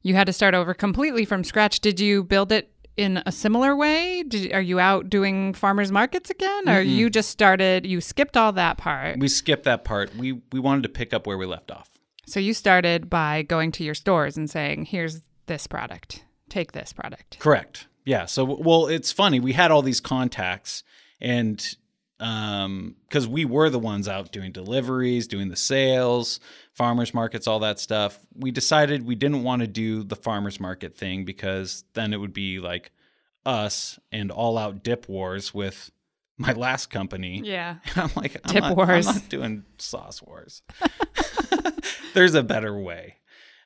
you 0.02 0.16
had 0.16 0.28
to 0.28 0.34
start 0.34 0.54
over 0.54 0.74
completely 0.74 1.26
from 1.26 1.44
scratch. 1.44 1.80
Did 1.80 2.00
you 2.00 2.24
build 2.24 2.52
it 2.52 2.72
in 2.98 3.22
a 3.26 3.32
similar 3.32 3.76
way? 3.76 4.24
Did, 4.24 4.54
are 4.54 4.62
you 4.62 4.80
out 4.80 5.10
doing 5.10 5.54
farmers 5.54 5.92
markets 5.92 6.30
again, 6.30 6.70
or 6.70 6.84
Mm-mm. 6.84 6.90
you 6.90 7.10
just 7.10 7.30
started? 7.30 7.86
You 7.86 8.02
skipped 8.02 8.38
all 8.38 8.52
that 8.54 8.78
part. 8.78 9.20
We 9.20 9.28
skipped 9.28 9.64
that 9.64 9.84
part. 9.84 10.16
We 10.16 10.42
we 10.52 10.60
wanted 10.60 10.84
to 10.84 10.90
pick 10.90 11.14
up 11.14 11.26
where 11.26 11.38
we 11.38 11.46
left 11.46 11.72
off. 11.72 11.90
So 12.26 12.40
you 12.40 12.54
started 12.54 13.10
by 13.10 13.42
going 13.44 13.72
to 13.74 13.84
your 13.84 13.96
stores 13.96 14.38
and 14.38 14.50
saying, 14.50 14.86
"Here's 14.86 15.22
this 15.48 15.68
product. 15.68 16.24
Take 16.50 16.72
this 16.74 16.94
product." 16.94 17.40
Correct. 17.40 17.88
Yeah. 18.06 18.26
So 18.26 18.44
well, 18.44 18.88
it's 18.88 19.12
funny. 19.12 19.40
We 19.40 19.54
had 19.54 19.72
all 19.72 19.82
these 19.82 20.02
contacts, 20.02 20.84
and 21.22 21.76
um, 22.24 22.96
because 23.10 23.28
we 23.28 23.44
were 23.44 23.70
the 23.70 23.78
ones 23.78 24.08
out 24.08 24.32
doing 24.32 24.54
deliveries, 24.54 25.28
doing 25.28 25.50
the 25.50 25.58
sales, 25.58 26.40
farmers 26.72 27.14
markets, 27.14 27.48
all 27.48 27.60
that 27.60 27.82
stuff. 27.82 28.18
We 28.34 28.50
decided 28.50 29.06
we 29.06 29.16
didn't 29.16 29.44
want 29.44 29.60
to 29.60 29.68
do 29.68 30.04
the 30.04 30.16
farmers 30.16 30.58
market 30.58 30.96
thing 30.96 31.26
because 31.26 31.84
then 31.96 32.14
it 32.14 32.18
would 32.18 32.34
be 32.34 32.60
like 32.60 32.94
us 33.46 34.00
and 34.10 34.32
all 34.32 34.58
out 34.58 34.84
dip 34.84 35.10
wars 35.10 35.54
with 35.54 35.92
my 36.38 36.54
last 36.54 36.90
company. 36.90 37.42
Yeah. 37.44 37.76
I'm 37.98 38.12
like, 38.16 38.40
I'm 38.46 38.54
Dip 38.54 38.64
not, 38.64 38.78
wars. 38.78 39.06
I'm 39.06 39.16
not 39.16 39.30
doing 39.30 39.66
sauce 39.78 40.22
wars. 40.24 40.62
There's 42.14 42.36
a 42.36 42.44
better 42.44 42.78
way. 42.80 43.18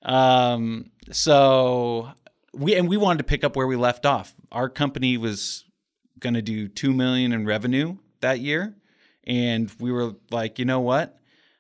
Um, 0.02 0.90
so 1.12 2.10
we 2.56 2.74
and 2.74 2.90
we 2.90 2.98
wanted 2.98 3.20
to 3.20 3.24
pick 3.24 3.44
up 3.44 3.56
where 3.56 3.68
we 3.68 3.76
left 3.76 4.08
off. 4.08 4.34
Our 4.52 4.68
company 4.68 5.16
was 5.18 5.64
going 6.20 6.34
to 6.34 6.42
do 6.42 6.68
two 6.68 6.92
million 6.92 7.34
in 7.34 7.46
revenue 7.46 7.98
that 8.22 8.40
year, 8.40 8.76
and 9.26 9.72
we 9.80 9.92
were 9.92 10.14
like, 10.32 10.60
you 10.60 10.66
know 10.66 10.80
what? 10.80 11.18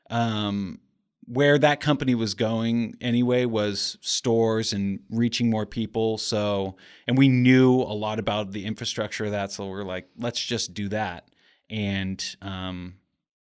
Um, 0.09 0.79
where 1.25 1.57
that 1.57 1.81
company 1.81 2.15
was 2.15 2.33
going 2.33 2.95
anyway 3.01 3.43
was 3.43 3.97
stores 3.99 4.71
and 4.71 5.01
reaching 5.09 5.49
more 5.49 5.65
people. 5.65 6.17
So, 6.17 6.77
and 7.05 7.17
we 7.17 7.27
knew 7.27 7.81
a 7.81 7.91
lot 7.93 8.17
about 8.17 8.53
the 8.53 8.65
infrastructure 8.65 9.25
of 9.25 9.31
that. 9.31 9.51
So 9.51 9.67
we're 9.67 9.83
like, 9.83 10.07
let's 10.17 10.43
just 10.43 10.73
do 10.73 10.87
that 10.89 11.29
and 11.69 12.23
um, 12.41 12.95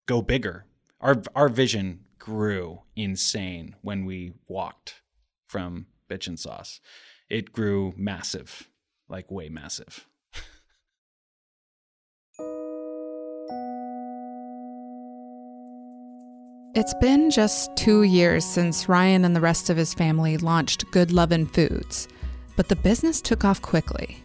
go 0.06 0.22
bigger. 0.22 0.64
Our 1.00 1.22
our 1.34 1.48
vision 1.48 2.04
grew 2.18 2.82
insane 2.94 3.74
when 3.82 4.04
we 4.04 4.32
walked 4.46 5.02
from 5.48 5.86
Bitchin' 6.08 6.38
Sauce. 6.38 6.80
It 7.28 7.52
grew 7.52 7.94
massive, 7.96 8.68
like 9.08 9.30
way 9.30 9.48
massive. 9.48 10.06
It's 16.74 16.94
been 16.94 17.28
just 17.28 17.76
two 17.76 18.04
years 18.04 18.46
since 18.46 18.88
Ryan 18.88 19.26
and 19.26 19.36
the 19.36 19.42
rest 19.42 19.68
of 19.68 19.76
his 19.76 19.92
family 19.92 20.38
launched 20.38 20.90
Good 20.90 21.12
Lovin' 21.12 21.44
Foods, 21.44 22.08
but 22.56 22.68
the 22.68 22.76
business 22.76 23.20
took 23.20 23.44
off 23.44 23.60
quickly. 23.60 24.22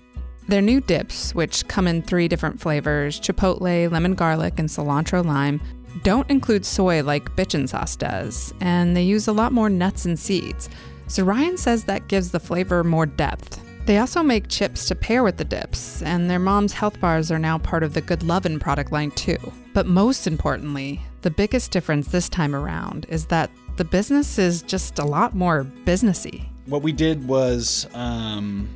Their 0.47 0.61
new 0.61 0.79
dips, 0.79 1.35
which 1.35 1.67
come 1.67 1.87
in 1.87 2.01
three 2.01 2.29
different 2.29 2.61
flavors 2.61 3.19
chipotle, 3.19 3.91
lemon 3.91 4.15
garlic, 4.15 4.59
and 4.59 4.69
cilantro 4.69 5.25
lime, 5.25 5.59
don't 6.03 6.29
include 6.29 6.65
soy 6.65 7.03
like 7.03 7.35
Bitchin' 7.35 7.67
Sauce 7.67 7.97
does, 7.97 8.53
and 8.61 8.95
they 8.95 9.03
use 9.03 9.27
a 9.27 9.33
lot 9.33 9.51
more 9.51 9.69
nuts 9.69 10.05
and 10.05 10.17
seeds. 10.17 10.69
So 11.07 11.25
Ryan 11.25 11.57
says 11.57 11.83
that 11.83 12.07
gives 12.07 12.31
the 12.31 12.39
flavor 12.39 12.81
more 12.81 13.05
depth. 13.05 13.61
They 13.87 13.99
also 13.99 14.21
make 14.21 14.49
chips 14.49 14.85
to 14.89 14.95
pair 14.95 15.23
with 15.23 15.37
the 15.37 15.45
dips, 15.45 16.01
and 16.01 16.29
their 16.29 16.39
mom's 16.39 16.73
health 16.73 16.99
bars 16.99 17.31
are 17.31 17.39
now 17.39 17.57
part 17.57 17.83
of 17.83 17.93
the 17.93 18.01
Good 18.01 18.21
Lovin' 18.21 18.59
product 18.59 18.91
line 18.91 19.11
too. 19.11 19.37
But 19.73 19.87
most 19.87 20.27
importantly, 20.27 21.01
the 21.21 21.31
biggest 21.31 21.71
difference 21.71 22.09
this 22.09 22.27
time 22.27 22.53
around 22.53 23.05
is 23.07 23.27
that 23.27 23.49
the 23.77 23.85
business 23.85 24.37
is 24.37 24.61
just 24.61 24.99
a 24.99 25.05
lot 25.05 25.35
more 25.35 25.63
businessy. 25.85 26.49
What 26.65 26.81
we 26.81 26.91
did 26.91 27.25
was 27.25 27.87
um, 27.93 28.67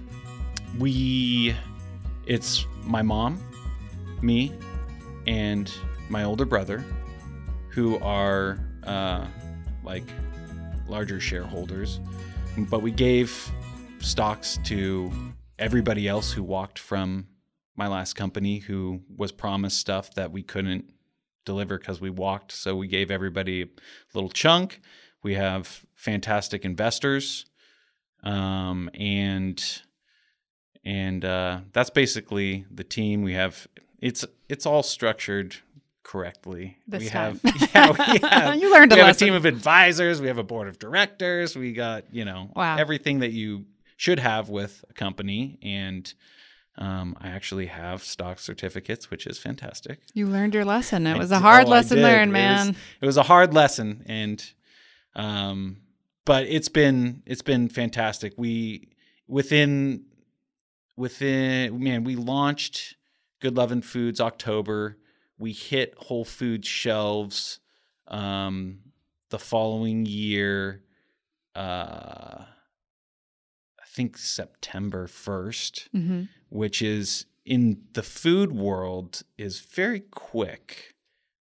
we, 0.79 1.57
it's 2.25 2.65
my 2.83 3.01
mom, 3.01 3.37
me, 4.21 4.53
and 5.27 5.69
my 6.07 6.23
older 6.23 6.45
brother, 6.45 6.85
who 7.67 7.99
are 7.99 8.59
uh, 8.83 9.27
like 9.83 10.05
larger 10.87 11.19
shareholders. 11.19 11.99
But 12.57 12.81
we 12.81 12.91
gave 12.91 13.51
stocks 14.01 14.57
to 14.65 15.11
everybody 15.59 16.07
else 16.07 16.31
who 16.33 16.43
walked 16.43 16.79
from 16.79 17.27
my 17.75 17.87
last 17.87 18.13
company 18.13 18.59
who 18.59 19.01
was 19.15 19.31
promised 19.31 19.77
stuff 19.79 20.13
that 20.15 20.31
we 20.31 20.43
couldn't 20.43 20.85
deliver 21.45 21.77
because 21.77 22.01
we 22.01 22.09
walked. 22.09 22.51
So 22.51 22.75
we 22.75 22.87
gave 22.87 23.09
everybody 23.11 23.61
a 23.63 23.67
little 24.13 24.29
chunk. 24.29 24.81
We 25.23 25.35
have 25.35 25.85
fantastic 25.95 26.65
investors, 26.65 27.45
um, 28.23 28.89
and 28.93 29.63
and 30.83 31.23
uh, 31.23 31.61
that's 31.73 31.89
basically 31.91 32.65
the 32.71 32.83
team. 32.83 33.21
We 33.21 33.33
have 33.33 33.67
it's 33.99 34.25
it's 34.49 34.65
all 34.65 34.83
structured 34.83 35.55
correctly. 36.03 36.77
This 36.87 37.03
we 37.03 37.09
time. 37.09 37.39
have 37.43 37.69
yeah 37.75 37.91
we 37.91 38.19
have 38.27 38.55
You 38.55 38.71
learned 38.71 38.91
a 38.93 38.95
we 38.95 39.01
have 39.01 39.15
a 39.15 39.17
team 39.19 39.33
of 39.35 39.45
advisors. 39.45 40.19
We 40.21 40.27
have 40.27 40.39
a 40.39 40.43
board 40.43 40.67
of 40.67 40.79
directors. 40.79 41.55
We 41.55 41.73
got 41.73 42.05
you 42.13 42.25
know 42.25 42.49
Wow. 42.55 42.77
everything 42.77 43.19
that 43.19 43.31
you 43.31 43.65
should 44.01 44.19
have 44.19 44.49
with 44.49 44.83
a 44.89 44.93
company 44.93 45.59
and. 45.61 46.13
Um, 46.77 47.17
I 47.19 47.27
actually 47.27 47.65
have 47.65 48.01
stock 48.01 48.39
certificates, 48.39 49.11
which 49.11 49.27
is 49.27 49.37
fantastic. 49.37 49.99
You 50.13 50.25
learned 50.25 50.53
your 50.53 50.63
lesson. 50.63 51.05
It 51.05 51.15
I 51.15 51.17
was 51.17 51.29
a 51.29 51.37
hard 51.39 51.67
oh, 51.67 51.69
lesson 51.69 52.01
learned, 52.01 52.31
It 52.31 52.33
man. 52.33 52.67
was- 52.67 52.75
It 53.01 53.05
was 53.05 53.17
a 53.17 53.23
hard 53.23 53.53
lesson, 53.53 54.03
and 54.07 54.43
um, 55.13 55.81
but 56.25 56.45
it's 56.47 56.69
been 56.69 57.23
it's 57.25 57.41
been 57.41 57.67
fantastic. 57.67 58.33
We 58.37 58.87
within 59.27 60.05
within 60.95 61.83
man, 61.83 62.05
we 62.05 62.15
launched 62.15 62.95
Good 63.41 63.57
Lovin' 63.57 63.81
Foods 63.81 64.21
October. 64.21 64.97
We 65.37 65.51
hit 65.51 65.93
Whole 65.97 66.25
Foods 66.25 66.67
shelves 66.69 67.59
um, 68.07 68.79
the 69.29 69.39
following 69.39 70.05
year. 70.05 70.83
Uh, 71.53 72.45
think 73.93 74.17
September 74.17 75.07
first 75.07 75.89
hmm 75.91 76.23
which 76.49 76.81
is 76.81 77.25
in 77.45 77.63
the 77.93 78.03
food 78.03 78.51
world 78.51 79.23
is 79.37 79.61
very 79.61 80.01
quick. 80.01 80.93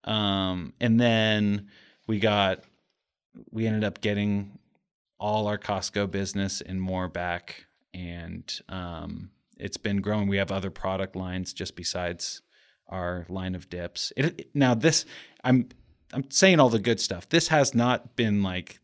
Um, 0.04 0.74
and 0.80 1.00
then 1.00 1.68
we 2.08 2.20
got 2.20 2.64
we 3.52 3.66
ended 3.68 3.84
up 3.84 4.02
getting 4.02 4.60
all 5.20 5.48
our 5.48 5.58
Costco 5.58 6.12
business 6.12 6.62
and 6.62 6.80
more 6.82 7.08
back, 7.08 7.66
and 7.94 8.44
um, 8.70 9.32
it's 9.58 9.78
been 9.78 10.02
growing. 10.02 10.28
We 10.28 10.38
have 10.38 10.52
other 10.52 10.70
product 10.70 11.16
lines 11.16 11.54
just 11.54 11.76
besides 11.76 12.42
our 12.88 13.26
line 13.30 13.56
of 13.56 13.70
dips. 13.70 14.12
It, 14.18 14.26
it- 14.40 14.50
now 14.54 14.74
this 14.76 15.06
I'm 15.44 15.70
I'm 16.14 16.30
saying 16.30 16.60
all 16.60 16.70
the 16.70 16.80
good 16.80 17.00
stuff. 17.00 17.28
This 17.30 17.48
has 17.48 17.74
not 17.74 18.16
been 18.16 18.44
like 18.44 18.80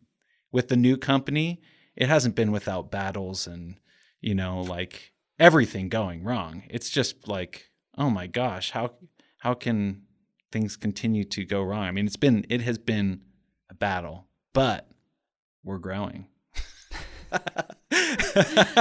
with 0.51 0.67
the 0.69 0.77
new 0.77 0.97
company. 0.97 1.61
It 1.95 2.07
hasn't 2.09 2.35
been 2.35 2.51
without 2.51 2.91
battles 2.91 3.47
and 3.47 3.75
you 4.21 4.35
know 4.35 4.61
like 4.61 5.13
everything 5.39 5.89
going 5.89 6.23
wrong. 6.23 6.63
It's 6.69 6.89
just 6.89 7.27
like, 7.27 7.69
oh 7.97 8.09
my 8.09 8.27
gosh, 8.27 8.71
how 8.71 8.91
how 9.39 9.53
can 9.53 10.03
things 10.51 10.75
continue 10.75 11.23
to 11.25 11.45
go 11.45 11.61
wrong? 11.61 11.83
I 11.83 11.91
mean, 11.91 12.05
it's 12.05 12.15
been 12.15 12.45
it 12.49 12.61
has 12.61 12.77
been 12.77 13.21
a 13.69 13.73
battle, 13.73 14.27
but 14.53 14.87
we're 15.63 15.79
growing. 15.79 16.27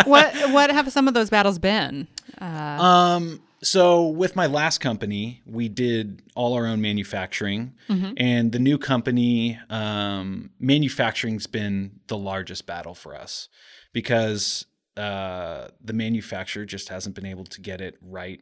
what 0.05 0.35
what 0.53 0.71
have 0.71 0.93
some 0.93 1.09
of 1.09 1.15
those 1.15 1.31
battles 1.31 1.59
been? 1.59 2.09
Uh, 2.41 2.45
Um 2.45 3.41
So 3.63 4.09
with 4.09 4.35
my 4.35 4.47
last 4.47 4.79
company, 4.79 5.41
we 5.47 5.69
did 5.69 6.23
all 6.35 6.55
our 6.55 6.67
own 6.67 6.81
manufacturing, 6.81 7.75
and 8.17 8.51
the 8.51 8.59
new 8.59 8.77
company, 8.77 9.59
um, 9.71 10.51
manufacturing's 10.59 11.47
been 11.47 12.01
the 12.09 12.19
largest 12.19 12.67
battle 12.67 12.95
for 12.95 13.15
us 13.15 13.49
because 13.93 14.67
uh, 14.97 15.69
the 15.83 15.93
manufacturer 15.93 16.65
just 16.65 16.89
hasn't 16.89 17.15
been 17.15 17.27
able 17.27 17.45
to 17.45 17.61
get 17.61 17.81
it 17.81 17.97
right 18.03 18.41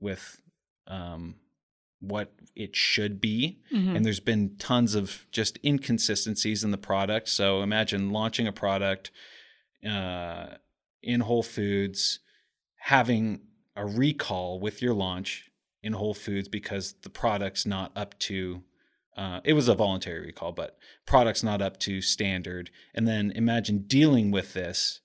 with 0.00 0.40
um, 0.88 1.36
what 2.00 2.32
it 2.56 2.74
should 2.74 3.20
be, 3.20 3.60
and 3.70 4.04
there's 4.04 4.20
been 4.20 4.56
tons 4.58 4.94
of 4.94 5.26
just 5.30 5.58
inconsistencies 5.64 6.64
in 6.64 6.70
the 6.72 6.78
product. 6.78 7.28
So 7.28 7.62
imagine 7.62 8.10
launching 8.10 8.46
a 8.48 8.52
product 8.52 9.10
uh, 9.88 10.46
in 11.02 11.20
Whole 11.20 11.42
Foods, 11.44 12.20
having 12.76 13.40
a 13.78 13.86
recall 13.86 14.60
with 14.60 14.82
your 14.82 14.92
launch 14.92 15.50
in 15.82 15.92
Whole 15.94 16.14
Foods 16.14 16.48
because 16.48 16.94
the 17.02 17.10
product's 17.10 17.64
not 17.64 17.92
up 17.96 18.18
to. 18.20 18.62
Uh, 19.16 19.40
it 19.44 19.54
was 19.54 19.68
a 19.68 19.74
voluntary 19.74 20.20
recall, 20.20 20.52
but 20.52 20.78
product's 21.06 21.42
not 21.42 21.62
up 21.62 21.78
to 21.80 22.00
standard. 22.00 22.70
And 22.94 23.06
then 23.08 23.32
imagine 23.32 23.78
dealing 23.86 24.30
with 24.30 24.52
this 24.52 25.00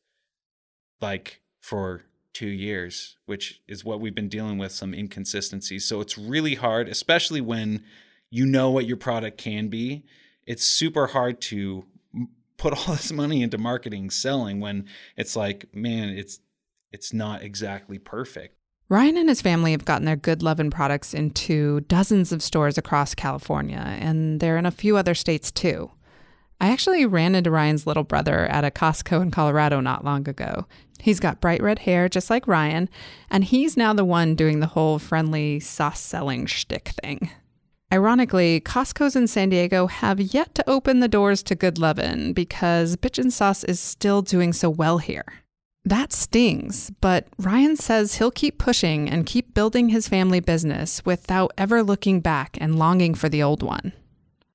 like 1.02 1.42
for 1.62 2.04
two 2.34 2.48
years, 2.48 3.18
which 3.26 3.62
is 3.68 3.86
what 3.86 4.02
we've 4.02 4.16
been 4.16 4.30
dealing 4.30 4.58
with 4.58 4.72
some 4.72 4.94
inconsistencies. 4.94 5.86
So 5.86 6.02
it's 6.02 6.18
really 6.18 6.56
hard, 6.56 6.90
especially 6.90 7.42
when 7.42 7.84
you 8.30 8.46
know 8.46 8.72
what 8.72 8.88
your 8.88 8.98
product 8.98 9.38
can 9.38 9.68
be. 9.68 10.04
It's 10.46 10.64
super 10.64 11.08
hard 11.08 11.40
to 11.42 11.86
put 12.58 12.74
all 12.88 12.96
this 12.96 13.12
money 13.12 13.44
into 13.44 13.58
marketing, 13.58 14.10
selling 14.10 14.60
when 14.60 14.88
it's 15.16 15.36
like, 15.36 15.74
man, 15.76 16.10
it's 16.10 16.40
it's 16.92 17.12
not 17.12 17.42
exactly 17.42 17.98
perfect. 17.98 18.56
Ryan 18.90 19.18
and 19.18 19.30
his 19.30 19.42
family 19.42 19.72
have 19.72 19.86
gotten 19.86 20.06
their 20.06 20.16
Good 20.16 20.44
Lovin' 20.44 20.70
products 20.70 21.14
into 21.14 21.82
dozens 21.82 22.32
of 22.32 22.44
stores 22.44 22.78
across 22.78 23.16
California, 23.16 23.98
and 24.00 24.40
they're 24.40 24.58
in 24.58 24.66
a 24.66 24.72
few 24.72 24.98
other 24.98 25.16
states 25.16 25.52
too. 25.52 25.92
I 26.62 26.70
actually 26.70 27.06
ran 27.06 27.36
into 27.36 27.52
Ryan's 27.52 27.88
little 27.88 28.04
brother 28.04 28.46
at 28.46 28.64
a 28.64 28.72
Costco 28.72 29.22
in 29.22 29.32
Colorado 29.32 29.80
not 29.80 30.06
long 30.06 30.30
ago. 30.30 30.66
He's 31.00 31.20
got 31.20 31.42
bright 31.42 31.62
red 31.62 31.80
hair, 31.80 32.08
just 32.08 32.30
like 32.30 32.48
Ryan, 32.48 32.90
and 33.30 33.44
he's 33.44 33.76
now 33.76 33.94
the 33.94 34.06
one 34.06 34.36
doing 34.36 34.60
the 34.60 34.68
whole 34.68 35.00
friendly 35.00 35.60
sauce 35.60 36.00
selling 36.00 36.46
shtick 36.46 36.90
thing. 37.02 37.30
Ironically, 37.92 38.62
Costco's 38.62 39.16
in 39.16 39.28
San 39.28 39.50
Diego 39.50 39.88
have 39.88 40.20
yet 40.20 40.56
to 40.56 40.70
open 40.70 41.00
the 41.00 41.08
doors 41.08 41.44
to 41.44 41.56
Good 41.56 41.78
Lovin' 41.78 42.34
because 42.34 42.96
Bitchin' 42.96 43.32
Sauce 43.32 43.64
is 43.64 43.80
still 43.80 44.22
doing 44.22 44.54
so 44.54 44.70
well 44.70 44.98
here. 45.00 45.43
That 45.86 46.14
stings, 46.14 46.92
but 47.02 47.28
Ryan 47.38 47.76
says 47.76 48.16
he'll 48.16 48.32
keep 48.32 48.58
pushing 48.58 49.10
and 49.10 49.26
keep 49.26 49.54
building 49.54 49.90
his 49.90 50.08
family 50.08 50.40
business 50.40 51.04
without 51.06 51.52
ever 51.58 51.84
looking 51.84 52.22
back 52.22 52.58
and 52.62 52.80
longing 52.80 53.14
for 53.16 53.28
the 53.28 53.44
old 53.44 53.62
one. 53.62 53.92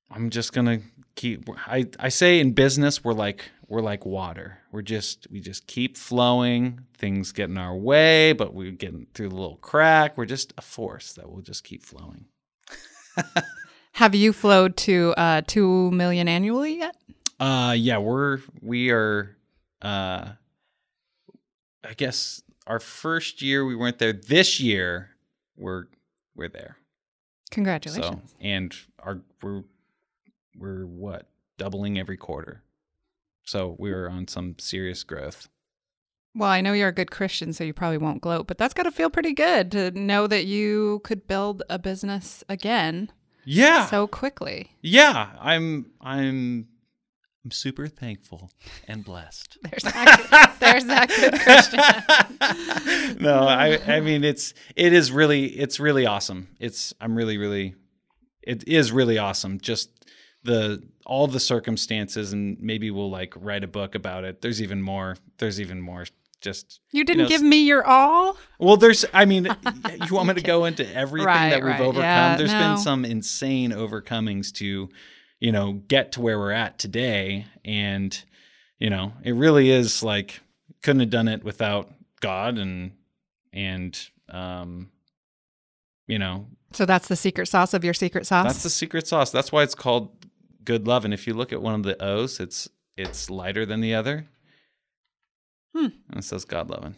I'm 0.09 0.31
just 0.31 0.53
gonna 0.53 0.79
keep. 1.15 1.47
I 1.67 1.85
I 1.99 2.09
say 2.09 2.39
in 2.39 2.53
business 2.53 3.03
we're 3.03 3.13
like 3.13 3.51
we're 3.67 3.81
like 3.81 4.07
water. 4.07 4.57
We're 4.71 4.81
just 4.81 5.27
we 5.29 5.39
just 5.39 5.67
keep 5.67 5.97
flowing. 5.97 6.81
Things 6.97 7.31
get 7.31 7.51
in 7.51 7.59
our 7.59 7.75
way, 7.75 8.33
but 8.33 8.55
we're 8.55 8.71
getting 8.71 9.05
through 9.13 9.29
the 9.29 9.35
little 9.35 9.57
crack. 9.57 10.17
We're 10.17 10.25
just 10.25 10.51
a 10.57 10.61
force 10.63 11.13
that 11.13 11.29
will 11.31 11.41
just 11.41 11.63
keep 11.63 11.83
flowing. 11.83 12.25
Have 13.93 14.15
you 14.15 14.33
flowed 14.33 14.77
to 14.77 15.13
uh, 15.15 15.41
two 15.45 15.91
million 15.91 16.27
annually 16.27 16.79
yet? 16.79 16.95
Uh 17.39 17.75
yeah, 17.77 17.99
we're 17.99 18.39
we 18.61 18.89
are 18.89 19.37
uh 19.83 20.29
I 21.83 21.93
guess 21.93 22.41
our 22.67 22.79
first 22.79 23.41
year 23.41 23.65
we 23.65 23.75
weren't 23.75 23.99
there. 23.99 24.13
This 24.13 24.59
year 24.59 25.11
we're 25.57 25.85
we're 26.35 26.49
there. 26.49 26.77
Congratulations. 27.51 28.31
So 28.31 28.35
and 28.41 28.75
our 28.99 29.19
we're 29.41 29.63
we're 30.57 30.85
what? 30.85 31.27
Doubling 31.57 31.97
every 31.99 32.17
quarter. 32.17 32.63
So 33.43 33.75
we 33.79 33.91
were 33.91 34.09
on 34.09 34.27
some 34.27 34.55
serious 34.59 35.03
growth. 35.03 35.49
Well, 36.35 36.49
I 36.49 36.61
know 36.61 36.73
you're 36.73 36.89
a 36.89 36.93
good 36.93 37.09
Christian, 37.11 37.53
so 37.53 37.63
you 37.63 37.73
probably 37.73 37.97
won't 37.97 38.21
gloat, 38.21 38.45
but 38.47 38.57
that's 38.59 38.73
got 38.75 38.83
to 38.83 38.91
feel 38.91 39.09
pretty 39.09 39.33
good 39.33 39.71
to 39.71 39.89
know 39.91 40.27
that 40.27 40.45
you 40.45 41.01
could 41.03 41.27
build 41.27 41.63
a 41.69 41.79
business 41.79 42.43
again 42.47 43.11
Yeah. 43.45 43.87
so 43.87 44.05
quickly. 44.05 44.71
yeah, 44.81 45.31
I'm 45.39 45.87
I'm 45.99 46.67
I'm 47.45 47.51
super 47.51 47.87
thankful 47.87 48.51
and 48.87 49.03
blessed. 49.03 49.57
There's 49.69 49.83
that, 49.83 50.55
there's 50.59 50.85
that 50.85 51.07
good 51.09 51.39
Christian. 51.39 53.17
no, 53.23 53.47
I 53.47 53.79
I 53.87 54.01
mean 54.01 54.23
it's 54.25 54.53
it 54.75 54.91
is 54.93 55.11
really 55.11 55.45
it's 55.45 55.79
really 55.79 56.05
awesome. 56.05 56.49
It's 56.59 56.93
I'm 56.99 57.15
really 57.15 57.37
really 57.37 57.75
it 58.43 58.67
is 58.67 58.91
really 58.91 59.17
awesome. 59.17 59.59
Just 59.59 59.89
the 60.43 60.83
all 61.05 61.27
the 61.27 61.39
circumstances 61.39 62.33
and 62.33 62.57
maybe 62.59 62.91
we'll 62.91 63.09
like 63.09 63.33
write 63.37 63.63
a 63.63 63.67
book 63.67 63.95
about 63.95 64.25
it. 64.25 64.41
There's 64.41 64.61
even 64.61 64.81
more. 64.81 65.15
There's 65.37 65.61
even 65.61 65.79
more. 65.81 66.05
Just 66.41 66.79
You 66.91 67.03
didn't 67.03 67.23
know, 67.23 67.27
give 67.29 67.41
me 67.41 67.63
your 67.63 67.85
all? 67.85 68.37
Well, 68.59 68.77
there's. 68.77 69.03
I 69.13 69.25
mean, 69.25 69.45
you 70.07 70.13
want 70.15 70.29
me 70.29 70.35
to 70.35 70.41
go 70.41 70.63
into 70.65 70.89
everything 70.95 71.25
Right, 71.27 71.49
that 71.49 71.61
we've 71.61 71.71
right. 71.71 71.81
overcome? 71.81 72.01
Yeah, 72.03 72.37
There's 72.37 72.53
no. 72.53 72.59
been 72.59 72.77
some 72.77 73.03
insane 73.03 73.71
overcomings 73.71 74.53
to, 74.53 74.87
you 75.39 75.51
know, 75.51 75.73
get 75.87 76.11
to 76.13 76.21
where 76.21 76.37
we're 76.39 76.51
at 76.51 76.77
today, 76.77 77.45
and 77.63 78.21
you 78.77 78.89
know, 78.89 79.13
it 79.23 79.33
really 79.33 79.69
is 79.69 80.03
like 80.03 80.41
couldn't 80.81 81.01
have 81.01 81.09
done 81.09 81.27
it 81.27 81.43
without 81.43 81.91
God 82.21 82.57
and 82.57 82.91
and 83.53 83.99
um, 84.29 84.91
you 86.07 86.19
know, 86.19 86.47
So 86.73 86.85
that's 86.85 87.07
the 87.07 87.15
secret 87.15 87.47
sauce 87.47 87.73
of 87.73 87.83
your 87.83 87.93
secret 87.93 88.25
sauce? 88.27 88.45
that's 88.45 88.63
the 88.63 88.69
secret 88.69 89.07
sauce. 89.07 89.31
That's 89.31 89.51
why 89.51 89.63
it's 89.63 89.75
called 89.75 90.09
good 90.63 90.87
love. 90.87 91.05
And 91.05 91.13
if 91.13 91.27
you 91.27 91.33
look 91.33 91.51
at 91.53 91.61
one 91.61 91.75
of 91.75 91.83
the 91.83 92.01
O's, 92.03 92.39
it's 92.39 92.69
it's 92.97 93.29
lighter 93.29 93.65
than 93.65 93.81
the 93.81 93.93
other. 93.95 94.27
Hmm. 95.75 95.87
And 96.09 96.17
it 96.17 96.23
says 96.23 96.45
God 96.45 96.69
loving. 96.69 96.95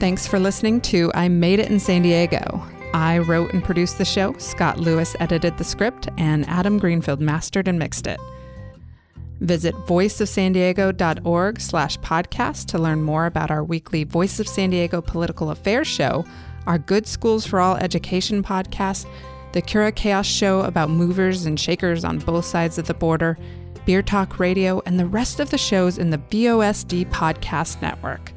Thanks 0.00 0.26
for 0.26 0.38
listening 0.38 0.80
to 0.82 1.12
I 1.14 1.28
Made 1.28 1.58
It 1.58 1.70
in 1.70 1.78
San 1.78 2.00
Diego. 2.00 2.64
I 2.94 3.18
wrote 3.18 3.52
and 3.52 3.62
produced 3.62 3.98
the 3.98 4.06
show, 4.06 4.32
Scott 4.38 4.80
Lewis 4.80 5.14
edited 5.20 5.58
the 5.58 5.62
script, 5.62 6.08
and 6.16 6.48
Adam 6.48 6.78
Greenfield 6.78 7.20
mastered 7.20 7.68
and 7.68 7.78
mixed 7.78 8.06
it. 8.06 8.18
Visit 9.40 9.74
voiceofsandiego.org 9.74 11.60
slash 11.60 11.98
podcast 11.98 12.64
to 12.68 12.78
learn 12.78 13.02
more 13.02 13.26
about 13.26 13.50
our 13.50 13.62
weekly 13.62 14.04
Voice 14.04 14.40
of 14.40 14.48
San 14.48 14.70
Diego 14.70 15.02
political 15.02 15.50
affairs 15.50 15.86
show, 15.86 16.24
our 16.66 16.78
Good 16.78 17.06
Schools 17.06 17.44
for 17.44 17.60
All 17.60 17.76
education 17.76 18.42
podcast, 18.42 19.04
the 19.52 19.60
Cura 19.60 19.92
Chaos 19.92 20.26
show 20.26 20.62
about 20.62 20.88
movers 20.88 21.44
and 21.44 21.60
shakers 21.60 22.06
on 22.06 22.20
both 22.20 22.46
sides 22.46 22.78
of 22.78 22.86
the 22.86 22.94
border, 22.94 23.36
Beer 23.84 24.00
Talk 24.00 24.38
Radio, 24.38 24.80
and 24.86 24.98
the 24.98 25.04
rest 25.04 25.40
of 25.40 25.50
the 25.50 25.58
shows 25.58 25.98
in 25.98 26.08
the 26.08 26.22
VOSD 26.30 27.04
podcast 27.10 27.82
network. 27.82 28.32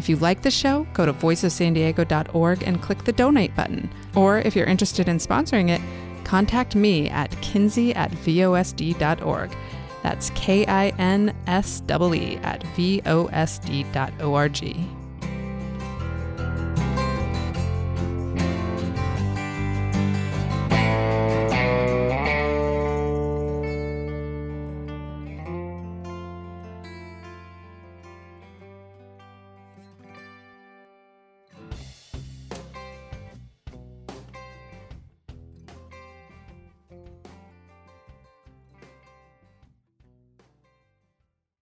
If 0.00 0.08
you 0.08 0.16
like 0.16 0.40
the 0.40 0.50
show, 0.50 0.86
go 0.94 1.04
to 1.04 1.12
voiceofsandiego.org 1.12 2.62
and 2.62 2.80
click 2.80 3.04
the 3.04 3.12
donate 3.12 3.54
button. 3.54 3.90
Or 4.14 4.38
if 4.38 4.56
you're 4.56 4.64
interested 4.64 5.10
in 5.10 5.18
sponsoring 5.18 5.68
it, 5.68 5.82
contact 6.24 6.74
me 6.74 7.10
at 7.10 7.30
kinsee 7.42 7.94
at 7.94 8.10
vosd.org. 8.10 9.54
That's 10.02 10.30
K 10.30 10.64
I 10.64 10.88
N 10.96 11.36
S 11.46 11.82
E 11.86 11.92
E 12.14 12.36
at 12.38 12.62
vosd.org. 12.78 14.64